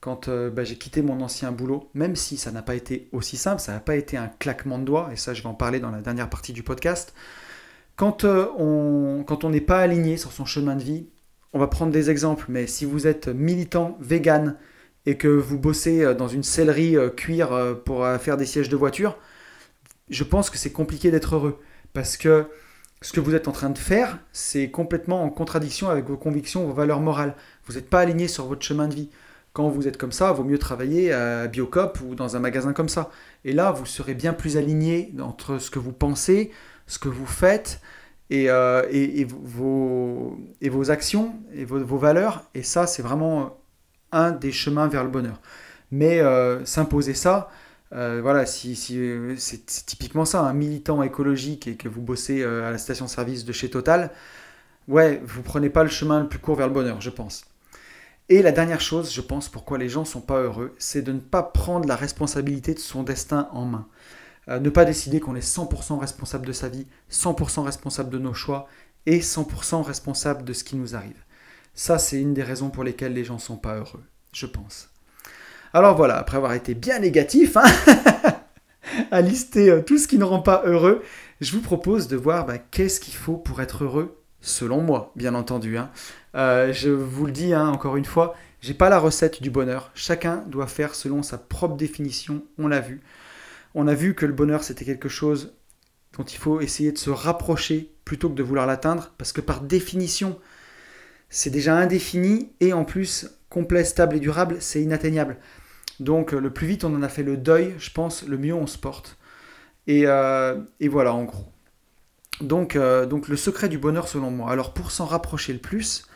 quand 0.00 0.30
bah, 0.30 0.64
j'ai 0.64 0.76
quitté 0.76 1.02
mon 1.02 1.20
ancien 1.20 1.52
boulot, 1.52 1.90
même 1.92 2.16
si 2.16 2.38
ça 2.38 2.50
n'a 2.50 2.62
pas 2.62 2.74
été 2.74 3.10
aussi 3.12 3.36
simple, 3.36 3.60
ça 3.60 3.72
n'a 3.72 3.80
pas 3.80 3.96
été 3.96 4.16
un 4.16 4.28
claquement 4.28 4.78
de 4.78 4.84
doigts, 4.84 5.10
et 5.12 5.16
ça 5.16 5.34
je 5.34 5.42
vais 5.42 5.48
en 5.48 5.54
parler 5.54 5.78
dans 5.78 5.90
la 5.90 6.00
dernière 6.00 6.30
partie 6.30 6.54
du 6.54 6.62
podcast, 6.62 7.12
quand 7.96 8.24
on 8.24 9.24
quand 9.26 9.44
on 9.44 9.50
n'est 9.50 9.60
pas 9.60 9.80
aligné 9.80 10.16
sur 10.16 10.32
son 10.32 10.46
chemin 10.46 10.74
de 10.74 10.82
vie, 10.82 11.10
on 11.52 11.58
va 11.58 11.66
prendre 11.66 11.92
des 11.92 12.08
exemples, 12.08 12.46
mais 12.48 12.66
si 12.66 12.86
vous 12.86 13.06
êtes 13.06 13.28
militant 13.28 13.98
vegan 14.00 14.56
et 15.06 15.16
que 15.16 15.28
vous 15.28 15.58
bossez 15.58 16.14
dans 16.14 16.28
une 16.28 16.42
sellerie 16.42 16.96
cuir 17.16 17.50
pour 17.84 18.06
faire 18.20 18.36
des 18.36 18.46
sièges 18.46 18.68
de 18.68 18.76
voiture, 18.76 19.16
je 20.10 20.24
pense 20.24 20.50
que 20.50 20.58
c'est 20.58 20.72
compliqué 20.72 21.10
d'être 21.10 21.36
heureux, 21.36 21.58
parce 21.92 22.16
que 22.16 22.46
ce 23.02 23.12
que 23.12 23.20
vous 23.20 23.34
êtes 23.34 23.48
en 23.48 23.52
train 23.52 23.70
de 23.70 23.78
faire, 23.78 24.18
c'est 24.32 24.70
complètement 24.70 25.22
en 25.22 25.30
contradiction 25.30 25.88
avec 25.88 26.06
vos 26.06 26.16
convictions, 26.16 26.66
vos 26.66 26.74
valeurs 26.74 27.00
morales. 27.00 27.34
Vous 27.64 27.74
n'êtes 27.74 27.88
pas 27.88 28.00
aligné 28.00 28.28
sur 28.28 28.46
votre 28.46 28.62
chemin 28.62 28.88
de 28.88 28.94
vie. 28.94 29.10
Quand 29.52 29.68
vous 29.68 29.88
êtes 29.88 29.96
comme 29.96 30.12
ça, 30.12 30.30
il 30.32 30.36
vaut 30.36 30.44
mieux 30.44 30.58
travailler 30.58 31.12
à 31.12 31.48
Biocop 31.48 31.98
ou 32.02 32.14
dans 32.14 32.36
un 32.36 32.40
magasin 32.40 32.72
comme 32.72 32.88
ça. 32.88 33.10
Et 33.44 33.52
là, 33.52 33.72
vous 33.72 33.86
serez 33.86 34.14
bien 34.14 34.32
plus 34.32 34.56
aligné 34.56 35.12
entre 35.20 35.58
ce 35.58 35.70
que 35.70 35.78
vous 35.78 35.92
pensez, 35.92 36.50
ce 36.86 36.98
que 36.98 37.08
vous 37.08 37.26
faites 37.26 37.80
euh, 38.32 38.86
et 38.90 39.24
vos, 39.24 40.90
actions 40.90 41.34
et 41.54 41.64
vos, 41.64 41.98
valeurs. 41.98 42.44
Et 42.54 42.62
ça, 42.62 42.86
c'est 42.86 43.02
vraiment 43.02 43.59
un 44.12 44.30
des 44.32 44.52
chemins 44.52 44.88
vers 44.88 45.04
le 45.04 45.10
bonheur. 45.10 45.40
Mais 45.90 46.20
euh, 46.20 46.64
s'imposer 46.64 47.14
ça, 47.14 47.50
euh, 47.92 48.20
voilà, 48.22 48.46
si, 48.46 48.76
c'est 48.76 49.66
typiquement 49.66 50.24
ça, 50.24 50.42
un 50.42 50.52
militant 50.52 51.02
écologique 51.02 51.66
et 51.66 51.76
que 51.76 51.88
vous 51.88 52.00
bossez 52.00 52.42
euh, 52.42 52.68
à 52.68 52.70
la 52.70 52.78
station-service 52.78 53.44
de 53.44 53.52
chez 53.52 53.70
Total, 53.70 54.10
ouais, 54.88 55.20
vous 55.24 55.42
prenez 55.42 55.70
pas 55.70 55.82
le 55.82 55.90
chemin 55.90 56.20
le 56.20 56.28
plus 56.28 56.38
court 56.38 56.56
vers 56.56 56.68
le 56.68 56.74
bonheur, 56.74 57.00
je 57.00 57.10
pense. 57.10 57.44
Et 58.28 58.42
la 58.42 58.52
dernière 58.52 58.80
chose, 58.80 59.12
je 59.12 59.20
pense, 59.20 59.48
pourquoi 59.48 59.78
les 59.78 59.88
gens 59.88 60.04
sont 60.04 60.20
pas 60.20 60.40
heureux, 60.40 60.74
c'est 60.78 61.02
de 61.02 61.12
ne 61.12 61.18
pas 61.18 61.42
prendre 61.42 61.88
la 61.88 61.96
responsabilité 61.96 62.74
de 62.74 62.78
son 62.78 63.02
destin 63.02 63.48
en 63.52 63.64
main. 63.64 63.88
ne 64.48 64.70
pas 64.70 64.84
décider 64.84 65.18
qu'on 65.20 65.34
est 65.34 65.40
100% 65.40 65.98
responsable 65.98 66.46
de 66.46 66.52
sa 66.52 66.68
vie, 66.68 66.86
100% 67.10 67.64
responsable 67.64 68.10
de 68.10 68.18
nos 68.18 68.34
choix 68.34 68.68
et 69.06 69.18
100% 69.20 69.82
responsable 69.82 70.44
de 70.44 70.52
ce 70.52 70.62
qui 70.62 70.76
nous 70.76 70.94
arrive. 70.94 71.24
Ça, 71.74 71.98
c'est 71.98 72.20
une 72.20 72.34
des 72.34 72.42
raisons 72.42 72.70
pour 72.70 72.84
lesquelles 72.84 73.14
les 73.14 73.24
gens 73.24 73.38
sont 73.38 73.56
pas 73.56 73.76
heureux, 73.76 74.02
je 74.32 74.46
pense. 74.46 74.90
Alors 75.72 75.96
voilà, 75.96 76.18
après 76.18 76.36
avoir 76.36 76.54
été 76.54 76.74
bien 76.74 76.98
négatif, 76.98 77.56
hein, 77.56 77.64
à 79.10 79.20
lister 79.20 79.70
euh, 79.70 79.82
tout 79.82 79.98
ce 79.98 80.08
qui 80.08 80.18
ne 80.18 80.24
rend 80.24 80.40
pas 80.40 80.62
heureux, 80.64 81.02
je 81.40 81.52
vous 81.52 81.60
propose 81.60 82.08
de 82.08 82.16
voir 82.16 82.44
bah, 82.44 82.58
qu'est-ce 82.58 83.00
qu'il 83.00 83.14
faut 83.14 83.36
pour 83.36 83.62
être 83.62 83.84
heureux, 83.84 84.20
selon 84.40 84.82
moi, 84.82 85.12
bien 85.16 85.34
entendu. 85.34 85.78
Hein. 85.78 85.90
Euh, 86.34 86.72
je 86.72 86.90
vous 86.90 87.26
le 87.26 87.32
dis 87.32 87.54
hein, 87.54 87.68
encore 87.68 87.96
une 87.96 88.04
fois, 88.04 88.34
j'ai 88.60 88.74
pas 88.74 88.90
la 88.90 88.98
recette 88.98 89.42
du 89.42 89.50
bonheur. 89.50 89.90
Chacun 89.94 90.44
doit 90.48 90.66
faire 90.66 90.94
selon 90.94 91.22
sa 91.22 91.38
propre 91.38 91.76
définition. 91.76 92.42
On 92.58 92.68
l'a 92.68 92.80
vu. 92.80 93.00
On 93.74 93.86
a 93.86 93.94
vu 93.94 94.14
que 94.14 94.26
le 94.26 94.32
bonheur 94.32 94.64
c'était 94.64 94.84
quelque 94.84 95.08
chose 95.08 95.54
dont 96.18 96.24
il 96.24 96.36
faut 96.36 96.60
essayer 96.60 96.92
de 96.92 96.98
se 96.98 97.10
rapprocher 97.10 97.92
plutôt 98.04 98.28
que 98.28 98.34
de 98.34 98.42
vouloir 98.42 98.66
l'atteindre, 98.66 99.12
parce 99.16 99.32
que 99.32 99.40
par 99.40 99.60
définition, 99.60 100.38
c'est 101.30 101.50
déjà 101.50 101.76
indéfini 101.76 102.52
et 102.60 102.72
en 102.72 102.84
plus 102.84 103.30
complet, 103.48 103.84
stable 103.84 104.16
et 104.16 104.20
durable, 104.20 104.56
c'est 104.60 104.82
inatteignable. 104.82 105.36
Donc 106.00 106.34
euh, 106.34 106.40
le 106.40 106.52
plus 106.52 106.66
vite 106.66 106.84
on 106.84 106.94
en 106.94 107.02
a 107.02 107.08
fait 107.08 107.22
le 107.22 107.36
deuil, 107.36 107.74
je 107.78 107.90
pense, 107.90 108.26
le 108.26 108.36
mieux 108.36 108.54
on 108.54 108.66
se 108.66 108.78
porte. 108.78 109.16
Et, 109.86 110.02
euh, 110.06 110.60
voilà, 110.88 111.14
en 111.14 111.24
gros. 111.24 111.46
Donc, 112.40 112.76
euh, 112.76 113.06
donc 113.06 113.28
le 113.28 113.36
secret 113.36 113.68
du 113.68 113.78
bonheur 113.78 114.08
selon 114.08 114.30
moi. 114.30 114.50
Alors 114.50 114.72
pour 114.72 114.90
s'en 114.90 115.04
rapprocher 115.04 115.52
le 115.52 115.58
plus, 115.58 116.06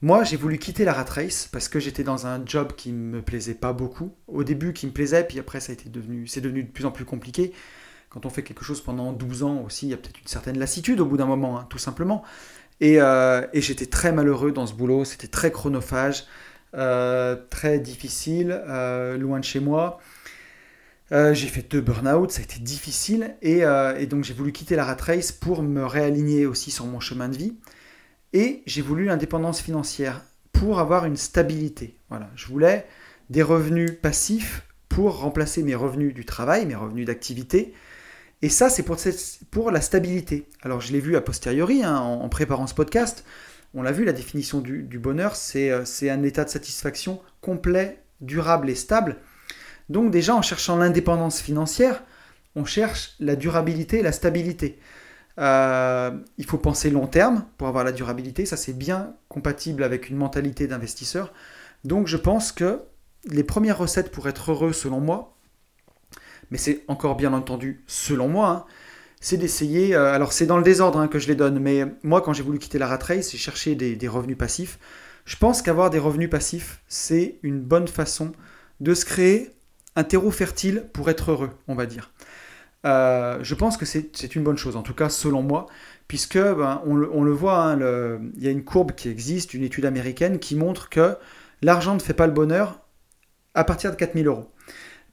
moi 0.00 0.24
j'ai 0.24 0.36
voulu 0.36 0.58
quitter 0.58 0.84
la 0.84 0.92
rat 0.92 1.04
race 1.04 1.48
parce 1.50 1.68
que 1.68 1.78
j'étais 1.78 2.04
dans 2.04 2.26
un 2.26 2.44
job 2.44 2.72
qui 2.76 2.92
me 2.92 3.22
plaisait 3.22 3.54
pas 3.54 3.72
beaucoup. 3.72 4.14
Au 4.26 4.44
début 4.44 4.72
qui 4.72 4.86
me 4.86 4.92
plaisait, 4.92 5.24
puis 5.24 5.38
après 5.38 5.60
ça 5.60 5.72
a 5.72 5.88
devenu, 5.88 6.26
c'est 6.26 6.40
devenu 6.40 6.64
de 6.64 6.70
plus 6.70 6.84
en 6.84 6.90
plus 6.90 7.04
compliqué. 7.04 7.52
Quand 8.08 8.26
on 8.26 8.30
fait 8.30 8.42
quelque 8.42 8.64
chose 8.64 8.82
pendant 8.82 9.12
12 9.12 9.42
ans 9.42 9.62
aussi, 9.64 9.86
il 9.86 9.90
y 9.90 9.94
a 9.94 9.96
peut-être 9.96 10.20
une 10.20 10.26
certaine 10.26 10.58
lassitude 10.58 11.00
au 11.00 11.06
bout 11.06 11.16
d'un 11.16 11.24
moment, 11.24 11.58
hein, 11.58 11.66
tout 11.70 11.78
simplement. 11.78 12.22
Et, 12.82 12.96
et 12.96 13.60
j'étais 13.60 13.86
très 13.86 14.12
malheureux 14.12 14.52
dans 14.52 14.66
ce 14.66 14.74
boulot, 14.74 15.04
c'était 15.04 15.28
très 15.28 15.50
chronophage. 15.50 16.26
Euh, 16.74 17.36
très 17.50 17.78
difficile, 17.78 18.62
euh, 18.66 19.18
loin 19.18 19.40
de 19.40 19.44
chez 19.44 19.60
moi. 19.60 20.00
Euh, 21.12 21.34
j'ai 21.34 21.48
fait 21.48 21.70
deux 21.70 21.82
burn-out, 21.82 22.30
ça 22.30 22.40
a 22.40 22.44
été 22.44 22.58
difficile, 22.60 23.36
et, 23.42 23.60
donc 24.06 24.24
j'ai 24.24 24.32
voulu 24.32 24.52
quitter 24.52 24.76
la 24.76 24.84
rat 24.86 24.96
race 24.98 25.32
pour 25.32 25.62
me 25.62 25.84
réaligner 25.84 26.46
aussi 26.46 26.70
sur 26.70 26.86
mon 26.86 27.00
chemin 27.00 27.28
de 27.28 27.36
vie. 27.36 27.54
Et 28.32 28.62
j'ai 28.64 28.80
voulu 28.80 29.04
l'indépendance 29.04 29.60
financière 29.60 30.22
pour 30.52 30.78
avoir 30.80 31.04
une 31.04 31.18
stabilité. 31.18 31.98
Voilà, 32.08 32.30
je 32.34 32.46
voulais 32.46 32.86
des 33.28 33.42
revenus 33.42 33.90
passifs 34.00 34.66
pour 34.88 35.18
remplacer 35.20 35.62
mes 35.62 35.74
revenus 35.74 36.14
du 36.14 36.24
travail, 36.24 36.64
mes 36.64 36.74
revenus 36.74 37.06
d'activité. 37.06 37.74
Et 38.42 38.48
ça, 38.48 38.68
c'est 38.68 38.84
pour, 39.50 39.70
la 39.70 39.80
stabilité. 39.80 40.48
Alors, 40.62 40.80
je 40.80 40.92
l'ai 40.92 41.00
vu 41.00 41.16
a 41.16 41.20
posteriori 41.20 41.84
hein, 41.84 41.96
en, 41.96 42.28
préparant 42.28 42.66
ce 42.66 42.74
podcast. 42.74 43.24
On 43.72 43.82
l'a 43.82 43.92
vu, 43.92 44.04
la 44.04 44.12
définition 44.12 44.60
du, 44.60 44.98
bonheur, 44.98 45.34
euh, 45.54 45.82
c'est 45.84 46.10
un 46.10 46.22
état 46.24 46.44
de 46.44 46.50
satisfaction 46.50 47.20
complet, 47.40 48.02
durable 48.20 48.68
et 48.68 48.74
stable. 48.74 49.16
Donc 49.88 50.10
déjà, 50.10 50.34
en 50.34 50.42
cherchant 50.42 50.76
l'indépendance 50.76 51.40
financière, 51.40 52.02
on 52.54 52.64
cherche 52.64 53.14
la 53.20 53.36
durabilité 53.36 54.02
la 54.02 54.12
stabilité. 54.12 54.78
Euh, 55.38 56.10
il 56.36 56.44
faut 56.44 56.58
penser 56.58 56.90
long 56.90 57.06
terme 57.06 57.46
pour 57.56 57.68
avoir 57.68 57.84
la 57.84 57.92
durabilité, 57.92 58.44
ça 58.44 58.58
c'est 58.58 58.74
bien 58.74 59.14
compatible 59.28 59.82
avec 59.82 60.10
une 60.10 60.16
mentalité 60.16 60.66
d'investisseur. 60.66 61.32
Donc 61.84 62.06
je 62.06 62.18
pense 62.18 62.52
que 62.52 62.80
les 63.24 63.44
premières 63.44 63.78
recettes 63.78 64.12
pour 64.12 64.28
être 64.28 64.50
heureux 64.50 64.72
selon 64.72 65.00
moi, 65.00 65.36
mais 66.52 66.58
c'est 66.58 66.84
encore 66.86 67.16
bien 67.16 67.32
entendu 67.32 67.82
selon 67.86 68.28
moi, 68.28 68.48
hein, 68.48 68.64
c'est 69.22 69.38
d'essayer, 69.38 69.94
euh, 69.94 70.12
alors 70.12 70.34
c'est 70.34 70.44
dans 70.44 70.58
le 70.58 70.62
désordre 70.62 70.98
hein, 70.98 71.08
que 71.08 71.18
je 71.18 71.26
les 71.26 71.34
donne, 71.34 71.58
mais 71.58 71.86
moi 72.02 72.20
quand 72.20 72.34
j'ai 72.34 72.42
voulu 72.42 72.58
quitter 72.58 72.78
la 72.78 72.86
rat 72.86 72.98
race, 72.98 73.32
j'ai 73.32 73.38
cherché 73.38 73.74
des, 73.74 74.08
revenus 74.08 74.36
passifs. 74.36 74.78
Je 75.24 75.36
pense 75.36 75.62
qu'avoir 75.62 75.88
des 75.88 75.98
revenus 75.98 76.28
passifs, 76.28 76.82
c'est 76.88 77.38
une 77.42 77.58
bonne 77.60 77.88
façon 77.88 78.32
de 78.80 78.92
se 78.92 79.06
créer 79.06 79.50
un 79.96 80.04
terreau 80.04 80.30
fertile 80.30 80.84
pour 80.92 81.08
être 81.08 81.30
heureux, 81.30 81.50
on 81.68 81.74
va 81.74 81.86
dire. 81.86 82.12
Euh, 82.84 83.38
je 83.42 83.54
pense 83.54 83.78
que 83.78 83.86
c'est 83.86 84.34
une 84.34 84.42
bonne 84.42 84.58
chose, 84.58 84.76
en 84.76 84.82
tout 84.82 84.94
cas 84.94 85.08
selon 85.08 85.42
moi, 85.42 85.66
puisque 86.06 86.38
ben, 86.38 86.82
on, 86.84 86.94
le, 86.94 87.32
voit, 87.32 87.64
hein, 87.64 87.78
il 88.36 88.44
y 88.44 88.48
a 88.48 88.50
une 88.50 88.64
courbe 88.64 88.92
qui 88.92 89.08
existe, 89.08 89.54
une 89.54 89.62
étude 89.62 89.86
américaine 89.86 90.38
qui 90.38 90.54
montre 90.56 90.90
que 90.90 91.16
l'argent 91.62 91.94
ne 91.94 92.00
fait 92.00 92.12
pas 92.12 92.26
le 92.26 92.32
bonheur 92.34 92.80
à 93.54 93.64
partir 93.64 93.90
de 93.90 93.96
4000 93.96 94.26
euros. 94.26 94.51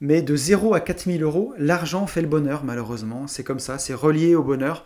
Mais 0.00 0.22
de 0.22 0.34
0 0.34 0.74
à 0.74 0.80
4000 0.80 1.22
euros, 1.22 1.52
l'argent 1.58 2.06
fait 2.06 2.22
le 2.22 2.28
bonheur, 2.28 2.64
malheureusement. 2.64 3.26
C'est 3.26 3.44
comme 3.44 3.58
ça, 3.58 3.78
c'est 3.78 3.94
relié 3.94 4.34
au 4.34 4.42
bonheur. 4.42 4.84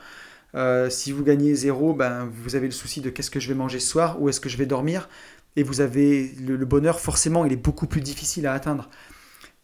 Euh, 0.57 0.91
si 0.91 1.13
vous 1.13 1.23
gagnez 1.23 1.55
0, 1.55 1.95
ben, 1.95 2.29
vous 2.33 2.57
avez 2.57 2.67
le 2.67 2.73
souci 2.73 3.01
de 3.01 3.11
qu'est-ce 3.11 3.31
que 3.31 3.41
je 3.41 3.49
vais 3.49 3.55
manger 3.55 3.79
ce 3.79 3.89
soir, 3.89 4.21
où 4.21 4.29
est-ce 4.29 4.41
que 4.41 4.49
je 4.49 4.57
vais 4.57 4.67
dormir. 4.67 5.09
Et 5.57 5.63
vous 5.63 5.81
avez 5.81 6.33
le, 6.45 6.57
bonheur, 6.65 7.01
forcément, 7.01 7.45
il 7.45 7.53
est 7.53 7.57
beaucoup 7.57 7.87
plus 7.87 8.01
difficile 8.01 8.47
à 8.47 8.55
atteindre. 8.55 8.91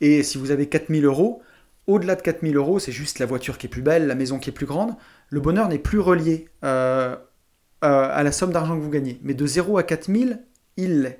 Et 0.00 0.22
si 0.22 0.38
vous 0.38 0.52
avez 0.52 0.68
4000 0.68 1.04
euros, 1.04 1.42
au-delà 1.88 2.14
de 2.14 2.22
4000 2.22 2.56
euros, 2.56 2.78
c'est 2.78 2.92
juste 2.92 3.18
la 3.18 3.26
voiture 3.26 3.58
qui 3.58 3.66
est 3.66 3.70
plus 3.70 3.82
belle, 3.82 4.06
la 4.06 4.14
maison 4.14 4.38
qui 4.38 4.50
est 4.50 4.52
plus 4.52 4.66
grande. 4.66 4.94
Le 5.30 5.40
bonheur 5.40 5.68
n'est 5.68 5.78
plus 5.78 5.98
relié 5.98 6.48
euh, 6.64 7.16
euh, 7.84 8.08
à 8.12 8.22
la 8.22 8.30
somme 8.30 8.52
d'argent 8.52 8.76
que 8.76 8.82
vous 8.82 8.90
gagnez. 8.90 9.18
Mais 9.24 9.34
de 9.34 9.46
0 9.46 9.78
à 9.78 9.82
4000, 9.82 10.40
il 10.76 11.02
l'est. 11.02 11.18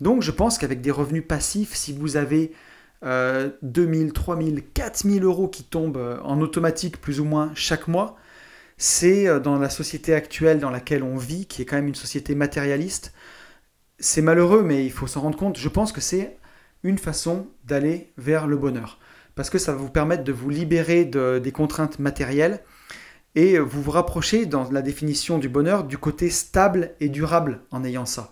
Donc 0.00 0.22
je 0.22 0.30
pense 0.30 0.58
qu'avec 0.58 0.80
des 0.80 0.90
revenus 0.92 1.24
passifs, 1.26 1.74
si 1.74 1.92
vous 1.92 2.16
avez 2.16 2.52
2000, 3.02 4.12
3000, 4.12 4.62
4000 4.72 5.24
euros 5.24 5.48
qui 5.48 5.64
tombent 5.64 5.96
euh, 5.96 6.20
en 6.22 6.40
automatique 6.40 7.00
plus 7.00 7.20
ou 7.20 7.24
moins 7.24 7.50
chaque 7.54 7.88
mois, 7.88 8.16
c'est 8.76 9.26
euh, 9.26 9.40
dans 9.40 9.58
la 9.58 9.70
société 9.70 10.14
actuelle 10.14 10.60
dans 10.60 10.70
laquelle 10.70 11.02
on 11.02 11.16
vit, 11.16 11.46
qui 11.46 11.62
est 11.62 11.64
quand 11.64 11.76
même 11.76 11.88
une 11.88 11.94
société 11.94 12.34
matérialiste, 12.34 13.12
c'est 13.98 14.22
malheureux, 14.22 14.62
mais 14.62 14.84
il 14.84 14.92
faut 14.92 15.06
s'en 15.06 15.20
rendre 15.20 15.38
compte. 15.38 15.58
Je 15.58 15.68
pense 15.68 15.92
que 15.92 16.00
c'est 16.00 16.36
une 16.82 16.98
façon 16.98 17.48
d'aller 17.64 18.12
vers 18.16 18.46
le 18.46 18.56
bonheur. 18.56 18.98
Parce 19.34 19.50
que 19.50 19.58
ça 19.58 19.72
va 19.72 19.78
vous 19.78 19.90
permettre 19.90 20.24
de 20.24 20.32
vous 20.32 20.50
libérer 20.50 21.04
de, 21.04 21.38
des 21.38 21.52
contraintes 21.52 21.98
matérielles 21.98 22.60
et 23.34 23.58
vous 23.58 23.80
vous 23.80 23.90
rapprocher 23.90 24.44
dans 24.46 24.70
la 24.70 24.82
définition 24.82 25.38
du 25.38 25.48
bonheur 25.48 25.84
du 25.84 25.96
côté 25.96 26.28
stable 26.28 26.94
et 27.00 27.08
durable 27.08 27.60
en 27.70 27.82
ayant 27.84 28.04
ça. 28.04 28.30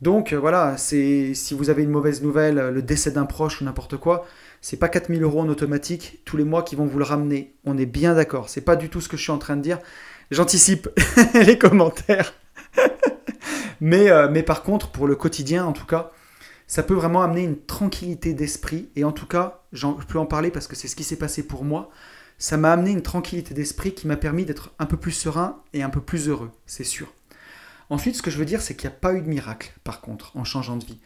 Donc 0.00 0.32
euh, 0.32 0.38
voilà, 0.38 0.76
c'est 0.76 1.34
si 1.34 1.54
vous 1.54 1.70
avez 1.70 1.82
une 1.82 1.90
mauvaise 1.90 2.22
nouvelle, 2.22 2.56
le 2.56 2.82
décès 2.82 3.10
d'un 3.10 3.26
proche 3.26 3.60
ou 3.60 3.64
n'importe 3.64 3.96
quoi, 3.96 4.26
c'est 4.60 4.76
pas 4.76 4.88
4000 4.88 5.22
euros 5.22 5.40
en 5.40 5.48
automatique 5.48 6.20
tous 6.24 6.36
les 6.36 6.44
mois 6.44 6.62
qui 6.62 6.76
vont 6.76 6.86
vous 6.86 6.98
le 6.98 7.04
ramener. 7.04 7.54
On 7.64 7.78
est 7.78 7.86
bien 7.86 8.14
d'accord. 8.14 8.48
C'est 8.48 8.62
pas 8.62 8.76
du 8.76 8.88
tout 8.88 9.00
ce 9.00 9.08
que 9.08 9.16
je 9.16 9.22
suis 9.22 9.32
en 9.32 9.38
train 9.38 9.56
de 9.56 9.62
dire. 9.62 9.78
J'anticipe 10.30 10.88
les 11.34 11.58
commentaires. 11.58 12.34
mais, 13.80 14.10
euh, 14.10 14.28
mais 14.30 14.42
par 14.42 14.62
contre, 14.62 14.88
pour 14.90 15.06
le 15.06 15.14
quotidien, 15.14 15.64
en 15.64 15.72
tout 15.72 15.86
cas, 15.86 16.10
ça 16.66 16.82
peut 16.82 16.94
vraiment 16.94 17.22
amener 17.22 17.44
une 17.44 17.58
tranquillité 17.58 18.34
d'esprit. 18.34 18.88
Et 18.96 19.04
en 19.04 19.12
tout 19.12 19.26
cas, 19.26 19.62
je 19.72 19.86
peux 20.08 20.18
en 20.18 20.26
parler 20.26 20.50
parce 20.50 20.66
que 20.66 20.76
c'est 20.76 20.88
ce 20.88 20.96
qui 20.96 21.04
s'est 21.04 21.16
passé 21.16 21.44
pour 21.44 21.64
moi. 21.64 21.90
Ça 22.38 22.56
m'a 22.56 22.72
amené 22.72 22.90
une 22.90 23.02
tranquillité 23.02 23.54
d'esprit 23.54 23.94
qui 23.94 24.06
m'a 24.06 24.16
permis 24.16 24.44
d'être 24.44 24.72
un 24.78 24.86
peu 24.86 24.96
plus 24.96 25.12
serein 25.12 25.62
et 25.72 25.82
un 25.82 25.90
peu 25.90 26.00
plus 26.00 26.28
heureux, 26.28 26.50
c'est 26.66 26.84
sûr. 26.84 27.06
Ensuite, 27.90 28.16
ce 28.16 28.22
que 28.22 28.30
je 28.30 28.38
veux 28.38 28.44
dire, 28.44 28.60
c'est 28.60 28.74
qu'il 28.74 28.88
n'y 28.88 28.94
a 28.94 28.98
pas 28.98 29.14
eu 29.14 29.22
de 29.22 29.28
miracle, 29.28 29.72
par 29.84 30.00
contre, 30.00 30.36
en 30.36 30.44
changeant 30.44 30.76
de 30.76 30.84
vie. 30.84 30.98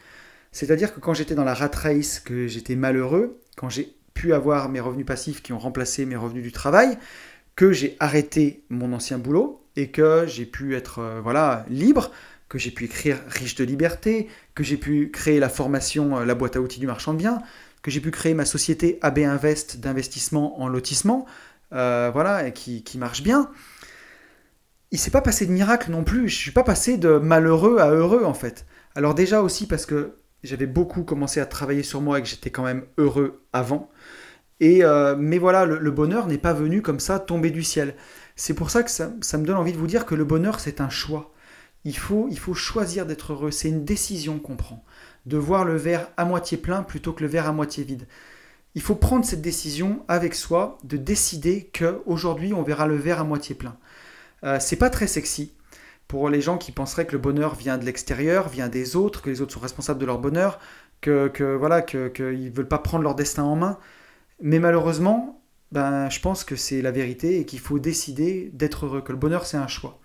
C'est-à-dire 0.51 0.93
que 0.93 0.99
quand 0.99 1.13
j'étais 1.13 1.35
dans 1.35 1.43
la 1.43 1.53
rat 1.53 1.71
race, 1.73 2.19
que 2.19 2.47
j'étais 2.47 2.75
malheureux, 2.75 3.39
quand 3.55 3.69
j'ai 3.69 3.95
pu 4.13 4.33
avoir 4.33 4.69
mes 4.69 4.79
revenus 4.79 5.05
passifs 5.05 5.41
qui 5.41 5.53
ont 5.53 5.59
remplacé 5.59 6.05
mes 6.05 6.15
revenus 6.15 6.43
du 6.43 6.51
travail, 6.51 6.97
que 7.55 7.71
j'ai 7.71 7.95
arrêté 7.99 8.63
mon 8.69 8.93
ancien 8.93 9.17
boulot 9.17 9.63
et 9.75 9.89
que 9.91 10.25
j'ai 10.27 10.45
pu 10.45 10.75
être 10.75 10.99
euh, 10.99 11.21
voilà 11.21 11.65
libre, 11.69 12.11
que 12.49 12.57
j'ai 12.57 12.71
pu 12.71 12.85
écrire 12.85 13.17
Riche 13.27 13.55
de 13.55 13.63
liberté, 13.63 14.27
que 14.55 14.63
j'ai 14.63 14.77
pu 14.77 15.09
créer 15.11 15.39
la 15.39 15.49
formation 15.49 16.17
euh, 16.17 16.25
La 16.25 16.35
boîte 16.35 16.55
à 16.55 16.61
outils 16.61 16.79
du 16.79 16.87
marchand 16.87 17.13
de 17.13 17.19
biens, 17.19 17.41
que 17.81 17.91
j'ai 17.91 18.01
pu 18.01 18.11
créer 18.11 18.33
ma 18.33 18.45
société 18.45 18.99
AB 19.01 19.19
Invest 19.19 19.79
d'investissement 19.79 20.61
en 20.61 20.67
lotissement, 20.67 21.25
euh, 21.73 22.09
voilà, 22.11 22.47
et 22.47 22.53
qui, 22.53 22.83
qui 22.83 22.97
marche 22.97 23.23
bien 23.23 23.49
il 24.91 24.99
s'est 24.99 25.11
pas 25.11 25.21
passé 25.21 25.45
de 25.45 25.51
miracle 25.51 25.89
non 25.91 26.03
plus. 26.03 26.29
Je 26.29 26.35
suis 26.35 26.51
pas 26.51 26.63
passé 26.63 26.97
de 26.97 27.17
malheureux 27.17 27.79
à 27.79 27.89
heureux 27.89 28.23
en 28.25 28.33
fait. 28.33 28.65
Alors 28.95 29.15
déjà 29.15 29.41
aussi 29.41 29.67
parce 29.67 29.85
que 29.85 30.15
j'avais 30.43 30.67
beaucoup 30.67 31.03
commencé 31.03 31.39
à 31.39 31.45
travailler 31.45 31.83
sur 31.83 32.01
moi 32.01 32.19
et 32.19 32.21
que 32.21 32.27
j'étais 32.27 32.49
quand 32.49 32.63
même 32.63 32.83
heureux 32.97 33.41
avant. 33.53 33.89
Et 34.59 34.83
euh, 34.83 35.15
mais 35.17 35.37
voilà, 35.37 35.65
le, 35.65 35.91
bonheur 35.91 36.27
n'est 36.27 36.37
pas 36.37 36.53
venu 36.53 36.81
comme 36.81 36.99
ça 36.99 37.19
tomber 37.19 37.51
du 37.51 37.63
ciel. 37.63 37.95
C'est 38.35 38.53
pour 38.53 38.69
ça 38.69 38.83
que 38.83 38.91
ça, 38.91 39.09
me 39.09 39.45
donne 39.45 39.57
envie 39.57 39.73
de 39.73 39.77
vous 39.77 39.87
dire 39.87 40.05
que 40.05 40.15
le 40.15 40.25
bonheur 40.25 40.59
c'est 40.59 40.81
un 40.81 40.89
choix. 40.89 41.33
Il 41.83 41.97
faut, 41.97 42.27
il 42.29 42.37
faut 42.37 42.53
choisir 42.53 43.05
d'être 43.05 43.33
heureux. 43.33 43.51
C'est 43.51 43.69
une 43.69 43.85
décision 43.85 44.39
qu'on 44.39 44.55
prend. 44.55 44.83
De 45.25 45.37
voir 45.37 45.65
le 45.65 45.77
verre 45.77 46.09
à 46.17 46.25
moitié 46.25 46.57
plein 46.57 46.83
plutôt 46.83 47.13
que 47.13 47.23
le 47.23 47.29
verre 47.29 47.47
à 47.47 47.53
moitié 47.53 47.83
vide. 47.83 48.07
Il 48.75 48.81
faut 48.81 48.95
prendre 48.95 49.25
cette 49.25 49.41
décision 49.41 50.03
avec 50.07 50.35
soi, 50.35 50.77
de 50.83 50.97
décider 50.97 51.69
que 51.73 52.01
aujourd'hui 52.05 52.53
on 52.53 52.63
verra 52.63 52.87
le 52.87 52.95
verre 52.95 53.19
à 53.19 53.23
moitié 53.23 53.55
plein. 53.55 53.77
Euh, 54.43 54.57
c'est 54.59 54.75
pas 54.75 54.89
très 54.89 55.07
sexy 55.07 55.53
pour 56.07 56.29
les 56.29 56.41
gens 56.41 56.57
qui 56.57 56.73
penseraient 56.73 57.05
que 57.05 57.13
le 57.13 57.19
bonheur 57.19 57.55
vient 57.55 57.77
de 57.77 57.85
l'extérieur, 57.85 58.49
vient 58.49 58.67
des 58.67 58.97
autres, 58.97 59.21
que 59.21 59.29
les 59.29 59.41
autres 59.41 59.53
sont 59.53 59.61
responsables 59.61 59.99
de 59.99 60.05
leur 60.05 60.19
bonheur, 60.19 60.59
que, 60.99 61.29
que 61.29 61.55
voilà, 61.55 61.81
qu'ils 61.81 62.11
ne 62.13 62.49
veulent 62.51 62.67
pas 62.67 62.79
prendre 62.79 63.03
leur 63.03 63.15
destin 63.15 63.43
en 63.43 63.55
main. 63.55 63.79
Mais 64.41 64.59
malheureusement, 64.59 65.41
ben, 65.71 66.09
je 66.09 66.19
pense 66.19 66.43
que 66.43 66.55
c'est 66.55 66.81
la 66.81 66.91
vérité 66.91 67.39
et 67.39 67.45
qu'il 67.45 67.59
faut 67.59 67.79
décider 67.79 68.51
d'être 68.53 68.85
heureux, 68.85 69.01
que 69.01 69.13
le 69.13 69.17
bonheur 69.17 69.45
c'est 69.45 69.57
un 69.57 69.67
choix. 69.67 69.99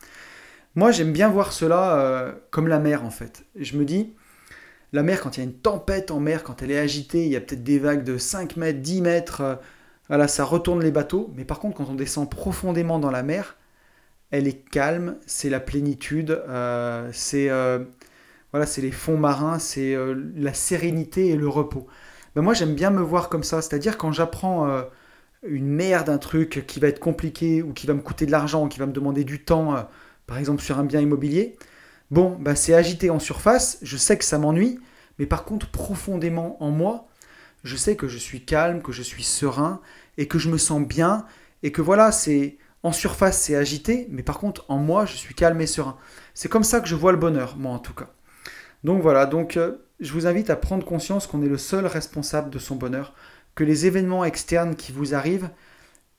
Moi 0.77 0.93
j'aime 0.93 1.13
bien 1.13 1.29
voir 1.29 1.53
cela 1.53 1.99
euh, 1.99 2.33
comme 2.51 2.69
la 2.69 2.79
mer 2.79 3.05
en 3.05 3.11
fait. 3.11 3.45
Je 3.57 3.77
me 3.77 3.85
dis, 3.85 4.15
la 4.93 5.03
mer 5.03 5.21
quand 5.21 5.37
il 5.37 5.41
y 5.41 5.43
a 5.43 5.47
une 5.47 5.59
tempête 5.59 6.11
en 6.11 6.21
mer, 6.21 6.45
quand 6.45 6.63
elle 6.63 6.71
est 6.71 6.79
agitée, 6.79 7.25
il 7.27 7.33
y 7.33 7.37
a 7.37 7.41
peut-être 7.41 7.65
des 7.65 7.79
vagues 7.81 8.05
de 8.05 8.19
5 8.19 8.57
mètres, 8.57 8.81
10 8.81 9.01
mètres, 9.03 9.59
euh, 10.11 10.27
ça 10.29 10.45
retourne 10.45 10.83
les 10.83 10.93
bateaux. 10.93 11.33
Mais 11.35 11.45
par 11.45 11.59
contre 11.59 11.79
quand 11.79 11.89
on 11.91 11.95
descend 11.95 12.31
profondément 12.31 13.01
dans 13.01 13.11
la 13.11 13.25
mer, 13.25 13.57
elle 14.31 14.49
est 14.49 14.69
calme, 14.71 15.17
c'est 15.27 15.51
la 15.51 15.61
plénitude, 15.61 16.43
euh, 16.49 17.09
c'est 17.13 17.49
euh, 17.51 17.85
voilà, 18.53 18.67
c'est 18.67 18.83
les 18.83 18.91
fonds 18.91 19.17
marins, 19.17 19.59
c'est 19.59 19.95
euh, 19.95 20.15
la 20.37 20.55
sérénité 20.55 21.29
et 21.29 21.37
le 21.37 21.49
repos. 21.49 21.87
Ben 22.35 22.43
moi 22.43 22.55
j'aime 22.55 22.75
bien 22.75 22.91
me 22.91 23.01
voir 23.01 23.29
comme 23.29 23.45
ça, 23.45 23.63
c'est-à-dire 23.63 23.97
quand 23.97 24.13
j'apprends 24.13 24.69
une 25.49 25.69
merde, 25.69 26.11
un 26.11 26.19
truc 26.19 26.65
qui 26.67 26.81
va 26.81 26.89
être 26.89 27.01
compliqué 27.01 27.63
ou 27.63 27.73
qui 27.73 27.87
va 27.87 27.95
me 27.95 28.03
coûter 28.03 28.27
de 28.27 28.31
l'argent, 28.31 28.69
qui 28.69 28.79
va 28.79 28.87
me 28.87 28.93
demander 28.93 29.25
du 29.25 29.43
temps, 29.43 29.89
par 30.27 30.37
exemple 30.37 30.63
sur 30.63 30.79
un 30.79 30.85
bien 30.85 31.01
immobilier, 31.01 31.57
bon, 32.11 32.37
ben 32.39 32.55
c'est 32.55 32.75
agité 32.75 33.09
en 33.09 33.19
surface, 33.19 33.79
je 33.81 33.97
sais 33.97 34.19
que 34.19 34.25
ça 34.25 34.39
m'ennuie, 34.39 34.79
mais 35.19 35.25
par 35.25 35.45
contre 35.45 35.71
profondément 35.71 36.63
en 36.63 36.71
moi, 36.71 37.09
je 37.65 37.75
sais 37.75 37.97
que 37.97 38.07
je 38.07 38.19
suis 38.19 38.45
calme, 38.45 38.83
que 38.83 38.93
je 38.93 39.03
suis 39.03 39.25
serein 39.25 39.81
et 40.19 40.29
que 40.29 40.39
je 40.39 40.51
me 40.51 40.59
sens 40.59 40.87
bien 40.87 41.25
et 41.63 41.73
que 41.73 41.81
voilà, 41.81 42.13
c'est 42.13 42.59
en 42.87 42.93
surface, 42.93 43.43
c'est 43.43 43.57
agité, 43.57 44.07
mais 44.11 44.23
par 44.23 44.39
contre, 44.39 44.65
en 44.69 44.79
moi, 44.79 45.07
je 45.07 45.17
suis 45.17 45.35
calme 45.35 45.61
et 45.61 45.67
serein. 45.67 45.97
C'est 46.35 46.49
comme 46.49 46.63
ça 46.63 46.79
que 46.81 46.87
je 46.87 46.95
vois 46.95 47.11
le 47.11 47.19
bonheur, 47.19 47.57
moi 47.57 47.73
en 47.73 47.81
tout 47.81 47.95
cas. 47.95 48.11
Donc 48.85 49.03
voilà, 49.03 49.27
donc 49.27 49.57
euh, 49.57 49.85
je 49.99 50.13
vous 50.13 50.29
invite 50.29 50.51
à 50.51 50.57
prendre 50.57 50.87
conscience 50.87 51.27
qu'on 51.27 51.43
est 51.43 51.49
le 51.49 51.59
seul 51.59 51.87
responsable 51.87 52.49
de 52.49 52.61
son 52.61 52.77
bonheur, 52.77 53.13
que 53.57 53.65
les 53.65 53.87
événements 53.87 54.25
externes 54.25 54.77
qui 54.77 54.93
vous 54.93 55.17
arrivent, 55.17 55.51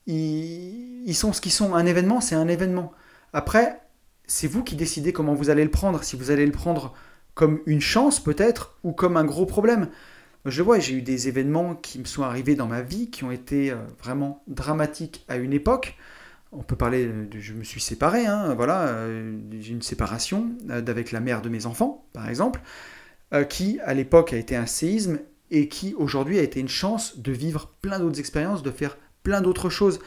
ils, 0.06 1.14
sont 1.14 1.32
ce 1.32 1.40
qu'ils 1.40 1.52
sont. 1.52 1.74
Un 1.74 1.86
événement, 1.86 2.20
c'est 2.20 2.34
un 2.34 2.48
événement. 2.48 2.92
Après, 3.32 3.80
c'est 4.26 4.46
vous 4.46 4.62
qui 4.62 4.76
décidez 4.76 5.14
comment 5.14 5.32
vous 5.32 5.48
allez 5.48 5.64
le 5.64 5.70
prendre. 5.70 6.04
Si 6.04 6.16
vous 6.16 6.30
allez 6.30 6.44
le 6.44 6.52
prendre 6.52 6.94
comme 7.34 7.60
une 7.64 7.80
chance 7.80 8.20
peut-être, 8.20 8.76
ou 8.84 8.92
comme 8.92 9.16
un 9.16 9.24
gros 9.24 9.46
problème. 9.46 9.88
Je 10.44 10.62
vois, 10.62 10.78
j'ai 10.80 10.94
eu 10.94 11.02
des 11.02 11.28
événements 11.28 11.74
qui 11.74 11.98
me 11.98 12.04
sont 12.04 12.22
arrivés 12.24 12.56
dans 12.56 12.66
ma 12.66 12.82
vie, 12.82 13.10
qui 13.10 13.24
ont 13.24 13.30
été 13.30 13.70
euh, 13.70 13.76
vraiment 14.02 14.42
dramatiques 14.48 15.24
à 15.28 15.36
une 15.36 15.54
époque. 15.54 15.96
On 16.52 16.62
peut 16.62 16.76
parler 16.76 17.06
de 17.06 17.38
je 17.38 17.52
me 17.52 17.62
suis 17.62 17.80
séparé, 17.80 18.26
hein, 18.26 18.54
voilà, 18.54 18.88
euh, 18.88 19.38
j'ai 19.60 19.72
une 19.72 19.82
séparation 19.82 20.50
euh, 20.70 20.82
avec 20.86 21.12
la 21.12 21.20
mère 21.20 21.42
de 21.42 21.48
mes 21.48 21.66
enfants, 21.66 22.06
par 22.14 22.28
exemple, 22.28 22.60
euh, 23.34 23.44
qui 23.44 23.78
à 23.80 23.92
l'époque 23.92 24.32
a 24.32 24.36
été 24.36 24.56
un 24.56 24.64
séisme 24.64 25.18
et 25.50 25.68
qui 25.68 25.94
aujourd'hui 25.94 26.38
a 26.38 26.42
été 26.42 26.60
une 26.60 26.68
chance 26.68 27.18
de 27.18 27.32
vivre 27.32 27.70
plein 27.82 27.98
d'autres 27.98 28.18
expériences, 28.18 28.62
de 28.62 28.70
faire 28.70 28.96
plein 29.22 29.40
d'autres 29.40 29.70
choses. 29.70 30.00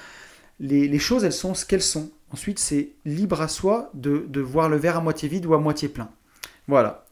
Les, 0.59 0.99
choses, 0.99 1.23
elles 1.23 1.33
sont 1.33 1.53
ce 1.53 1.65
qu'elles 1.65 1.81
sont. 1.81 2.11
Ensuite, 2.31 2.59
c'est 2.59 2.89
libre 3.05 3.41
à 3.41 3.47
soi 3.47 3.89
de, 3.93 4.39
voir 4.39 4.69
le 4.69 4.77
verre 4.77 4.97
à 4.97 5.01
moitié 5.01 5.27
vide 5.27 5.45
ou 5.45 5.53
à 5.53 5.59
moitié 5.59 5.89
plein. 5.89 6.09
Voilà. 6.67 7.05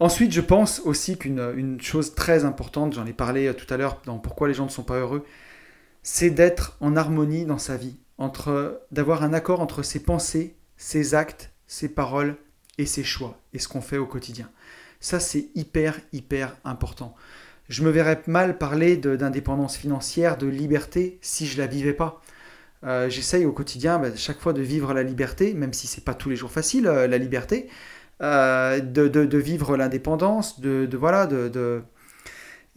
Ensuite, 0.00 0.32
je 0.32 0.40
pense 0.40 0.80
aussi 0.84 1.16
qu'une 1.18 1.40
une 1.56 1.80
chose 1.80 2.14
très 2.14 2.44
importante, 2.44 2.94
j'en 2.94 3.06
ai 3.06 3.12
parlé 3.12 3.48
euh, 3.48 3.52
tout 3.52 3.72
à 3.72 3.76
l'heure 3.76 4.00
dans 4.06 4.18
Pourquoi 4.18 4.48
les 4.48 4.54
gens 4.54 4.64
ne 4.64 4.70
sont 4.70 4.82
pas 4.82 4.98
heureux, 4.98 5.24
c'est 6.02 6.30
d'être 6.30 6.76
en 6.80 6.96
harmonie 6.96 7.44
dans 7.44 7.58
sa 7.58 7.76
vie, 7.76 7.96
d'avoir 8.90 9.22
un 9.22 9.32
accord 9.32 9.60
entre 9.60 9.82
ses 9.82 10.00
pensées, 10.00 10.54
ses 10.76 11.14
actes, 11.14 11.52
ses 11.66 11.88
paroles 11.88 12.36
et 12.78 12.86
ses 12.86 13.04
choix 13.04 13.38
et 13.52 13.58
ce 13.58 13.68
qu'on 13.68 13.80
fait 13.80 13.98
au 13.98 14.06
quotidien. 14.06 14.50
Ça, 15.00 15.18
c'est 15.18 15.48
hyper, 15.54 15.98
hyper 16.12 16.56
important. 16.64 17.14
Je 17.68 17.82
me 17.82 17.90
verrais 17.90 18.20
mal 18.26 18.58
parler 18.58 18.96
d'indépendance 18.96 19.76
financière, 19.76 20.36
de 20.36 20.46
liberté, 20.46 21.18
si 21.22 21.46
je 21.46 21.56
la 21.56 21.66
vivais 21.66 21.92
pas. 21.92 22.20
Euh, 22.84 23.08
j'essaye 23.08 23.44
au 23.46 23.52
quotidien, 23.52 23.98
bah, 23.98 24.08
chaque 24.16 24.40
fois, 24.40 24.52
de 24.52 24.62
vivre 24.62 24.92
la 24.92 25.02
liberté, 25.02 25.54
même 25.54 25.72
si 25.72 25.86
c'est 25.86 26.04
pas 26.04 26.14
tous 26.14 26.30
les 26.30 26.36
jours 26.36 26.50
facile, 26.50 26.86
euh, 26.86 27.06
la 27.06 27.18
liberté, 27.18 27.68
euh, 28.22 28.80
de, 28.80 29.08
de, 29.08 29.38
vivre 29.38 29.76
l'indépendance, 29.76 30.60
de, 30.60 30.86
de, 30.86 31.48
de, 31.48 31.82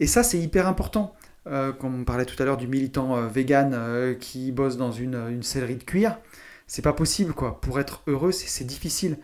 et 0.00 0.06
ça, 0.06 0.22
c'est 0.22 0.38
hyper 0.38 0.68
important. 0.68 1.14
Comme 1.44 2.00
on 2.00 2.04
parlait 2.04 2.24
tout 2.24 2.40
à 2.42 2.46
l'heure 2.46 2.56
du 2.56 2.66
militant 2.66 3.20
vegan 3.26 4.16
qui 4.18 4.50
bosse 4.52 4.76
dans 4.76 4.92
une, 4.92 5.14
une 5.30 5.42
sellerie 5.42 5.76
de 5.76 5.84
cuir, 5.84 6.18
c'est 6.66 6.82
pas 6.82 6.92
possible, 6.92 7.34
quoi. 7.34 7.60
Pour 7.60 7.78
être 7.80 8.02
heureux, 8.06 8.32
c'est 8.32 8.64
difficile. 8.64 9.18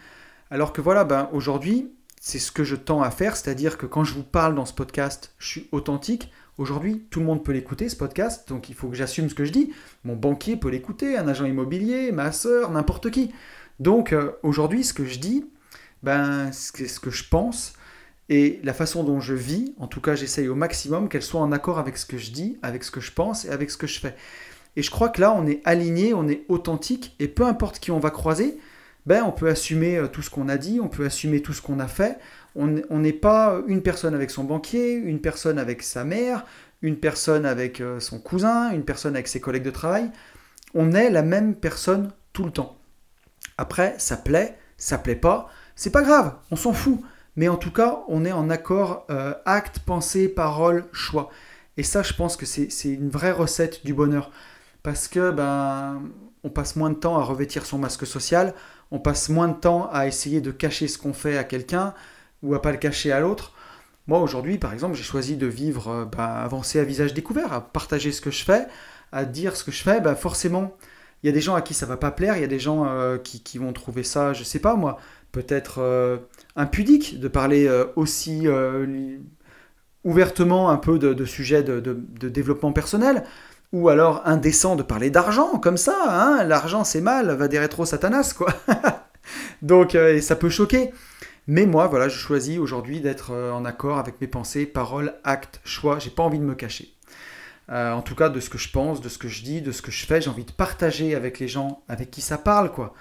Alors 0.50 0.72
que 0.72 0.80
voilà, 0.80 1.04
ben, 1.04 1.28
aujourd'hui, 1.32 1.92
c'est 2.20 2.38
ce 2.38 2.52
que 2.52 2.64
je 2.64 2.76
tends 2.76 3.02
à 3.02 3.10
faire, 3.10 3.36
c'est-à-dire 3.36 3.78
que 3.78 3.86
quand 3.86 4.04
je 4.04 4.14
vous 4.14 4.22
parle 4.22 4.54
dans 4.54 4.66
ce 4.66 4.74
podcast, 4.74 5.34
je 5.38 5.48
suis 5.48 5.68
authentique. 5.72 6.30
Aujourd'hui, 6.58 7.06
tout 7.10 7.20
le 7.20 7.26
monde 7.26 7.42
peut 7.42 7.52
l'écouter, 7.52 7.88
ce 7.88 7.96
podcast, 7.96 8.46
donc 8.48 8.68
il 8.68 8.74
faut 8.74 8.88
que 8.88 8.96
j'assume 8.96 9.30
ce 9.30 9.34
que 9.34 9.46
je 9.46 9.52
dis. 9.52 9.72
Mon 10.04 10.16
banquier 10.16 10.56
peut 10.56 10.68
l'écouter, 10.68 11.16
un 11.16 11.26
agent 11.28 11.46
immobilier, 11.46 12.12
ma 12.12 12.32
soeur, 12.32 12.70
n'importe 12.70 13.10
qui. 13.10 13.32
Donc 13.78 14.12
euh, 14.12 14.32
aujourd'hui, 14.42 14.84
ce 14.84 14.92
que 14.92 15.06
je 15.06 15.18
dis, 15.18 15.46
ben, 16.02 16.52
c'est 16.52 16.86
ce 16.86 17.00
que 17.00 17.10
je 17.10 17.26
pense 17.26 17.72
et 18.30 18.60
la 18.62 18.72
façon 18.72 19.02
dont 19.02 19.20
je 19.20 19.34
vis, 19.34 19.74
en 19.78 19.88
tout 19.88 20.00
cas 20.00 20.14
j'essaye 20.14 20.48
au 20.48 20.54
maximum 20.54 21.08
qu'elle 21.08 21.22
soit 21.22 21.40
en 21.40 21.50
accord 21.50 21.78
avec 21.78 21.98
ce 21.98 22.06
que 22.06 22.16
je 22.16 22.30
dis, 22.30 22.56
avec 22.62 22.84
ce 22.84 22.92
que 22.92 23.00
je 23.00 23.12
pense 23.12 23.44
et 23.44 23.50
avec 23.50 23.70
ce 23.70 23.76
que 23.76 23.88
je 23.88 24.00
fais. 24.00 24.14
Et 24.76 24.82
je 24.82 24.90
crois 24.90 25.08
que 25.08 25.20
là, 25.20 25.34
on 25.36 25.46
est 25.48 25.60
aligné, 25.64 26.14
on 26.14 26.28
est 26.28 26.44
authentique, 26.48 27.16
et 27.18 27.26
peu 27.26 27.44
importe 27.44 27.80
qui 27.80 27.90
on 27.90 27.98
va 27.98 28.10
croiser, 28.10 28.56
ben, 29.04 29.24
on 29.24 29.32
peut 29.32 29.48
assumer 29.48 29.96
euh, 29.96 30.06
tout 30.06 30.22
ce 30.22 30.30
qu'on 30.30 30.48
a 30.48 30.58
dit, 30.58 30.78
on 30.80 30.88
peut 30.88 31.04
assumer 31.04 31.42
tout 31.42 31.52
ce 31.52 31.60
qu'on 31.60 31.80
a 31.80 31.88
fait. 31.88 32.18
On 32.56 32.66
n'est 32.66 33.12
pas 33.12 33.60
une 33.68 33.80
personne 33.80 34.14
avec 34.14 34.30
son 34.30 34.44
banquier, 34.44 34.92
une 34.94 35.20
personne 35.20 35.58
avec 35.58 35.82
sa 35.82 36.04
mère, 36.04 36.44
une 36.82 36.96
personne 36.96 37.46
avec 37.46 37.80
euh, 37.80 38.00
son 38.00 38.18
cousin, 38.18 38.70
une 38.72 38.84
personne 38.84 39.14
avec 39.14 39.28
ses 39.28 39.40
collègues 39.40 39.62
de 39.62 39.70
travail. 39.70 40.10
On 40.74 40.92
est 40.92 41.10
la 41.10 41.22
même 41.22 41.54
personne 41.54 42.10
tout 42.32 42.44
le 42.44 42.50
temps. 42.50 42.76
Après, 43.56 43.94
ça 43.98 44.16
plaît, 44.16 44.56
ça 44.78 44.98
plaît 44.98 45.16
pas, 45.16 45.48
c'est 45.76 45.90
pas 45.90 46.02
grave, 46.02 46.34
on 46.50 46.56
s'en 46.56 46.72
fout. 46.72 47.00
Mais 47.36 47.48
en 47.48 47.56
tout 47.56 47.72
cas, 47.72 48.02
on 48.08 48.24
est 48.24 48.32
en 48.32 48.50
accord 48.50 49.06
euh, 49.10 49.34
acte, 49.44 49.80
pensée, 49.80 50.28
parole, 50.28 50.84
choix. 50.92 51.30
Et 51.76 51.82
ça, 51.82 52.02
je 52.02 52.12
pense 52.12 52.36
que 52.36 52.46
c'est 52.46 52.68
une 52.84 53.08
vraie 53.08 53.32
recette 53.32 53.84
du 53.84 53.94
bonheur. 53.94 54.30
Parce 54.82 55.08
que 55.08 55.30
ben, 55.30 56.02
on 56.44 56.50
passe 56.50 56.76
moins 56.76 56.90
de 56.90 56.94
temps 56.94 57.18
à 57.18 57.22
revêtir 57.22 57.66
son 57.66 57.78
masque 57.78 58.06
social, 58.06 58.54
on 58.90 58.98
passe 58.98 59.28
moins 59.28 59.48
de 59.48 59.54
temps 59.54 59.88
à 59.92 60.06
essayer 60.06 60.40
de 60.40 60.50
cacher 60.50 60.88
ce 60.88 60.98
qu'on 60.98 61.12
fait 61.12 61.36
à 61.38 61.44
quelqu'un 61.44 61.94
ou 62.42 62.54
à 62.54 62.62
pas 62.62 62.72
le 62.72 62.78
cacher 62.78 63.12
à 63.12 63.20
l'autre. 63.20 63.52
Moi 64.06 64.20
aujourd'hui, 64.20 64.58
par 64.58 64.72
exemple, 64.72 64.96
j'ai 64.96 65.02
choisi 65.02 65.36
de 65.36 65.46
vivre, 65.46 65.88
euh, 65.88 66.04
bah, 66.04 66.42
avancer 66.42 66.80
à 66.80 66.84
visage 66.84 67.14
découvert, 67.14 67.52
à 67.52 67.60
partager 67.60 68.12
ce 68.12 68.20
que 68.20 68.30
je 68.30 68.44
fais, 68.44 68.66
à 69.12 69.24
dire 69.24 69.56
ce 69.56 69.64
que 69.64 69.70
je 69.70 69.82
fais. 69.82 70.00
Bah, 70.00 70.16
forcément, 70.16 70.76
il 71.22 71.26
y 71.26 71.28
a 71.30 71.32
des 71.32 71.40
gens 71.40 71.54
à 71.54 71.62
qui 71.62 71.74
ça 71.74 71.86
va 71.86 71.96
pas 71.96 72.10
plaire, 72.10 72.36
il 72.36 72.40
y 72.40 72.44
a 72.44 72.48
des 72.48 72.58
gens 72.58 72.86
euh, 72.86 73.18
qui, 73.18 73.58
vont 73.58 73.72
trouver 73.72 74.02
ça, 74.02 74.32
je 74.32 74.42
sais 74.42 74.58
pas 74.58 74.74
moi, 74.74 74.98
peut-être 75.32 75.80
impudique 76.57 77.20
de 77.20 77.28
parler 77.28 77.70
aussi 77.96 78.46
ouvertement 80.05 80.70
un 80.70 80.76
peu 80.76 80.98
de, 80.98 81.24
sujets 81.24 81.62
de, 81.62 82.28
développement 82.28 82.72
personnel 82.72 83.24
ou 83.72 83.88
alors 83.88 84.22
indécent 84.24 84.74
de 84.74 84.82
parler 84.82 85.11
d'argent, 85.11 85.59
comme 85.59 85.76
ça, 85.76 85.96
hein, 86.09 86.44
l'argent 86.44 86.82
c'est 86.82 87.01
mal, 87.01 87.30
va 87.36 87.46
des 87.46 87.59
rétro 87.59 87.84
satanas, 87.84 88.34
quoi. 88.36 88.53
Donc, 89.62 89.94
euh, 89.94 90.20
ça 90.20 90.36
peut 90.36 90.48
choquer. 90.48 90.90
Mais 91.46 91.66
moi, 91.66 91.86
voilà, 91.86 92.09
je 92.09 92.18
choisis 92.18 92.59
aujourd'hui 92.59 93.01
d'être 93.01 93.32
euh, 93.32 93.53
en 93.53 93.64
accord 93.64 93.98
avec 93.98 94.20
mes 94.20 94.26
pensées, 94.26 94.66
paroles, 94.66 95.14
actes, 95.24 95.61
choix. 95.64 95.98
J'ai 95.98 96.11
pas 96.11 96.22
envie 96.22 96.38
de 96.38 96.44
me 96.44 96.55
cacher. 96.55 96.94
Euh, 97.70 97.92
en 97.92 98.03
tout 98.03 98.14
cas, 98.14 98.28
de 98.28 98.40
ce 98.40 98.51
que 98.51 98.59
je 98.59 98.70
pense, 98.70 99.01
de 99.01 99.09
ce 99.09 99.18
que 99.18 99.28
je 99.28 99.42
dis, 99.42 99.62
de 99.62 99.72
ce 99.72 99.82
que 99.82 99.90
je 99.90 100.05
fais, 100.05 100.20
j'ai 100.20 100.30
envie 100.30 100.44
de 100.44 100.53
partager 100.53 101.14
avec 101.14 101.38
les 101.38 101.48
gens 101.48 101.82
avec 101.88 102.11
qui 102.11 102.20
ça 102.20 102.38
parle, 102.38 102.72
quoi. 102.72 102.94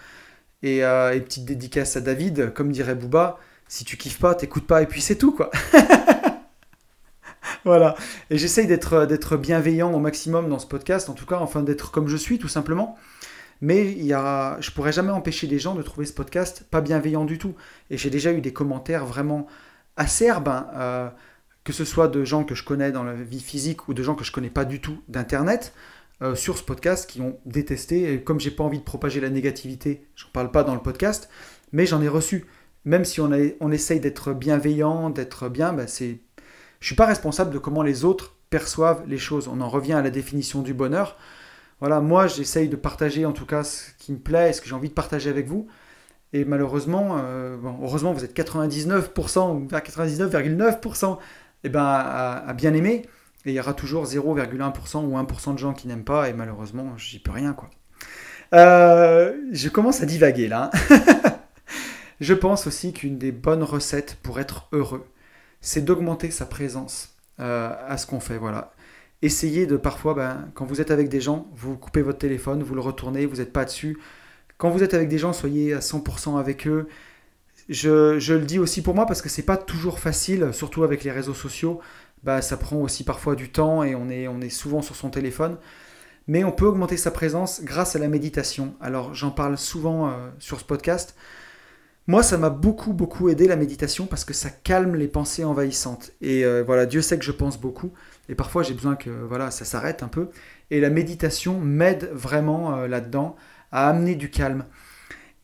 Et, 0.62 0.80
et 0.80 1.22
petite 1.22 1.46
dédicace 1.46 1.96
à 1.96 2.02
David, 2.02 2.54
comme 2.54 2.72
dirait 2.72 2.96
Booba, 2.96 3.40
si 3.70 3.86
tu 3.86 3.96
kiffes 3.98 4.20
pas, 4.20 4.36
t'écoutes 4.36 4.68
pas, 4.68 4.82
et 4.82 4.88
puis 4.88 5.02
c'est 5.02 5.16
tout, 5.16 5.32
quoi. 5.32 5.52
voilà. 7.66 7.96
Et 8.30 8.38
j'essaye 8.38 8.68
d'être, 8.68 9.06
d'être 9.06 9.38
bienveillant 9.38 9.94
au 9.94 10.00
maximum 10.00 10.50
dans 10.50 10.60
ce 10.60 10.68
podcast, 10.68 11.10
en 11.10 11.14
tout 11.14 11.26
cas, 11.26 11.38
enfin 11.38 11.62
d'être 11.62 11.92
comme 11.92 12.08
je 12.08 12.18
suis, 12.18 12.40
tout 12.40 12.48
simplement. 12.48 12.98
Mais 13.62 13.92
il 13.92 14.06
y 14.06 14.14
a, 14.14 14.58
je 14.62 14.72
pourrais 14.72 14.92
jamais 14.92 15.12
empêcher 15.12 15.46
les 15.48 15.60
gens 15.60 15.76
de 15.76 15.82
trouver 15.82 16.06
ce 16.06 16.14
podcast 16.14 16.66
pas 16.70 16.82
bienveillant 16.82 17.26
du 17.26 17.38
tout. 17.38 17.56
Et 17.90 17.98
j'ai 17.98 18.10
déjà 18.10 18.32
eu 18.32 18.42
des 18.42 18.54
commentaires 18.54 19.06
vraiment 19.06 19.48
acerbes, 19.98 20.48
hein, 20.48 20.68
euh, 20.76 21.10
que 21.64 21.74
ce 21.74 21.84
soit 21.86 22.08
de 22.08 22.24
gens 22.24 22.46
que 22.46 22.56
je 22.56 22.64
connais 22.64 22.92
dans 22.92 23.04
la 23.04 23.14
vie 23.14 23.42
physique 23.42 23.88
ou 23.88 23.94
de 23.94 24.02
gens 24.02 24.16
que 24.16 24.24
je 24.24 24.32
connais 24.32 24.50
pas 24.50 24.66
du 24.66 24.80
tout 24.80 25.02
d'internet, 25.10 25.74
euh, 26.22 26.36
sur 26.36 26.58
ce 26.58 26.64
podcast 26.64 27.10
qui 27.10 27.22
ont 27.22 27.40
détesté. 27.46 28.14
Et 28.14 28.24
comme 28.24 28.40
j'ai 28.40 28.52
pas 28.52 28.64
envie 28.64 28.80
de 28.80 28.84
propager 28.84 29.20
la 29.20 29.30
négativité, 29.30 30.08
je 30.16 30.26
n'en 30.26 30.32
parle 30.32 30.52
pas 30.52 30.64
dans 30.64 30.76
le 30.76 30.82
podcast, 30.82 31.30
mais 31.72 31.86
j'en 31.86 32.02
ai 32.02 32.08
reçu. 32.08 32.46
Même 32.86 33.06
si 33.06 33.22
on, 33.22 33.30
on 33.60 33.72
essaye 33.72 34.00
d'être 34.00 34.34
bienveillant, 34.34 35.10
d'être 35.10 35.50
bien, 35.50 35.74
bah, 35.74 35.88
c'est 35.88 36.20
je 36.80 36.88
suis 36.88 36.96
pas 36.96 37.06
responsable 37.06 37.52
de 37.52 37.58
comment 37.58 37.84
les 37.84 38.06
autres 38.06 38.36
perçoivent 38.50 39.04
les 39.08 39.18
choses. 39.18 39.48
On 39.48 39.62
en 39.62 39.70
revient 39.70 39.94
à 39.94 40.02
la 40.02 40.10
définition 40.10 40.62
du 40.62 40.74
bonheur. 40.74 41.18
Voilà, 41.80 42.02
moi 42.02 42.28
j'essaye 42.28 42.68
de 42.68 42.76
partager 42.76 43.26
en 43.26 43.32
tout 43.32 43.46
cas 43.46 43.64
ce 43.64 43.92
qui 44.00 44.12
me 44.12 44.18
plaît 44.18 44.54
ce 44.54 44.62
que 44.62 44.68
j'ai 44.68 44.76
envie 44.76 44.90
de 44.90 44.94
partager 44.94 45.30
avec 45.30 45.48
vous. 45.48 45.68
Et 46.34 46.46
malheureusement, 46.46 47.18
euh, 47.20 47.58
heureusement 47.82 48.14
vous 48.14 48.24
êtes 48.24 48.38
99% 48.38 49.56
ou 49.56 49.68
99,9% 49.68 51.18
eh 51.64 51.70
ben, 51.70 51.82
à, 51.82 52.54
bien 52.54 52.74
aimer. 52.74 53.06
Et 53.46 53.52
il 53.52 53.54
y 53.54 53.60
aura 53.60 53.74
toujours 53.74 54.06
0,1% 54.06 55.06
ou 55.06 55.18
1% 55.18 55.54
de 55.54 55.58
gens 55.58 55.74
qui 55.74 55.88
n'aiment 55.88 56.04
pas. 56.04 56.30
Et 56.30 56.34
malheureusement, 56.34 56.98
j'y 56.98 57.20
peux 57.20 57.32
rien. 57.32 57.54
quoi. 57.54 57.70
Euh, 58.54 59.36
je 59.52 59.70
commence 59.70 60.02
à 60.02 60.06
divaguer 60.06 60.48
là. 60.48 60.72
je 62.20 62.34
pense 62.34 62.68
aussi 62.68 62.94
qu'une 62.94 63.18
des 63.18 63.32
bonnes 63.32 63.64
recettes 63.64 64.18
pour 64.24 64.40
être 64.40 64.68
heureux, 64.72 65.06
c'est 65.62 65.82
d'augmenter 65.82 66.32
sa 66.32 66.46
présence 66.46 67.16
euh, 67.40 67.74
à 67.88 67.98
ce 67.98 68.08
qu'on 68.08 68.20
fait. 68.20 68.38
Voilà. 68.38 68.74
Essayez 69.22 69.68
de 69.68 69.78
parfois, 69.78 70.14
ben, 70.14 70.50
quand 70.54 70.66
vous 70.66 70.82
êtes 70.82 70.92
avec 70.92 71.10
des 71.10 71.22
gens, 71.22 71.48
vous 71.54 71.78
coupez 71.78 72.02
votre 72.02 72.20
téléphone, 72.20 72.64
vous 72.64 72.76
le 72.76 72.82
retournez, 72.82 73.26
vous 73.26 73.38
n'êtes 73.38 73.54
pas 73.54 73.66
dessus. 73.66 73.98
Quand 74.58 74.70
vous 74.70 74.84
êtes 74.84 74.94
avec 74.94 75.10
des 75.10 75.18
gens, 75.18 75.34
soyez 75.34 75.74
à 75.74 75.80
100% 75.80 76.40
avec 76.40 76.68
eux. 76.68 76.88
Je, 77.68 78.18
je, 78.18 78.34
le 78.34 78.46
dis 78.46 78.58
aussi 78.58 78.82
pour 78.82 78.96
moi 78.96 79.06
parce 79.06 79.22
que 79.22 79.30
c'est 79.30 79.44
pas 79.44 79.58
toujours 79.58 80.00
facile, 80.00 80.50
surtout 80.54 80.84
avec 80.84 81.04
les 81.04 81.12
réseaux 81.12 81.36
sociaux. 81.36 81.82
Bah, 82.24 82.42
ça 82.42 82.58
prend 82.58 82.78
aussi 82.78 83.04
parfois 83.04 83.36
du 83.36 83.50
temps 83.52 83.84
et 83.84 83.96
on 83.96 84.10
est, 84.10 84.28
on 84.28 84.42
est 84.42 84.50
souvent 84.50 84.82
sur 84.82 84.96
son 84.96 85.10
téléphone. 85.10 85.58
Mais 86.28 86.44
on 86.44 86.52
peut 86.52 86.66
augmenter 86.66 86.98
sa 86.98 87.12
présence 87.12 87.62
grâce 87.64 87.96
à 87.96 88.00
la 88.00 88.08
méditation. 88.08 88.76
Alors 88.82 89.16
j'en 89.16 89.32
parle 89.32 89.58
souvent 89.58 90.10
euh, 90.10 90.30
sur 90.38 90.60
ce 90.60 90.66
podcast. 90.66 91.16
Moi, 92.10 92.24
ça 92.24 92.38
m'a 92.38 92.50
beaucoup, 92.50 92.92
beaucoup 92.92 93.30
aidé 93.30 93.48
la 93.48 93.56
méditation 93.56 94.08
parce 94.08 94.26
que 94.26 94.34
ça 94.34 94.50
calme 94.50 94.96
les 94.96 95.08
pensées 95.08 95.44
envahissantes. 95.44 96.12
Et 96.22 96.44
euh, 96.44 96.64
voilà, 96.66 96.88
Dieu 96.88 97.04
sait 97.04 97.20
que 97.20 97.26
je 97.26 97.32
pense 97.32 97.60
beaucoup. 97.60 97.92
Et 98.30 98.36
parfois, 98.36 98.64
j'ai 98.64 98.74
besoin 98.74 98.96
que 98.96 99.12
voilà, 99.12 99.52
ça 99.52 99.64
s'arrête 99.64 100.02
un 100.02 100.08
peu. 100.08 100.30
Et 100.72 100.80
la 100.80 100.90
méditation 100.90 101.60
m'aide 101.60 102.10
vraiment 102.12 102.76
euh, 102.76 102.88
là-dedans 102.88 103.36
à 103.72 103.90
amener 103.90 104.16
du 104.16 104.32
calme. 104.32 104.66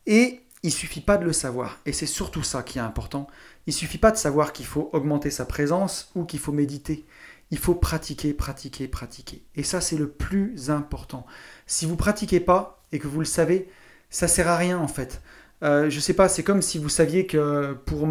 Et 0.06 0.40
il 0.64 0.72
suffit 0.72 1.00
pas 1.00 1.18
de 1.18 1.24
le 1.24 1.32
savoir. 1.32 1.78
Et 1.86 1.92
c'est 1.92 2.06
surtout 2.06 2.42
ça 2.42 2.64
qui 2.64 2.78
est 2.78 2.82
important. 2.82 3.28
Il 3.66 3.72
suffit 3.72 3.98
pas 3.98 4.12
de 4.12 4.16
savoir 4.16 4.52
qu'il 4.52 4.66
faut 4.66 4.90
augmenter 4.92 5.30
sa 5.30 5.44
présence 5.44 6.10
ou 6.14 6.24
qu'il 6.24 6.38
faut 6.38 6.52
méditer. 6.52 7.04
Il 7.50 7.58
faut 7.58 7.74
pratiquer, 7.74 8.32
pratiquer, 8.32 8.88
pratiquer. 8.88 9.44
Et 9.54 9.62
ça, 9.62 9.80
c'est 9.80 9.96
le 9.96 10.08
plus 10.08 10.70
important. 10.70 11.26
Si 11.66 11.86
vous 11.86 11.96
pratiquez 11.96 12.40
pas 12.40 12.84
et 12.92 12.98
que 12.98 13.06
vous 13.06 13.20
le 13.20 13.24
savez, 13.24 13.68
ça 14.10 14.28
sert 14.28 14.48
à 14.48 14.56
rien 14.56 14.78
en 14.78 14.88
fait. 14.88 15.20
Euh, 15.62 15.90
je 15.90 16.00
sais 16.00 16.14
pas, 16.14 16.28
c'est 16.28 16.42
comme 16.42 16.62
si 16.62 16.78
vous 16.78 16.88
saviez 16.88 17.26
que 17.26 17.76
pour, 17.86 18.06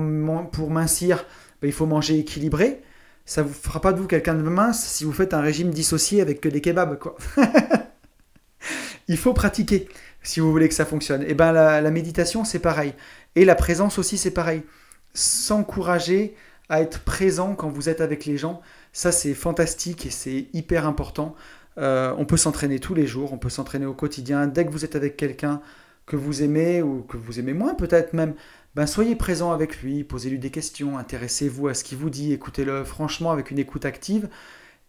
pour 0.51 0.69
mincir, 0.71 1.25
ben, 1.61 1.67
il 1.67 1.73
faut 1.73 1.85
manger 1.85 2.19
équilibré. 2.19 2.81
Ça 3.25 3.41
vous 3.43 3.53
fera 3.53 3.81
pas 3.81 3.93
de 3.93 3.99
vous 3.99 4.07
quelqu'un 4.07 4.35
de 4.35 4.41
mince 4.41 4.83
si 4.83 5.03
vous 5.03 5.13
faites 5.13 5.33
un 5.33 5.41
régime 5.41 5.71
dissocié 5.71 6.21
avec 6.21 6.41
que 6.41 6.49
des 6.49 6.61
kebabs, 6.61 6.99
quoi. 6.99 7.15
il 9.07 9.17
faut 9.17 9.33
pratiquer 9.33 9.87
si 10.21 10.39
vous 10.39 10.51
voulez 10.51 10.67
que 10.67 10.75
ça 10.75 10.85
fonctionne. 10.85 11.23
Et 11.23 11.33
ben 11.33 11.51
la 11.51 11.91
méditation, 11.91 12.43
c'est 12.43 12.59
pareil. 12.59 12.93
Et 13.35 13.45
la 13.45 13.55
présence 13.55 13.97
aussi, 13.99 14.17
c'est 14.17 14.31
pareil. 14.31 14.63
S'encourager 15.15 16.35
à 16.69 16.81
être 16.81 16.99
présent 17.01 17.55
quand 17.55 17.69
vous 17.69 17.89
êtes 17.89 18.01
avec 18.01 18.25
les 18.25 18.37
gens, 18.37 18.61
ça 18.93 19.11
c'est 19.11 19.33
fantastique 19.33 20.05
et 20.05 20.09
c'est 20.11 20.47
hyper 20.53 20.85
important. 20.85 21.35
Euh, 21.77 22.13
on 22.17 22.25
peut 22.25 22.37
s'entraîner 22.37 22.79
tous 22.79 22.93
les 22.93 23.07
jours, 23.07 23.33
on 23.33 23.37
peut 23.37 23.49
s'entraîner 23.49 23.85
au 23.85 23.93
quotidien. 23.93 24.47
Dès 24.47 24.65
que 24.65 24.71
vous 24.71 24.85
êtes 24.85 24.95
avec 24.95 25.17
quelqu'un, 25.17 25.61
que 26.05 26.15
vous 26.15 26.43
aimez 26.43 26.81
ou 26.81 27.01
que 27.01 27.17
vous 27.17 27.39
aimez 27.39 27.53
moins 27.53 27.73
peut-être 27.73 28.13
même, 28.13 28.35
ben 28.75 28.85
soyez 28.85 29.15
présent 29.15 29.51
avec 29.51 29.81
lui, 29.81 30.03
posez-lui 30.03 30.37
des 30.39 30.51
questions, 30.51 30.97
intéressez-vous 30.97 31.67
à 31.67 31.73
ce 31.73 31.83
qu'il 31.83 31.97
vous 31.97 32.09
dit, 32.09 32.33
écoutez-le 32.33 32.83
franchement 32.83 33.31
avec 33.31 33.51
une 33.51 33.59
écoute 33.59 33.85
active. 33.85 34.29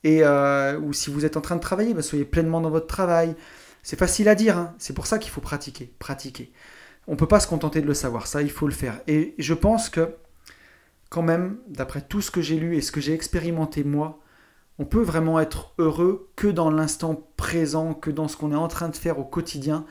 Et 0.05 0.21
euh, 0.23 0.79
ou 0.81 0.93
si 0.93 1.11
vous 1.11 1.25
êtes 1.25 1.37
en 1.37 1.41
train 1.41 1.57
de 1.57 1.61
travailler, 1.61 1.95
ben 1.95 2.03
soyez 2.03 2.25
pleinement 2.25 2.61
dans 2.61 2.71
votre 2.71 2.87
travail. 2.87 3.35
C'est 3.83 3.99
facile 3.99 4.29
à 4.29 4.35
dire, 4.35 4.59
hein. 4.59 4.75
c'est 4.79 4.95
pour 4.95 5.07
ça 5.07 5.19
qu'il 5.19 5.31
faut 5.31 5.41
pratiquer, 5.41 5.93
pratiquer. 5.99 6.53
On 7.09 7.13
ne 7.13 7.17
peut 7.17 7.29
pas 7.29 7.41
se 7.41 7.47
contenter 7.47 7.81
de 7.81 7.87
le 7.87 7.95
savoir, 7.95 8.27
ça 8.27 8.43
il 8.43 8.51
faut 8.51 8.67
le 8.67 8.75
faire. 8.75 9.01
Et 9.07 9.35
je 9.39 9.55
pense 9.55 9.89
que 9.89 10.15
quand 11.09 11.23
même, 11.23 11.59
d'après 11.69 12.01
tout 12.01 12.21
ce 12.21 12.31
que 12.31 12.41
j'ai 12.41 12.57
lu 12.57 12.77
et 12.77 12.81
ce 12.81 12.93
que 12.93 13.01
j'ai 13.01 13.13
expérimenté 13.13 13.85
moi, 13.85 14.21
on 14.79 14.85
peut 14.85 15.03
vraiment 15.03 15.41
être 15.41 15.73
heureux 15.79 16.29
que 16.37 16.49
dans 16.49 16.71
l'instant 16.71 17.29
présent, 17.37 17.95
que 17.95 18.11
dans 18.11 18.29
ce 18.29 18.37
qu'on 18.37 18.53
est 18.53 18.57
en 18.57 18.69
train 18.69 18.89
de 18.89 18.97
faire 18.97 19.19
au 19.19 19.25
quotidien. 19.25 19.87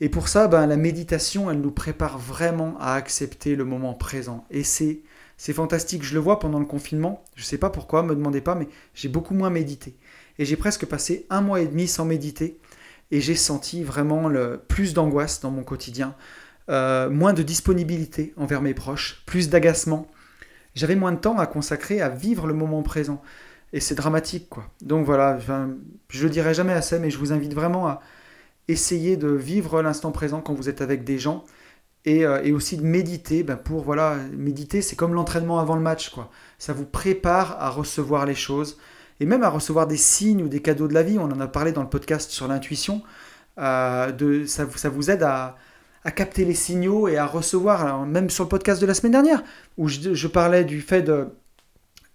Et 0.00 0.08
pour 0.08 0.28
ça, 0.28 0.48
ben, 0.48 0.66
la 0.66 0.76
méditation, 0.76 1.50
elle 1.50 1.60
nous 1.60 1.70
prépare 1.70 2.18
vraiment 2.18 2.76
à 2.80 2.94
accepter 2.94 3.54
le 3.54 3.64
moment 3.64 3.94
présent. 3.94 4.46
Et 4.50 4.64
c'est, 4.64 5.00
c'est 5.36 5.52
fantastique. 5.52 6.02
Je 6.02 6.14
le 6.14 6.20
vois 6.20 6.38
pendant 6.38 6.58
le 6.58 6.64
confinement. 6.64 7.22
Je 7.36 7.42
ne 7.42 7.46
sais 7.46 7.58
pas 7.58 7.70
pourquoi, 7.70 8.02
me 8.02 8.14
demandez 8.14 8.40
pas, 8.40 8.54
mais 8.54 8.68
j'ai 8.94 9.08
beaucoup 9.08 9.34
moins 9.34 9.50
médité. 9.50 9.94
Et 10.38 10.44
j'ai 10.44 10.56
presque 10.56 10.86
passé 10.86 11.26
un 11.30 11.42
mois 11.42 11.60
et 11.60 11.66
demi 11.66 11.86
sans 11.86 12.04
méditer. 12.04 12.58
Et 13.10 13.20
j'ai 13.20 13.36
senti 13.36 13.82
vraiment 13.82 14.30
plus 14.68 14.94
d'angoisse 14.94 15.40
dans 15.40 15.50
mon 15.50 15.62
quotidien, 15.62 16.16
euh, 16.70 17.10
moins 17.10 17.32
de 17.32 17.42
disponibilité 17.42 18.32
envers 18.36 18.62
mes 18.62 18.74
proches, 18.74 19.22
plus 19.26 19.48
d'agacement. 19.48 20.08
J'avais 20.74 20.96
moins 20.96 21.12
de 21.12 21.18
temps 21.18 21.38
à 21.38 21.46
consacrer 21.46 22.00
à 22.00 22.08
vivre 22.08 22.46
le 22.46 22.54
moment 22.54 22.82
présent. 22.82 23.22
Et 23.72 23.80
c'est 23.80 23.94
dramatique, 23.94 24.48
quoi. 24.48 24.70
Donc 24.82 25.04
voilà, 25.04 25.38
je 26.08 26.22
le 26.22 26.30
dirai 26.30 26.54
jamais 26.54 26.72
assez, 26.72 26.98
mais 26.98 27.10
je 27.10 27.18
vous 27.18 27.32
invite 27.32 27.54
vraiment 27.54 27.86
à 27.86 28.00
essayer 28.68 29.16
de 29.16 29.28
vivre 29.28 29.82
l'instant 29.82 30.10
présent 30.10 30.40
quand 30.40 30.54
vous 30.54 30.68
êtes 30.68 30.80
avec 30.80 31.04
des 31.04 31.18
gens 31.18 31.44
et, 32.04 32.24
euh, 32.24 32.54
aussi 32.54 32.76
de 32.76 32.82
méditer. 32.82 33.42
Ben 33.42 33.56
pour 33.56 33.82
voilà, 33.82 34.16
méditer, 34.32 34.80
c'est 34.80 34.96
comme 34.96 35.14
l'entraînement 35.14 35.58
avant 35.58 35.76
le 35.76 35.82
match, 35.82 36.10
quoi. 36.10 36.30
Ça 36.58 36.72
vous 36.72 36.86
prépare 36.86 37.56
à 37.60 37.68
recevoir 37.70 38.26
les 38.26 38.34
choses 38.34 38.78
et 39.20 39.26
même 39.26 39.42
à 39.42 39.48
recevoir 39.48 39.86
des 39.86 39.96
signes 39.96 40.42
ou 40.42 40.48
des 40.48 40.60
cadeaux 40.60 40.88
de 40.88 40.94
la 40.94 41.02
vie. 41.02 41.18
On 41.18 41.24
en 41.24 41.40
a 41.40 41.46
parlé 41.48 41.72
dans 41.72 41.82
le 41.82 41.88
podcast 41.88 42.30
sur 42.30 42.48
l'intuition. 42.48 43.02
Euh, 43.58 44.46
ça, 44.46 44.66
ça 44.74 44.88
vous 44.88 45.10
aide 45.10 45.22
à, 45.22 45.56
à 46.04 46.10
capter 46.10 46.44
les 46.44 46.54
signaux 46.54 47.08
et 47.08 47.16
à 47.16 47.26
recevoir, 47.26 48.04
même 48.06 48.30
sur 48.30 48.44
le 48.44 48.48
podcast 48.48 48.80
de 48.80 48.86
la 48.86 48.94
semaine 48.94 49.12
dernière, 49.12 49.42
où 49.78 49.88
je, 49.88 50.26
parlais 50.26 50.64
du 50.64 50.80
fait 50.80 51.10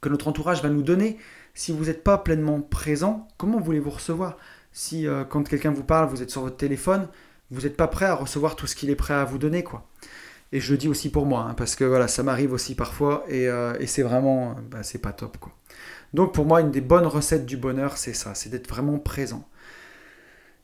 que 0.02 0.10
notre 0.10 0.28
entourage 0.28 0.62
va 0.62 0.70
nous 0.70 0.84
donner 0.84 1.18
si 1.60 1.74
vous 1.74 1.86
n'êtes 1.86 2.04
pas 2.04 2.18
pleinement 2.18 2.62
présent, 2.62 3.28
comment 3.38 3.60
voulez-vous 3.60 3.90
recevoir? 3.90 4.38
Si 4.72 5.08
euh, 5.08 5.26
quand 5.26 5.44
quelqu'un 5.48 5.72
vous 5.72 5.84
parle, 5.84 6.08
vous 6.08 6.22
êtes 6.22 6.32
sur 6.32 6.42
votre 6.42 6.56
téléphone, 6.56 7.10
vous 7.52 7.62
n'êtes 7.62 7.76
pas 7.76 7.88
prêt 7.88 8.06
à 8.06 8.14
recevoir 8.14 8.56
tout 8.56 8.66
ce 8.66 8.78
qu'il 8.78 8.90
est 8.90 8.96
prêt 8.96 9.14
à 9.14 9.26
vous 9.26 9.38
donner, 9.38 9.64
quoi. 9.64 9.86
Et 10.52 10.62
je 10.62 10.72
le 10.72 10.78
dis 10.78 10.88
aussi 10.88 11.12
pour 11.12 11.26
moi, 11.26 11.48
hein, 11.50 11.54
parce 11.56 11.76
que 11.76 11.84
voilà, 11.84 12.08
ça 12.08 12.24
m'arrive 12.24 12.54
aussi 12.54 12.76
parfois, 12.76 13.26
et, 13.28 13.50
euh, 13.50 13.74
c'est 13.88 14.04
vraiment, 14.04 14.56
bah, 14.72 14.80
pas 15.02 15.12
top, 15.12 15.38
quoi. 15.38 15.52
Donc 16.14 16.34
pour 16.34 16.46
moi, 16.46 16.62
une 16.62 16.72
des 16.72 16.82
bonnes 16.82 17.06
recettes 17.06 17.46
du 17.46 17.58
bonheur, 17.58 17.98
c'est 17.98 18.14
ça, 18.14 18.34
c'est 18.36 18.50
d'être 18.50 18.70
vraiment 18.70 18.98
présent. 18.98 19.46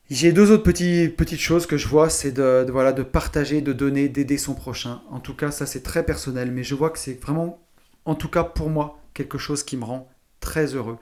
J'ai 0.08 0.32
deux 0.32 0.52
autres 0.52 0.62
petites 0.62 1.40
choses 1.40 1.66
que 1.66 1.76
je 1.76 1.88
vois, 1.88 2.08
c'est 2.10 2.30
de, 2.30 2.64
voilà, 2.70 2.92
de 2.92 3.02
partager, 3.02 3.60
de 3.60 3.72
donner, 3.72 4.08
d'aider 4.08 4.38
son 4.38 4.54
prochain. 4.54 5.02
En 5.10 5.18
tout 5.18 5.34
cas, 5.34 5.50
ça 5.50 5.66
c'est 5.66 5.82
très 5.82 6.04
personnel, 6.04 6.52
mais 6.52 6.62
je 6.62 6.76
vois 6.76 6.90
que 6.90 6.98
c'est 6.98 7.20
vraiment, 7.20 7.60
en 8.04 8.14
tout 8.14 8.28
cas 8.28 8.44
pour 8.44 8.70
moi, 8.70 9.00
quelque 9.14 9.36
chose 9.36 9.64
qui 9.64 9.76
me 9.76 9.84
rend 9.84 10.08
très 10.38 10.74
heureux. 10.74 10.98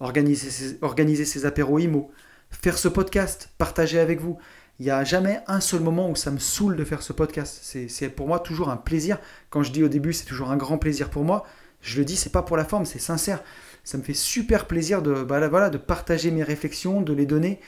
Organiser 0.00 0.76
organiser 0.82 1.24
ses 1.24 1.46
apéros 1.46 1.78
IMO, 1.78 2.10
faire 2.50 2.78
ce 2.78 2.88
podcast, 2.88 3.50
partager 3.58 4.00
avec 4.00 4.20
vous. 4.20 4.38
Il 4.80 4.84
n'y 4.86 4.90
a 4.90 5.04
jamais 5.04 5.40
un 5.46 5.60
seul 5.60 5.80
moment 5.80 6.10
où 6.10 6.16
ça 6.16 6.32
me 6.32 6.38
saoule 6.38 6.76
de 6.76 6.84
faire 6.84 7.02
ce 7.02 7.12
podcast. 7.12 7.60
C'est 7.88 8.08
pour 8.08 8.26
moi 8.26 8.40
toujours 8.40 8.70
un 8.70 8.76
plaisir. 8.76 9.18
Quand 9.50 9.62
je 9.62 9.70
dis 9.70 9.84
au 9.84 9.88
début, 9.88 10.12
c'est 10.12 10.24
toujours 10.24 10.50
un 10.50 10.56
grand 10.56 10.78
plaisir 10.78 11.10
pour 11.10 11.24
moi. 11.24 11.44
Je 11.80 11.98
le 11.98 12.04
dis, 12.04 12.16
c'est 12.16 12.32
pas 12.32 12.42
pour 12.42 12.56
la 12.56 12.64
forme, 12.64 12.86
c'est 12.86 12.98
sincère. 12.98 13.42
Ça 13.84 13.98
me 13.98 14.02
fait 14.02 14.14
super 14.14 14.66
plaisir 14.66 15.00
de, 15.00 15.22
bah, 15.22 15.46
voilà, 15.48 15.70
de 15.70 15.78
partager 15.78 16.30
mes 16.32 16.42
réflexions, 16.42 17.02
de 17.02 17.12
les 17.12 17.26
donner. 17.26 17.60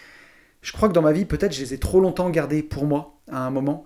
Je 0.62 0.72
crois 0.72 0.88
que 0.88 0.94
dans 0.94 1.02
ma 1.02 1.12
vie, 1.12 1.24
peut-être, 1.24 1.52
je 1.52 1.60
les 1.60 1.74
ai 1.74 1.78
trop 1.78 2.00
longtemps 2.00 2.30
gardées 2.30 2.62
pour 2.62 2.84
moi 2.86 3.18
à 3.30 3.38
un 3.40 3.50
moment 3.50 3.84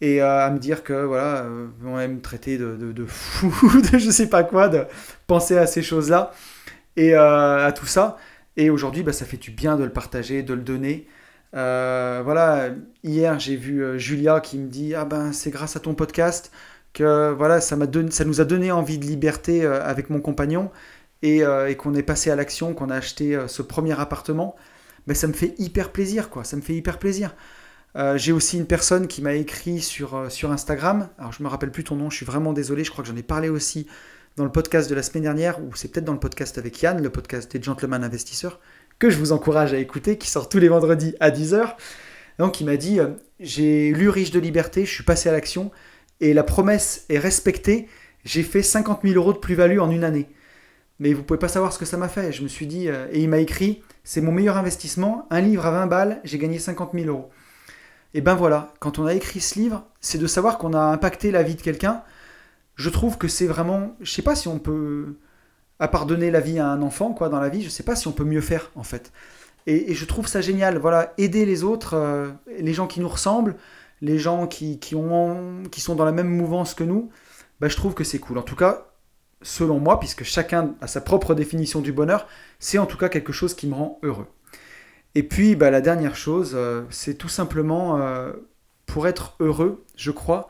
et 0.00 0.22
euh, 0.22 0.46
à 0.46 0.50
me 0.50 0.58
dire 0.58 0.82
que 0.84 0.92
voilà, 0.92 1.42
euh, 1.44 1.68
on 1.84 1.94
va 1.94 2.06
me 2.06 2.20
traiter 2.20 2.58
de, 2.58 3.06
fou, 3.06 3.80
de 3.92 3.98
je 3.98 4.10
sais 4.10 4.28
pas 4.28 4.44
quoi, 4.44 4.68
de 4.68 4.84
penser 5.26 5.56
à 5.56 5.66
ces 5.66 5.82
choses-là 5.82 6.32
et 6.96 7.14
euh, 7.14 7.66
à 7.66 7.72
tout 7.72 7.86
ça. 7.86 8.18
Et 8.56 8.70
aujourd'hui, 8.70 9.02
bah, 9.02 9.12
ça 9.12 9.26
fait 9.26 9.36
du 9.36 9.50
bien 9.50 9.76
de 9.76 9.84
le 9.84 9.90
partager, 9.90 10.42
de 10.42 10.54
le 10.54 10.62
donner. 10.62 11.06
Voilà, 11.52 12.68
hier 13.02 13.38
j'ai 13.38 13.56
vu 13.56 13.98
Julia 13.98 14.40
qui 14.40 14.58
me 14.58 14.68
dit 14.68 14.94
ah 14.94 15.06
ben 15.06 15.32
c'est 15.32 15.50
grâce 15.50 15.74
à 15.74 15.80
ton 15.80 15.94
podcast 15.94 16.50
que 16.92 17.32
voilà 17.32 17.62
ça 17.62 17.76
ça 18.10 18.24
nous 18.26 18.40
a 18.42 18.44
donné 18.44 18.72
envie 18.72 18.98
de 18.98 19.06
liberté 19.06 19.64
avec 19.64 20.10
mon 20.10 20.20
compagnon 20.20 20.70
et 21.22 21.42
qu'on 21.78 21.94
est 21.94 22.02
passé 22.02 22.30
à 22.30 22.36
l'action, 22.36 22.74
qu'on 22.74 22.90
a 22.90 22.96
acheté 22.96 23.38
ce 23.46 23.62
premier 23.62 23.98
appartement. 23.98 24.54
Ça 25.14 25.26
me 25.26 25.32
fait 25.32 25.54
hyper 25.58 25.92
plaisir 25.92 26.30
quoi, 26.30 26.44
ça 26.44 26.56
me 26.56 26.62
fait 26.62 26.74
hyper 26.74 26.98
plaisir. 26.98 27.34
j'ai 28.16 28.32
aussi 28.32 28.58
une 28.58 28.66
personne 28.66 29.06
qui 29.06 29.22
m'a 29.22 29.34
écrit 29.34 29.80
sur, 29.80 30.30
sur 30.30 30.50
Instagram. 30.50 31.08
Alors 31.18 31.32
je 31.32 31.42
me 31.42 31.48
rappelle 31.48 31.70
plus 31.70 31.84
ton 31.84 31.96
nom, 31.96 32.10
je 32.10 32.16
suis 32.16 32.26
vraiment 32.26 32.52
désolé. 32.52 32.84
Je 32.84 32.90
crois 32.90 33.04
que 33.04 33.10
j'en 33.10 33.16
ai 33.16 33.22
parlé 33.22 33.48
aussi 33.48 33.86
dans 34.36 34.44
le 34.44 34.52
podcast 34.52 34.88
de 34.90 34.94
la 34.94 35.02
semaine 35.02 35.22
dernière, 35.22 35.60
ou 35.60 35.74
c'est 35.74 35.88
peut-être 35.88 36.04
dans 36.04 36.12
le 36.12 36.20
podcast 36.20 36.58
avec 36.58 36.80
Yann, 36.82 37.02
le 37.02 37.10
podcast 37.10 37.50
des 37.50 37.62
Gentlemen 37.62 38.04
Investisseurs, 38.04 38.60
que 38.98 39.08
je 39.08 39.16
vous 39.16 39.32
encourage 39.32 39.72
à 39.72 39.78
écouter, 39.78 40.18
qui 40.18 40.28
sort 40.28 40.48
tous 40.48 40.58
les 40.58 40.68
vendredis 40.68 41.14
à 41.20 41.30
10h. 41.30 41.76
Donc 42.38 42.60
il 42.60 42.66
m'a 42.66 42.76
dit, 42.76 43.00
euh, 43.00 43.08
j'ai 43.40 43.92
lu 43.92 44.10
Riche 44.10 44.30
de 44.30 44.38
liberté, 44.38 44.84
je 44.84 44.92
suis 44.92 45.04
passé 45.04 45.30
à 45.30 45.32
l'action, 45.32 45.70
et 46.20 46.34
la 46.34 46.42
promesse 46.42 47.06
est 47.08 47.18
respectée, 47.18 47.88
j'ai 48.24 48.42
fait 48.42 48.62
50 48.62 49.00
000 49.04 49.14
euros 49.14 49.32
de 49.32 49.38
plus-value 49.38 49.78
en 49.78 49.90
une 49.90 50.04
année. 50.04 50.28
Mais 50.98 51.12
vous 51.12 51.22
pouvez 51.22 51.38
pas 51.38 51.48
savoir 51.48 51.72
ce 51.72 51.78
que 51.78 51.84
ça 51.84 51.96
m'a 51.96 52.08
fait. 52.08 52.32
Je 52.32 52.42
me 52.42 52.48
suis 52.48 52.66
dit, 52.66 52.88
euh, 52.88 53.06
et 53.12 53.22
il 53.22 53.28
m'a 53.28 53.38
écrit, 53.38 53.82
c'est 54.04 54.20
mon 54.20 54.32
meilleur 54.32 54.56
investissement, 54.56 55.26
un 55.30 55.40
livre 55.40 55.66
à 55.66 55.70
20 55.70 55.86
balles, 55.86 56.20
j'ai 56.24 56.38
gagné 56.38 56.58
50 56.58 56.92
000 56.94 57.06
euros. 57.06 57.30
Et 58.14 58.22
ben 58.22 58.34
voilà, 58.34 58.72
quand 58.80 58.98
on 58.98 59.06
a 59.06 59.14
écrit 59.14 59.40
ce 59.40 59.58
livre, 59.58 59.84
c'est 60.00 60.18
de 60.18 60.26
savoir 60.26 60.56
qu'on 60.56 60.72
a 60.72 60.80
impacté 60.80 61.30
la 61.30 61.42
vie 61.42 61.54
de 61.54 61.60
quelqu'un, 61.60 62.02
je 62.76 62.90
trouve 62.90 63.18
que 63.18 63.28
c'est 63.28 63.46
vraiment. 63.46 63.96
Je 64.00 64.12
sais 64.12 64.22
pas 64.22 64.34
si 64.34 64.48
on 64.48 64.58
peut. 64.58 65.16
À 65.78 65.90
la 65.92 66.40
vie 66.40 66.58
à 66.58 66.68
un 66.68 66.80
enfant, 66.80 67.12
quoi, 67.12 67.28
dans 67.28 67.40
la 67.40 67.50
vie, 67.50 67.62
je 67.62 67.68
sais 67.68 67.82
pas 67.82 67.94
si 67.94 68.08
on 68.08 68.12
peut 68.12 68.24
mieux 68.24 68.40
faire, 68.40 68.70
en 68.76 68.82
fait. 68.82 69.12
Et, 69.66 69.92
je 69.92 70.04
trouve 70.06 70.26
ça 70.26 70.40
génial. 70.40 70.78
Voilà, 70.78 71.12
aider 71.18 71.44
les 71.44 71.64
autres, 71.64 71.94
euh, 71.94 72.30
les 72.58 72.72
gens 72.72 72.86
qui 72.86 73.00
nous 73.00 73.08
ressemblent, 73.08 73.56
les 74.00 74.18
gens 74.18 74.46
qui, 74.46 74.78
qui, 74.78 74.94
ont, 74.94 75.62
qui 75.70 75.82
sont 75.82 75.94
dans 75.94 76.06
la 76.06 76.12
même 76.12 76.28
mouvance 76.28 76.72
que 76.72 76.84
nous, 76.84 77.10
bah, 77.60 77.68
je 77.68 77.76
trouve 77.76 77.92
que 77.92 78.04
c'est 78.04 78.18
cool. 78.18 78.38
En 78.38 78.42
tout 78.42 78.56
cas, 78.56 78.86
selon 79.42 79.78
moi, 79.78 80.00
puisque 80.00 80.24
chacun 80.24 80.74
a 80.80 80.86
sa 80.86 81.00
propre 81.00 81.34
définition 81.34 81.80
du 81.80 81.92
bonheur, 81.92 82.26
c'est 82.58 82.78
en 82.78 82.86
tout 82.86 82.96
cas 82.96 83.08
quelque 83.08 83.32
chose 83.32 83.54
qui 83.54 83.66
me 83.66 83.74
rend 83.74 83.98
heureux. 84.02 84.26
Et 85.14 85.22
puis, 85.22 85.56
bah, 85.56 85.70
la 85.70 85.80
dernière 85.80 86.16
chose, 86.16 86.52
euh, 86.54 86.82
c'est 86.90 87.14
tout 87.14 87.28
simplement, 87.28 87.98
euh, 87.98 88.32
pour 88.86 89.08
être 89.08 89.34
heureux, 89.40 89.84
je 89.96 90.10
crois, 90.10 90.48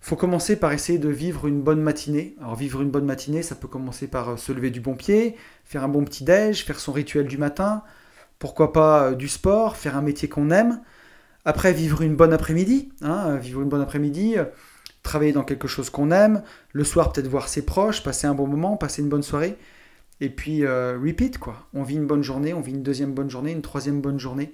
faut 0.00 0.16
commencer 0.16 0.56
par 0.56 0.72
essayer 0.72 0.98
de 0.98 1.08
vivre 1.08 1.46
une 1.46 1.62
bonne 1.62 1.80
matinée. 1.80 2.36
Alors 2.40 2.54
vivre 2.54 2.82
une 2.82 2.90
bonne 2.90 3.06
matinée, 3.06 3.42
ça 3.42 3.54
peut 3.54 3.68
commencer 3.68 4.06
par 4.08 4.30
euh, 4.30 4.36
se 4.36 4.52
lever 4.52 4.70
du 4.70 4.80
bon 4.80 4.94
pied, 4.94 5.36
faire 5.64 5.84
un 5.84 5.88
bon 5.88 6.04
petit 6.04 6.24
déj, 6.24 6.64
faire 6.64 6.78
son 6.78 6.92
rituel 6.92 7.26
du 7.26 7.38
matin, 7.38 7.82
pourquoi 8.38 8.72
pas 8.72 9.12
du 9.12 9.28
sport, 9.28 9.76
faire 9.76 9.96
un 9.96 10.02
métier 10.02 10.28
qu'on 10.28 10.50
aime. 10.50 10.80
Après 11.44 11.72
vivre 11.72 12.02
une 12.02 12.16
bonne 12.16 12.32
après-midi, 12.32 12.92
hein, 13.02 13.36
vivre 13.36 13.62
une 13.62 13.68
bonne 13.68 13.82
après-midi, 13.82 14.36
travailler 15.06 15.32
dans 15.32 15.44
quelque 15.44 15.68
chose 15.68 15.88
qu'on 15.88 16.10
aime, 16.10 16.42
le 16.72 16.84
soir 16.84 17.12
peut-être 17.12 17.28
voir 17.28 17.48
ses 17.48 17.62
proches, 17.62 18.02
passer 18.02 18.26
un 18.26 18.34
bon 18.34 18.46
moment, 18.46 18.76
passer 18.76 19.02
une 19.02 19.08
bonne 19.08 19.22
soirée. 19.22 19.56
Et 20.20 20.30
puis 20.30 20.66
repeat 20.66 21.38
quoi. 21.38 21.68
On 21.74 21.82
vit 21.82 21.96
une 21.96 22.06
bonne 22.06 22.22
journée, 22.22 22.54
on 22.54 22.60
vit 22.60 22.72
une 22.72 22.82
deuxième 22.82 23.12
bonne 23.12 23.30
journée, 23.30 23.52
une 23.52 23.62
troisième 23.62 24.00
bonne 24.00 24.18
journée 24.18 24.52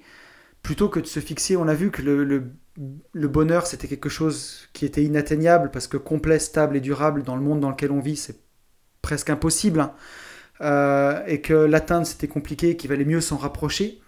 plutôt 0.63 0.87
que 0.87 1.01
de 1.01 1.05
se 1.05 1.19
fixer, 1.19 1.57
on 1.57 1.67
a 1.67 1.73
vu 1.75 1.91
que 1.91 2.01
le, 2.01 3.27
bonheur, 3.27 3.67
c'était 3.67 3.87
quelque 3.87 4.09
chose 4.09 4.69
qui 4.71 4.85
était 4.85 5.03
inatteignable, 5.03 5.69
parce 5.69 5.87
que 5.87 5.97
complet, 5.97 6.39
stable 6.39 6.77
et 6.77 6.79
durable 6.79 7.23
dans 7.23 7.35
le 7.35 7.41
monde 7.41 7.59
dans 7.59 7.69
lequel 7.69 7.91
on 7.91 7.99
vit, 7.99 8.15
c'est 8.15 8.39
presque 9.01 9.29
impossible, 9.29 9.81
hein. 9.81 9.93
euh, 10.61 11.21
et 11.27 11.41
que 11.41 11.53
l'atteindre, 11.53 12.07
c'était 12.07 12.29
compliqué, 12.29 12.77
qu'il 12.77 12.89
valait 12.89 13.05
mieux 13.05 13.21
s'en 13.21 13.35
rapprocher. 13.35 13.99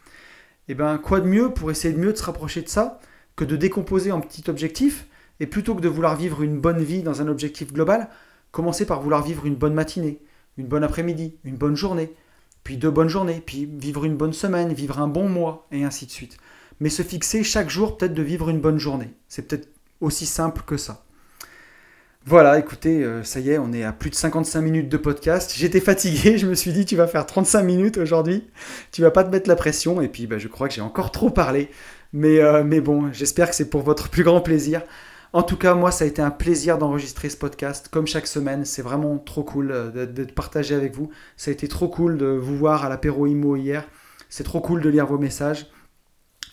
Et 0.68 0.72
eh 0.72 0.74
ben, 0.74 0.98
quoi 0.98 1.20
de 1.20 1.28
mieux 1.28 1.54
pour 1.54 1.70
essayer 1.70 1.94
de 1.94 2.00
mieux 2.00 2.16
se 2.16 2.24
rapprocher 2.24 2.64
de 2.64 2.70
ça 2.70 3.00
que 3.36 3.44
de 3.44 3.56
décomposer 3.56 4.12
en 4.12 4.20
petits 4.20 4.50
objectifs, 4.50 5.06
et 5.40 5.48
plutôt 5.48 5.76
que 5.76 5.82
de 5.82 5.90
vouloir 5.90 6.16
vivre 6.16 6.42
une 6.42 6.60
bonne 6.60 6.84
vie 6.84 7.04
dans 7.04 7.22
un 7.22 7.28
objectif 7.28 7.74
global, 7.74 8.10
commencer 8.52 8.86
par 8.86 9.02
vouloir 9.02 9.24
vivre 9.24 9.46
une 9.46 9.56
bonne 9.56 9.74
matinée, 9.74 10.22
une 10.58 10.68
bonne 10.68 10.84
après-midi, 10.84 11.36
une 11.44 11.58
bonne 11.58 11.76
journée, 11.76 12.14
puis 12.64 12.78
deux 12.78 12.92
bonnes 12.92 13.10
journées, 13.10 13.44
puis 13.46 13.66
vivre 13.66 14.06
une 14.06 14.18
bonne 14.18 14.34
semaine, 14.34 14.74
vivre 14.74 15.00
un 15.00 15.08
bon 15.08 15.30
mois, 15.30 15.68
et 15.72 15.84
ainsi 15.84 16.06
de 16.06 16.12
suite 16.12 16.38
mais 16.80 16.90
se 16.90 17.04
fixer 17.04 17.44
chaque 17.44 17.70
jour 17.70 17.98
peut-être 17.98 18.14
de 18.14 18.24
vivre 18.24 18.50
une 18.50 18.60
bonne 18.60 18.80
journée. 18.80 19.10
C'est 19.28 19.48
peut-être 19.48 19.70
aussi 20.02 20.26
simple 20.26 20.62
que 20.66 20.78
ça. 20.78 21.04
Voilà, 22.28 22.58
écoutez, 22.58 23.04
euh, 23.04 23.24
ça 23.24 23.40
y 23.40 23.52
est, 23.52 23.60
on 23.60 23.72
est 23.72 23.84
à 23.84 23.92
plus 23.94 24.10
de 24.10 24.16
55 24.16 24.60
minutes 24.62 24.90
de 24.90 24.98
podcast. 24.98 25.54
J'étais 25.56 25.80
fatigué, 25.80 26.38
je 26.40 26.48
me 26.48 26.56
suis 26.56 26.74
dit, 26.74 26.86
tu 26.86 26.96
vas 26.96 27.08
faire 27.08 27.26
35 27.26 27.62
minutes 27.62 27.98
aujourd'hui, 27.98 28.48
tu 28.92 29.04
vas 29.04 29.12
pas 29.12 29.24
te 29.24 29.30
mettre 29.30 29.48
la 29.48 29.56
pression, 29.56 30.02
et 30.02 30.08
puis 30.08 30.26
bah, 30.26 30.40
je 30.40 30.48
crois 30.48 30.68
que 30.68 30.74
j'ai 30.74 30.82
encore 30.82 31.12
trop 31.12 31.30
parlé. 31.30 31.70
Mais, 32.14 32.40
euh, 32.40 32.64
mais 32.64 32.82
bon, 32.82 33.12
j'espère 33.12 33.50
que 33.50 33.56
c'est 33.56 33.70
pour 33.70 33.82
votre 33.84 34.10
plus 34.10 34.24
grand 34.24 34.42
plaisir. 34.42 34.82
En 35.36 35.44
tout 35.44 35.58
cas, 35.58 35.74
moi, 35.74 35.92
ça 35.92 36.06
a 36.06 36.08
été 36.08 36.22
un 36.22 36.32
plaisir 36.32 36.78
d'enregistrer 36.78 37.30
ce 37.30 37.36
podcast, 37.36 37.90
comme 37.92 38.08
chaque 38.08 38.26
semaine. 38.26 38.64
C'est 38.64 38.82
vraiment 38.82 39.18
trop 39.18 39.44
cool 39.44 39.70
euh, 39.70 40.06
de, 40.06 40.24
partager 40.24 40.74
avec 40.76 40.96
vous. 40.96 41.10
Ça 41.36 41.52
a 41.52 41.54
été 41.54 41.68
trop 41.68 41.90
cool 41.90 42.18
de 42.18 42.28
vous 42.28 42.56
voir 42.56 42.86
à 42.86 42.90
l'apéro 42.90 43.28
IMO 43.28 43.58
hier. 43.58 43.84
C'est 44.30 44.46
trop 44.46 44.62
cool 44.62 44.80
de 44.80 44.88
lire 44.88 45.06
vos 45.06 45.18
messages. 45.18 45.68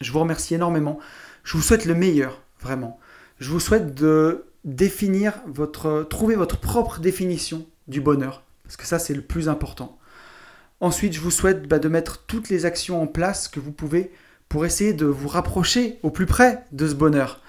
Je 0.01 0.11
vous 0.11 0.19
remercie 0.19 0.57
énormément. 0.57 0.99
Je 1.45 1.57
vous 1.57 1.63
souhaite 1.63 1.85
le 1.85 1.95
meilleur, 1.95 2.43
vraiment. 2.61 2.99
Je 3.39 3.51
vous 3.51 3.61
souhaite 3.61 3.95
de 3.95 4.47
définir 4.65 5.35
votre, 5.47 6.05
trouver 6.11 6.35
votre 6.35 6.59
propre 6.59 6.99
définition 6.99 7.65
du 7.87 8.01
bonheur, 8.01 8.43
parce 8.65 8.77
que 8.77 8.87
ça, 8.87 8.99
c'est 8.99 9.15
le 9.15 9.23
plus 9.23 9.49
important. 9.49 9.97
Ensuite, 10.81 11.13
je 11.13 11.21
vous 11.21 11.31
souhaite 11.31 11.69
bah, 11.69 11.79
de 11.79 11.89
mettre 11.89 12.25
toutes 12.27 12.49
les 12.49 12.67
actions 12.67 13.01
en 13.01 13.07
place 13.07 13.47
que 13.47 13.61
vous 13.61 13.71
pouvez 13.71 14.11
pour 14.49 14.67
essayer 14.67 14.93
de 14.93 15.07
vous 15.07 15.29
rapprocher 15.29 16.01
au 16.03 16.11
plus 16.11 16.27
près 16.27 16.65
de 16.73 16.89
ce 16.89 16.95
bonheur. 16.95 17.43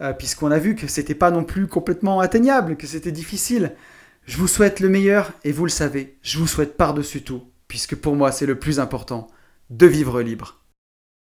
Euh, 0.00 0.14
puisqu'on 0.14 0.50
a 0.50 0.58
vu 0.58 0.74
que 0.74 0.86
c'était 0.86 1.14
pas 1.14 1.30
non 1.30 1.44
plus 1.44 1.66
complètement 1.66 2.20
atteignable, 2.20 2.76
que 2.76 2.86
c'était 2.86 3.12
difficile. 3.12 3.74
Je 4.24 4.38
vous 4.38 4.48
souhaite 4.48 4.80
le 4.80 4.88
meilleur 4.88 5.32
et 5.44 5.52
vous 5.52 5.64
le 5.64 5.70
savez, 5.70 6.16
je 6.22 6.38
vous 6.38 6.46
souhaite 6.46 6.76
par-dessus 6.76 7.22
tout, 7.22 7.42
puisque 7.68 7.96
pour 7.96 8.16
moi 8.16 8.32
c'est 8.32 8.46
le 8.46 8.58
plus 8.58 8.80
important, 8.80 9.26
de 9.68 9.86
vivre 9.86 10.22
libre. 10.22 10.59